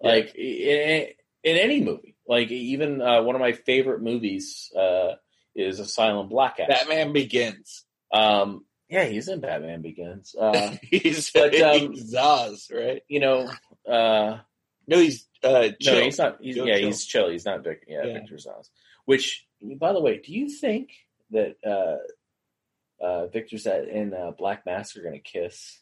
[0.00, 0.08] Yeah.
[0.08, 1.08] Like in,
[1.42, 5.16] in any movie, like even uh, one of my favorite movies uh,
[5.54, 6.68] is Asylum Black Ass.
[6.68, 7.84] Batman Begins.
[8.12, 10.34] Um, yeah, he's in Batman Begins.
[10.38, 13.02] Uh, he's, but, um, he's Zsasz, right?
[13.08, 13.50] you know,
[13.88, 14.38] uh,
[14.86, 16.38] No, he's uh, no, he's not.
[16.40, 16.86] He's, Joe yeah, Chill.
[16.86, 17.30] he's chill.
[17.30, 17.84] He's not Vic.
[17.88, 18.12] Yeah, Yeah.
[18.14, 18.68] Victor Zsasz.
[19.04, 19.46] Which,
[19.78, 20.90] by the way, do you think
[21.30, 25.80] that uh, uh, Victor Zsasz and uh, Black Mask are going to kiss?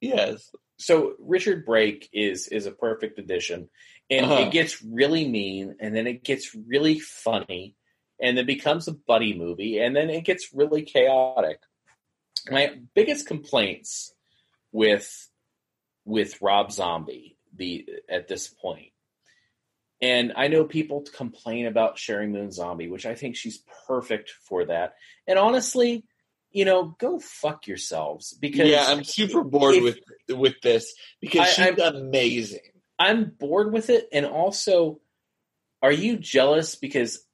[0.00, 0.50] Yes.
[0.78, 3.68] So Richard Brake is is a perfect addition,
[4.10, 4.42] and Uh-huh.
[4.46, 7.76] it gets really mean, and then it gets really funny,
[8.20, 11.60] and then becomes a buddy movie, and then it gets really chaotic.
[12.50, 14.14] My biggest complaints
[14.72, 15.28] with
[16.04, 18.92] with Rob Zombie the at this point,
[20.00, 24.66] and I know people complain about Sheri Moon Zombie, which I think she's perfect for
[24.66, 24.94] that.
[25.26, 26.04] And honestly,
[26.50, 29.98] you know, go fuck yourselves because Yeah, I'm super bored if- with
[30.38, 32.60] with this because I- she's I'm- amazing.
[32.98, 34.08] I'm bored with it.
[34.12, 35.00] And also,
[35.82, 36.76] are you jealous?
[36.76, 37.26] Because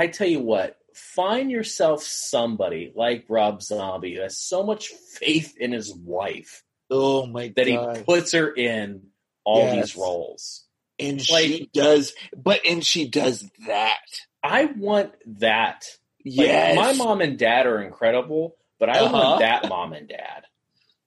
[0.00, 5.56] I tell you what, find yourself somebody like Rob Zombie who has so much faith
[5.58, 7.96] in his wife Oh my that god!
[7.98, 9.08] he puts her in
[9.44, 9.74] all Yes.
[9.88, 10.64] these roles.
[11.00, 13.98] and like- she does, but and she does that.
[14.42, 15.84] I want that.
[16.24, 19.12] Like, Yes, my mom and dad are incredible, but I Uh-huh.
[19.16, 20.44] want that mom and dad.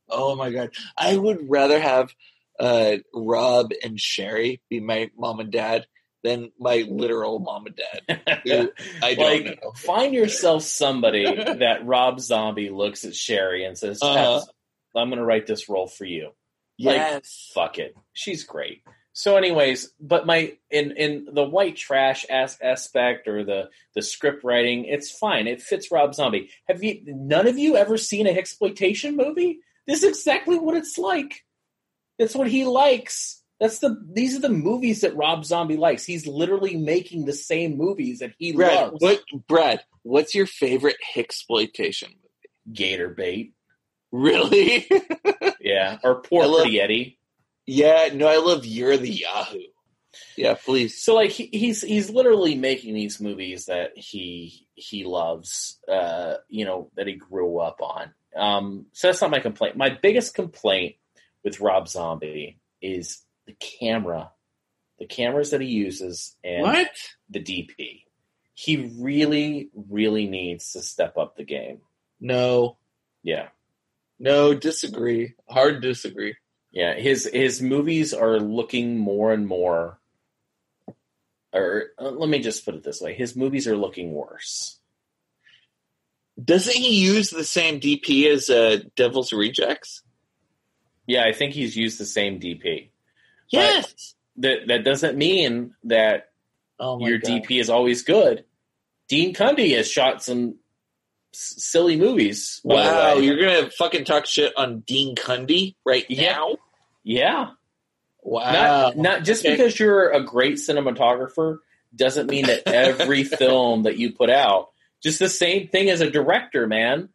[0.10, 0.72] Oh my god!
[0.98, 2.14] I would rather have
[2.60, 5.88] uh, Rob and Sheri be my mom and dad
[6.24, 8.42] than my literal mom and dad.
[8.46, 8.72] Who
[9.04, 9.72] I don't like, know.
[9.72, 14.42] find yourself somebody that Rob Zombie looks at Sheri and says, Uh-huh.
[14.96, 16.32] I'm going to write this role for you.
[16.80, 17.52] like, Yes.
[17.54, 17.96] Fuck it.
[18.14, 18.84] She's great.
[19.14, 24.46] So, anyways, but my in in the white trash as, aspect or the the script
[24.46, 25.48] writing, it's fine.
[25.48, 26.50] It fits Rob Zombie.
[26.70, 27.02] Have you?
[27.06, 29.60] None of you ever seen a exploitation movie?
[29.86, 31.44] This is exactly what it's like.
[32.20, 33.41] That's what he likes.
[33.62, 33.96] That's the.
[34.14, 36.04] These are the movies that Rob Zombie likes.
[36.04, 38.98] He's literally making the same movies that he Brad, loves.
[39.02, 39.82] what Brad?
[40.02, 42.76] What's your favorite exploitation movie?
[42.78, 43.54] Gator bait.
[44.12, 44.90] Really?
[45.64, 47.20] Yeah, or poor I love- Pretty Eddie.
[47.68, 49.60] Yeah, no, I love You're the Yahoo.
[50.36, 51.02] Yeah, please.
[51.04, 56.66] So like he, he's he's literally making these movies that he he loves, uh, you
[56.66, 58.12] know, that he grew up on.
[58.36, 59.78] Um, so that's not my complaint.
[59.78, 60.96] My biggest complaint
[61.44, 63.22] with Rob Zombie is
[63.52, 64.32] the camera,
[65.00, 66.90] the cameras that he uses, and What?
[67.30, 68.04] the DP.
[68.54, 71.82] He really, really needs to step up the game.
[72.20, 72.78] No,
[73.24, 73.50] Yeah,
[74.20, 75.34] no, disagree.
[75.50, 76.36] Hard disagree.
[76.72, 76.94] yeah.
[76.96, 80.00] His his movies are looking more and more.
[81.54, 84.80] Or uh, let me just put it this way: his movies are looking worse.
[86.42, 90.02] Doesn't he use the same DP as uh, Devil's Rejects?
[91.08, 92.90] Yeah, I think he's used the same DP.
[93.52, 94.16] Yes.
[94.38, 96.30] That that doesn't mean that
[96.80, 97.44] oh your God.
[97.44, 98.46] DP is always good.
[99.10, 100.56] Dean Cundey has shot some
[101.34, 102.62] s- silly movies.
[102.64, 106.32] Wow, you're gonna fucking talk shit on Dean Cundey right Yeah.
[106.32, 106.56] now?
[107.04, 107.50] yeah.
[108.24, 108.52] Wow.
[108.54, 109.56] Not not just Okay.
[109.56, 111.58] because you're a great cinematographer
[111.96, 114.70] doesn't mean that every film that you put out
[115.04, 117.10] just the same thing as a director, man.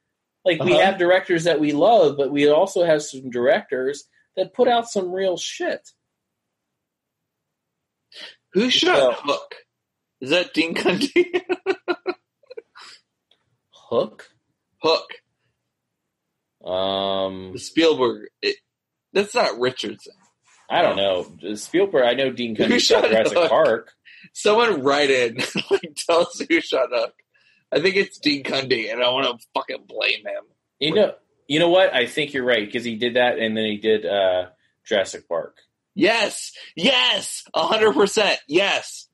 [0.44, 0.82] Like we Uh-huh.
[0.84, 4.04] have directors that we love, but we also have some directors
[4.36, 5.88] that put out some real shit.
[8.56, 9.54] Who shot So- Hook?
[10.22, 11.42] Is that Dean Cundey?
[13.70, 14.28] Hook,
[14.82, 15.10] Hook.
[16.64, 18.28] um, Spielberg.
[18.42, 18.56] It,
[19.12, 20.14] that's not Richardson.
[20.68, 22.04] I don't know Spielberg.
[22.06, 23.50] I know Dean Who Cundey shot shot Jurassic Hook?
[23.50, 23.92] Park.
[24.32, 25.36] Someone write in,
[25.70, 27.14] like, tell us who shot Hook.
[27.70, 30.44] I think it's Dean Cundey, and I want to fucking blame him.
[30.80, 31.14] You know,
[31.46, 31.94] you know what?
[31.94, 34.46] I think you're right because he did that, and then he did uh,
[34.84, 35.58] Jurassic Park.
[35.96, 39.08] Yes, yes, hundred percent, yes.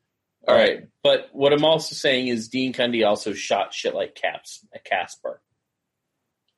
[0.49, 4.67] All right, but what I'm also saying is Dean Cundey also shot shit like Caps,
[4.75, 5.41] at Casper,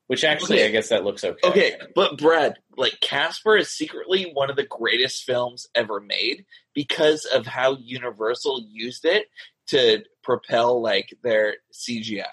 [0.07, 0.69] which actually Okay.
[0.69, 1.47] I guess that looks okay.
[1.47, 7.27] Okay, but Brad, like Casper is secretly one of the greatest films ever made because
[7.27, 9.27] of how Universal used it
[9.67, 12.25] to propel like their CGI.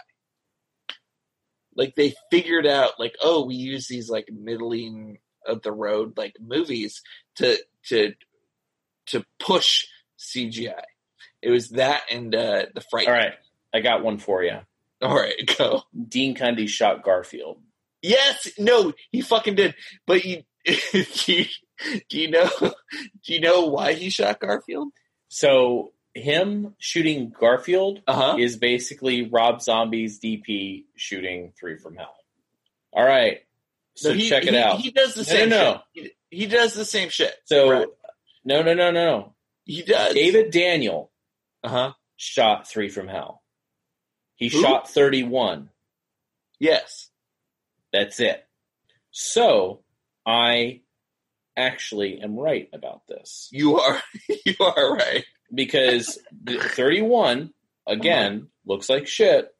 [1.75, 6.35] Like they figured out like, oh, we use these like middling of the road like
[6.39, 7.01] movies
[7.35, 7.57] to
[7.89, 8.13] to
[9.07, 9.85] to push
[10.19, 10.81] CGI.
[11.41, 13.07] It was that and uh the fright.
[13.07, 13.33] All right,
[13.73, 14.57] I got one for you.
[15.01, 15.83] All right, go.
[16.07, 17.59] Dean Cundey shot Garfield.
[18.01, 19.75] Yes, no, he fucking did.
[20.07, 21.45] But you, do you,
[22.09, 22.49] do you know?
[22.59, 24.89] Do you know why he shot Garfield?
[25.29, 28.35] So him shooting Garfield Uh huh.
[28.37, 32.13] is basically Rob Zombie's DP shooting Three from Hell.
[32.93, 33.39] All right,
[33.95, 34.79] so he, check it he- out.
[34.79, 35.49] He does the No, same.
[35.49, 36.11] no, shit.
[36.31, 37.35] He, does the same shit.
[37.45, 37.87] so Brad.
[38.43, 39.35] no, no, no, no, no.
[39.65, 40.13] he does.
[40.15, 41.11] David Daniel
[41.63, 41.93] Uh huh.
[42.15, 43.43] shot Three from Hell.
[44.35, 44.61] He Who?
[44.61, 45.69] shot 31.
[46.59, 47.09] Yes.
[47.93, 48.43] That's it.
[49.11, 49.81] So
[50.25, 50.81] I
[51.57, 54.01] actually am right about this You are.
[54.45, 55.25] You are right.
[55.53, 56.17] because
[56.47, 57.53] 31
[57.85, 59.53] again looks like shit,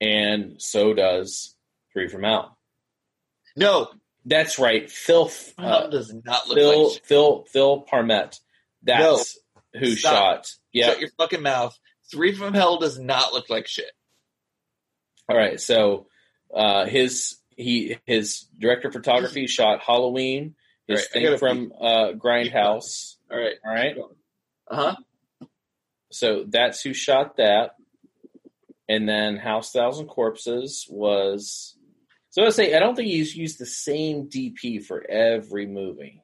[0.00, 1.54] and so does
[1.92, 2.56] Three from Hell.
[3.56, 3.88] No,
[4.28, 5.30] That's right, Phil.
[5.56, 6.88] Uh, does not look Phil.
[6.92, 7.04] like.
[7.04, 7.44] Phil.
[7.50, 8.38] Phil Parmet.
[8.82, 9.38] That's
[9.74, 10.12] who Stop.
[10.12, 10.52] shot.
[10.72, 10.88] Yeah.
[10.88, 11.78] Shut your fucking mouth.
[12.10, 13.90] Three from Hell does not look like shit.
[15.28, 15.60] All right.
[15.60, 16.06] So
[16.54, 20.54] uh, his he his director of photography shot Halloween.
[20.86, 23.16] His Right, thing from uh, Grindhouse.
[23.30, 23.54] All right.
[23.64, 23.96] All right.
[24.70, 25.48] Uh huh.
[26.10, 27.76] So that's who shot that.
[28.88, 31.74] And then House Thousand Corpses was.
[32.30, 36.22] So I say I don't think he's used the same DP for every movie.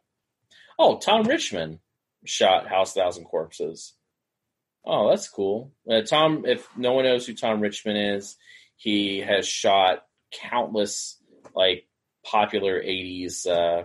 [0.79, 1.79] Oh, Tom Richmond
[2.25, 3.95] shot House Thousand Corpses.
[4.85, 5.73] Oh, that's cool.
[5.91, 8.37] Uh, Tom, if no one knows who Tom Richmond is,
[8.77, 11.17] he has shot countless
[11.55, 11.87] like
[12.25, 13.85] popular '80s uh,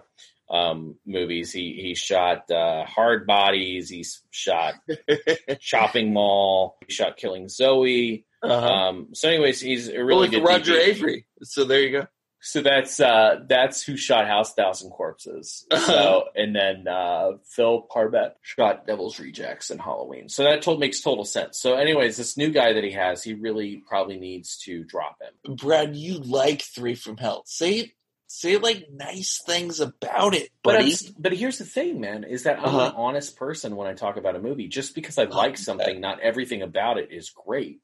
[0.54, 1.54] um, movies.
[1.54, 3.90] He he shot uh, Hard Bodies.
[3.90, 4.76] He's shot
[5.62, 6.78] Chopping Mall.
[6.86, 8.26] He shot Killing Zoe.
[8.42, 8.68] Uh-huh.
[8.68, 10.96] Um, so, anyways, he's a well, really like good Roger DP.
[11.00, 11.26] Avary.
[11.44, 12.08] So there you go.
[12.42, 15.66] So that's uh, that's who shot House Thousand Corpses.
[15.76, 20.30] So and then uh, Phil Parmet shot Devil's Rejects and Halloween.
[20.30, 21.60] So that told makes total sense.
[21.60, 25.56] So, anyways, this new guy that he has, he really probably needs to drop him.
[25.58, 27.44] Brad, you like Three from Hell.
[27.46, 27.92] Say
[28.28, 30.92] say like nice things about it, But buddy.
[30.92, 32.86] it's- but here's the thing, man, is that I'm Uh-huh.
[32.86, 34.68] an honest person when I talk about a movie.
[34.68, 37.82] Just because I like something, not everything about it is great.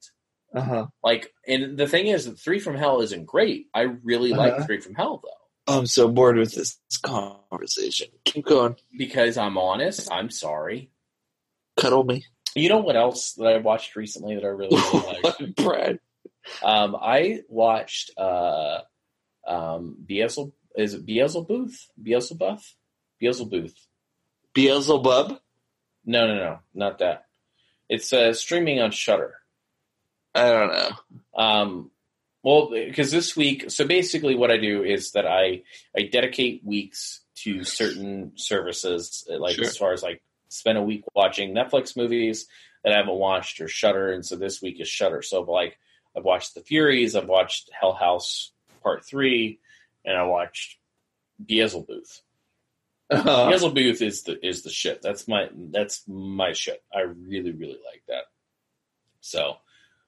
[0.54, 0.86] Uh huh.
[1.02, 3.66] Like, and the thing is, that Three from Hell isn't great.
[3.74, 4.42] I really Uh-huh.
[4.42, 5.74] like Three from Hell though.
[5.78, 8.08] I'm so bored with this conversation.
[8.24, 8.76] Keep going.
[8.96, 10.90] Because I'm honest, I'm sorry.
[11.76, 12.24] Cuddle me.
[12.54, 15.56] You know what else that I watched recently that I really, really liked?
[15.56, 15.98] Brad.
[16.62, 18.78] Um, I watched uh,
[19.46, 20.52] um, Beelzebub.
[20.76, 21.70] Is it Beelzebub?
[22.00, 22.60] Beelzebub?
[23.18, 23.70] Beelzebub.
[24.54, 25.38] Beelzebub.
[26.04, 27.26] No, no, no, not that.
[27.88, 29.34] It's uh, streaming on Shudder.
[30.36, 30.90] I don't know.
[31.34, 31.90] Um,
[32.42, 35.62] well, because this week, so basically, what I do is that I
[35.96, 39.64] I dedicate weeks to certain services, like Sure.
[39.64, 42.46] as far as like spend a week watching Netflix movies
[42.84, 45.22] that I haven't watched or Shudder, and so this week is Shudder.
[45.22, 45.78] So like
[46.16, 48.52] I've watched The Furies, I've watched Hell House
[48.82, 49.58] Part Three,
[50.04, 50.78] and I watched
[51.44, 52.04] Beelzebub.
[53.10, 55.02] Uh, Beelzebub is the is the shit.
[55.02, 56.82] That's my that's my shit.
[56.94, 58.24] I really really like that.
[59.20, 59.56] So,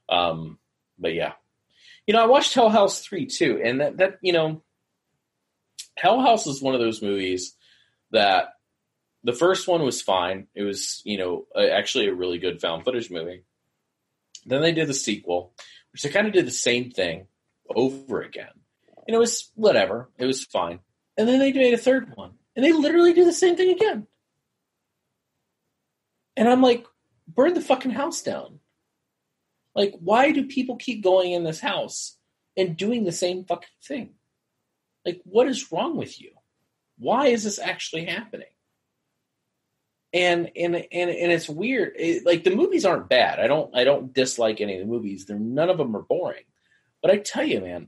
[0.08, 0.58] um,
[0.98, 1.32] but yeah,
[2.06, 4.62] you know, I watched Hell House three too, and that that you know,
[5.96, 7.54] Hell House is one of those movies
[8.10, 8.54] that
[9.24, 10.46] the first one was fine.
[10.54, 13.44] It was you know actually a really good found footage movie.
[14.46, 15.52] Then they did the sequel,
[15.92, 17.26] which they kind of did the same thing
[17.74, 18.48] over again,
[19.06, 20.08] and it was whatever.
[20.18, 20.80] It was fine.
[21.18, 24.06] And then they made a third one, and they literally do the same thing again.
[26.36, 26.86] And I'm like,
[27.26, 28.60] burn the fucking house down.
[29.78, 32.16] Like, why do people keep going in this house
[32.56, 34.14] and doing the same fucking thing?
[35.06, 36.32] Like, what is wrong with you?
[36.98, 38.48] Why is this actually happening?
[40.12, 41.92] And and and and it's weird.
[41.96, 43.38] It- like the movies aren't bad.
[43.38, 45.26] I don't I don't dislike any of the movies.
[45.26, 46.44] They're none of them are boring.
[47.00, 47.86] But I tell you, man,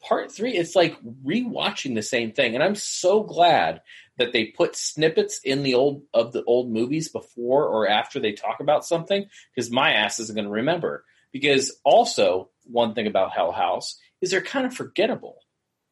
[0.00, 2.54] part three, it's like rewatching the same thing.
[2.54, 3.82] And I'm so glad
[4.18, 8.32] that they put snippets in the old of the old movies before or after they
[8.32, 11.04] talk about something, because my ass isn't going to remember.
[11.32, 15.38] Because also, one thing about Hell House is they're kind of forgettable.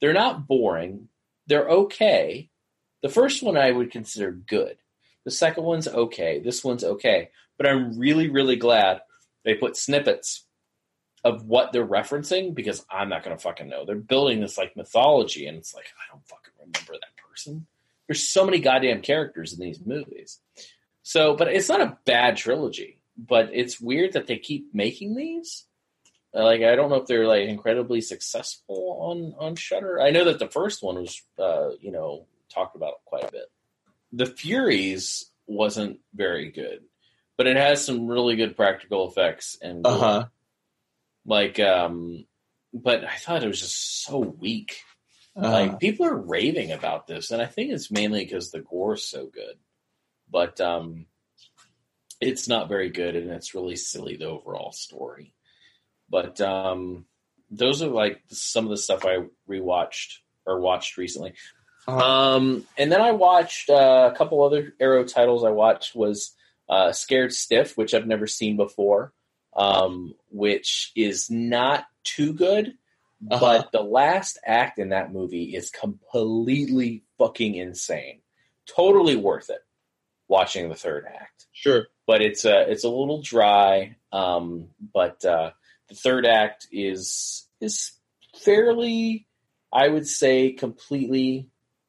[0.00, 1.08] They're not boring.
[1.46, 2.50] They're okay.
[3.02, 4.76] The first one I would consider good.
[5.24, 6.40] The second one's okay.
[6.40, 7.30] This one's okay.
[7.56, 9.00] But I'm really, really glad
[9.44, 10.46] they put snippets
[11.24, 13.84] of what they're referencing because I'm not going to fucking know.
[13.84, 17.66] They're building this like mythology, and it's like I don't fucking remember that person.
[18.06, 20.40] There's so many goddamn characters in these movies.
[21.02, 25.64] So, but it's not a bad trilogy, but it's weird that they keep making these.
[26.32, 30.00] Like I don't know if they're like incredibly successful on on Shudder.
[30.00, 33.50] I know that the first one was, uh, you know, talked about quite a bit.
[34.12, 36.84] The Furies wasn't very good,
[37.36, 40.24] but it has some really good practical effects and uh huh.
[41.26, 42.24] Like um
[42.72, 44.82] but i thought it was just so weak
[45.36, 45.50] Uh-huh.
[45.50, 49.26] like people are raving about this and i think it's mainly because the gore's so
[49.26, 49.56] good
[50.30, 51.06] but um
[52.20, 55.34] it's not very good and it's really silly the overall story
[56.08, 57.04] but um
[57.50, 59.18] those are like some of the stuff i
[59.48, 61.32] rewatched or watched recently
[61.88, 61.98] Uh-huh.
[62.36, 65.44] um, and then I watched uh, a couple other Arrow titles.
[65.44, 66.36] I watched was
[66.68, 69.12] uh, Scared Stiff, which I've never seen before,
[69.54, 72.74] um, which is not too good.
[73.30, 73.38] Uh-huh.
[73.38, 78.20] But the last act in that movie is completely fucking insane.
[78.66, 79.60] Totally worth it.
[80.26, 81.88] Watching the third act Sure.
[82.06, 83.96] but it's a it's a little dry.
[84.12, 85.50] Um, but uh,
[85.88, 87.92] the third act is is
[88.44, 89.26] fairly,
[89.72, 91.48] I would say, completely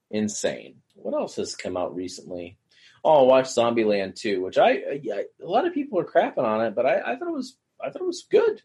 [0.09, 0.81] insane.
[0.95, 2.57] What else has come out recently?
[3.03, 6.65] Oh, I watched Zombieland 2, which I, I a lot of people are crapping on
[6.65, 8.61] it, but I, I thought it was I thought it was good.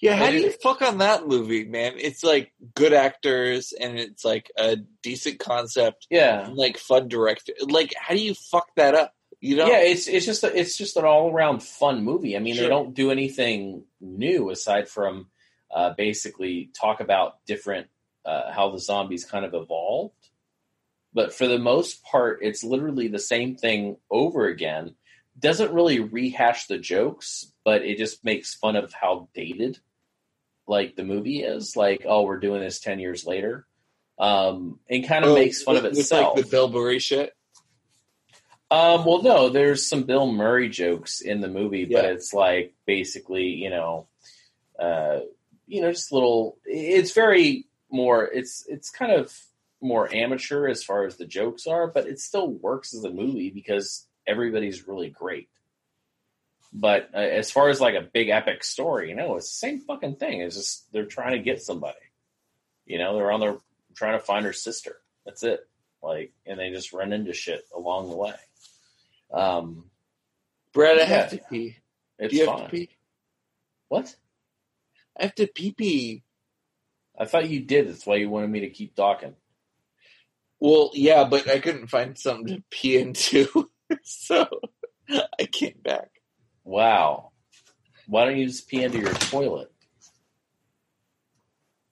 [0.00, 1.94] Yeah, how do you fuck on that movie, man?
[1.96, 7.52] It's like good actors and it's like a decent concept Yeah, and like fun director.
[7.60, 9.12] Like, how do you fuck that up?
[9.40, 9.66] You know?
[9.66, 12.36] yeah, it's it's just a, it's just an all around fun movie.
[12.36, 15.28] I mean, they don't do anything new aside from
[15.70, 17.88] uh, basically talk about different
[18.24, 20.14] uh, how the zombies kind of evolved.
[21.14, 24.94] But for the most part, it's literally the same thing over again.
[25.38, 29.78] Doesn't really rehash the jokes, but it just makes fun of how dated
[30.66, 31.76] like the movie is.
[31.76, 33.66] Like, oh, we're doing this ten years later,
[34.18, 36.36] um, and kind of Oh, makes fun of itself.
[36.36, 37.32] Like the Bill Murray shit.
[38.70, 43.46] Um, well, no, there's some Bill Murray jokes in the movie, but it's like basically,
[43.46, 44.08] you know,
[44.78, 45.20] uh,
[45.66, 46.58] you know, just little.
[46.66, 48.24] It's very more.
[48.24, 49.34] It's it's kind of
[49.80, 53.50] more amateur as far as the jokes are, but it still works as a movie
[53.50, 55.48] because everybody's really great.
[56.72, 59.80] But uh, as far as like a big epic story, you know, it's the same
[59.80, 60.42] fucking thing.
[60.42, 61.96] It's just they're trying to get somebody.
[62.86, 63.56] You know, they're on their
[63.94, 64.96] trying to find her sister.
[65.24, 65.60] That's it.
[66.02, 68.34] Like, and they just run into shit along the way.
[69.32, 69.90] Um,
[70.72, 71.06] Brad, I Yeah.
[71.06, 71.76] have to pee.
[72.18, 72.64] it's Do you have fine.
[72.66, 72.88] to pee?
[73.88, 74.14] What?
[75.18, 76.22] I have to pee pee.
[77.18, 77.88] I thought you did.
[77.88, 79.34] That's why you wanted me to keep talking.
[80.60, 83.70] Well, yeah, but I couldn't find something to pee into,
[84.02, 84.48] so
[85.08, 86.10] I came back.
[86.64, 87.30] Wow.
[88.06, 89.70] Why don't you just pee into your toilet?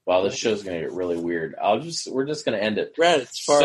[0.06, 1.56] Wow, this show's gonna get really weird.
[1.60, 2.94] I'll just we're just gonna end it.
[2.94, 3.64] Brad, it's far So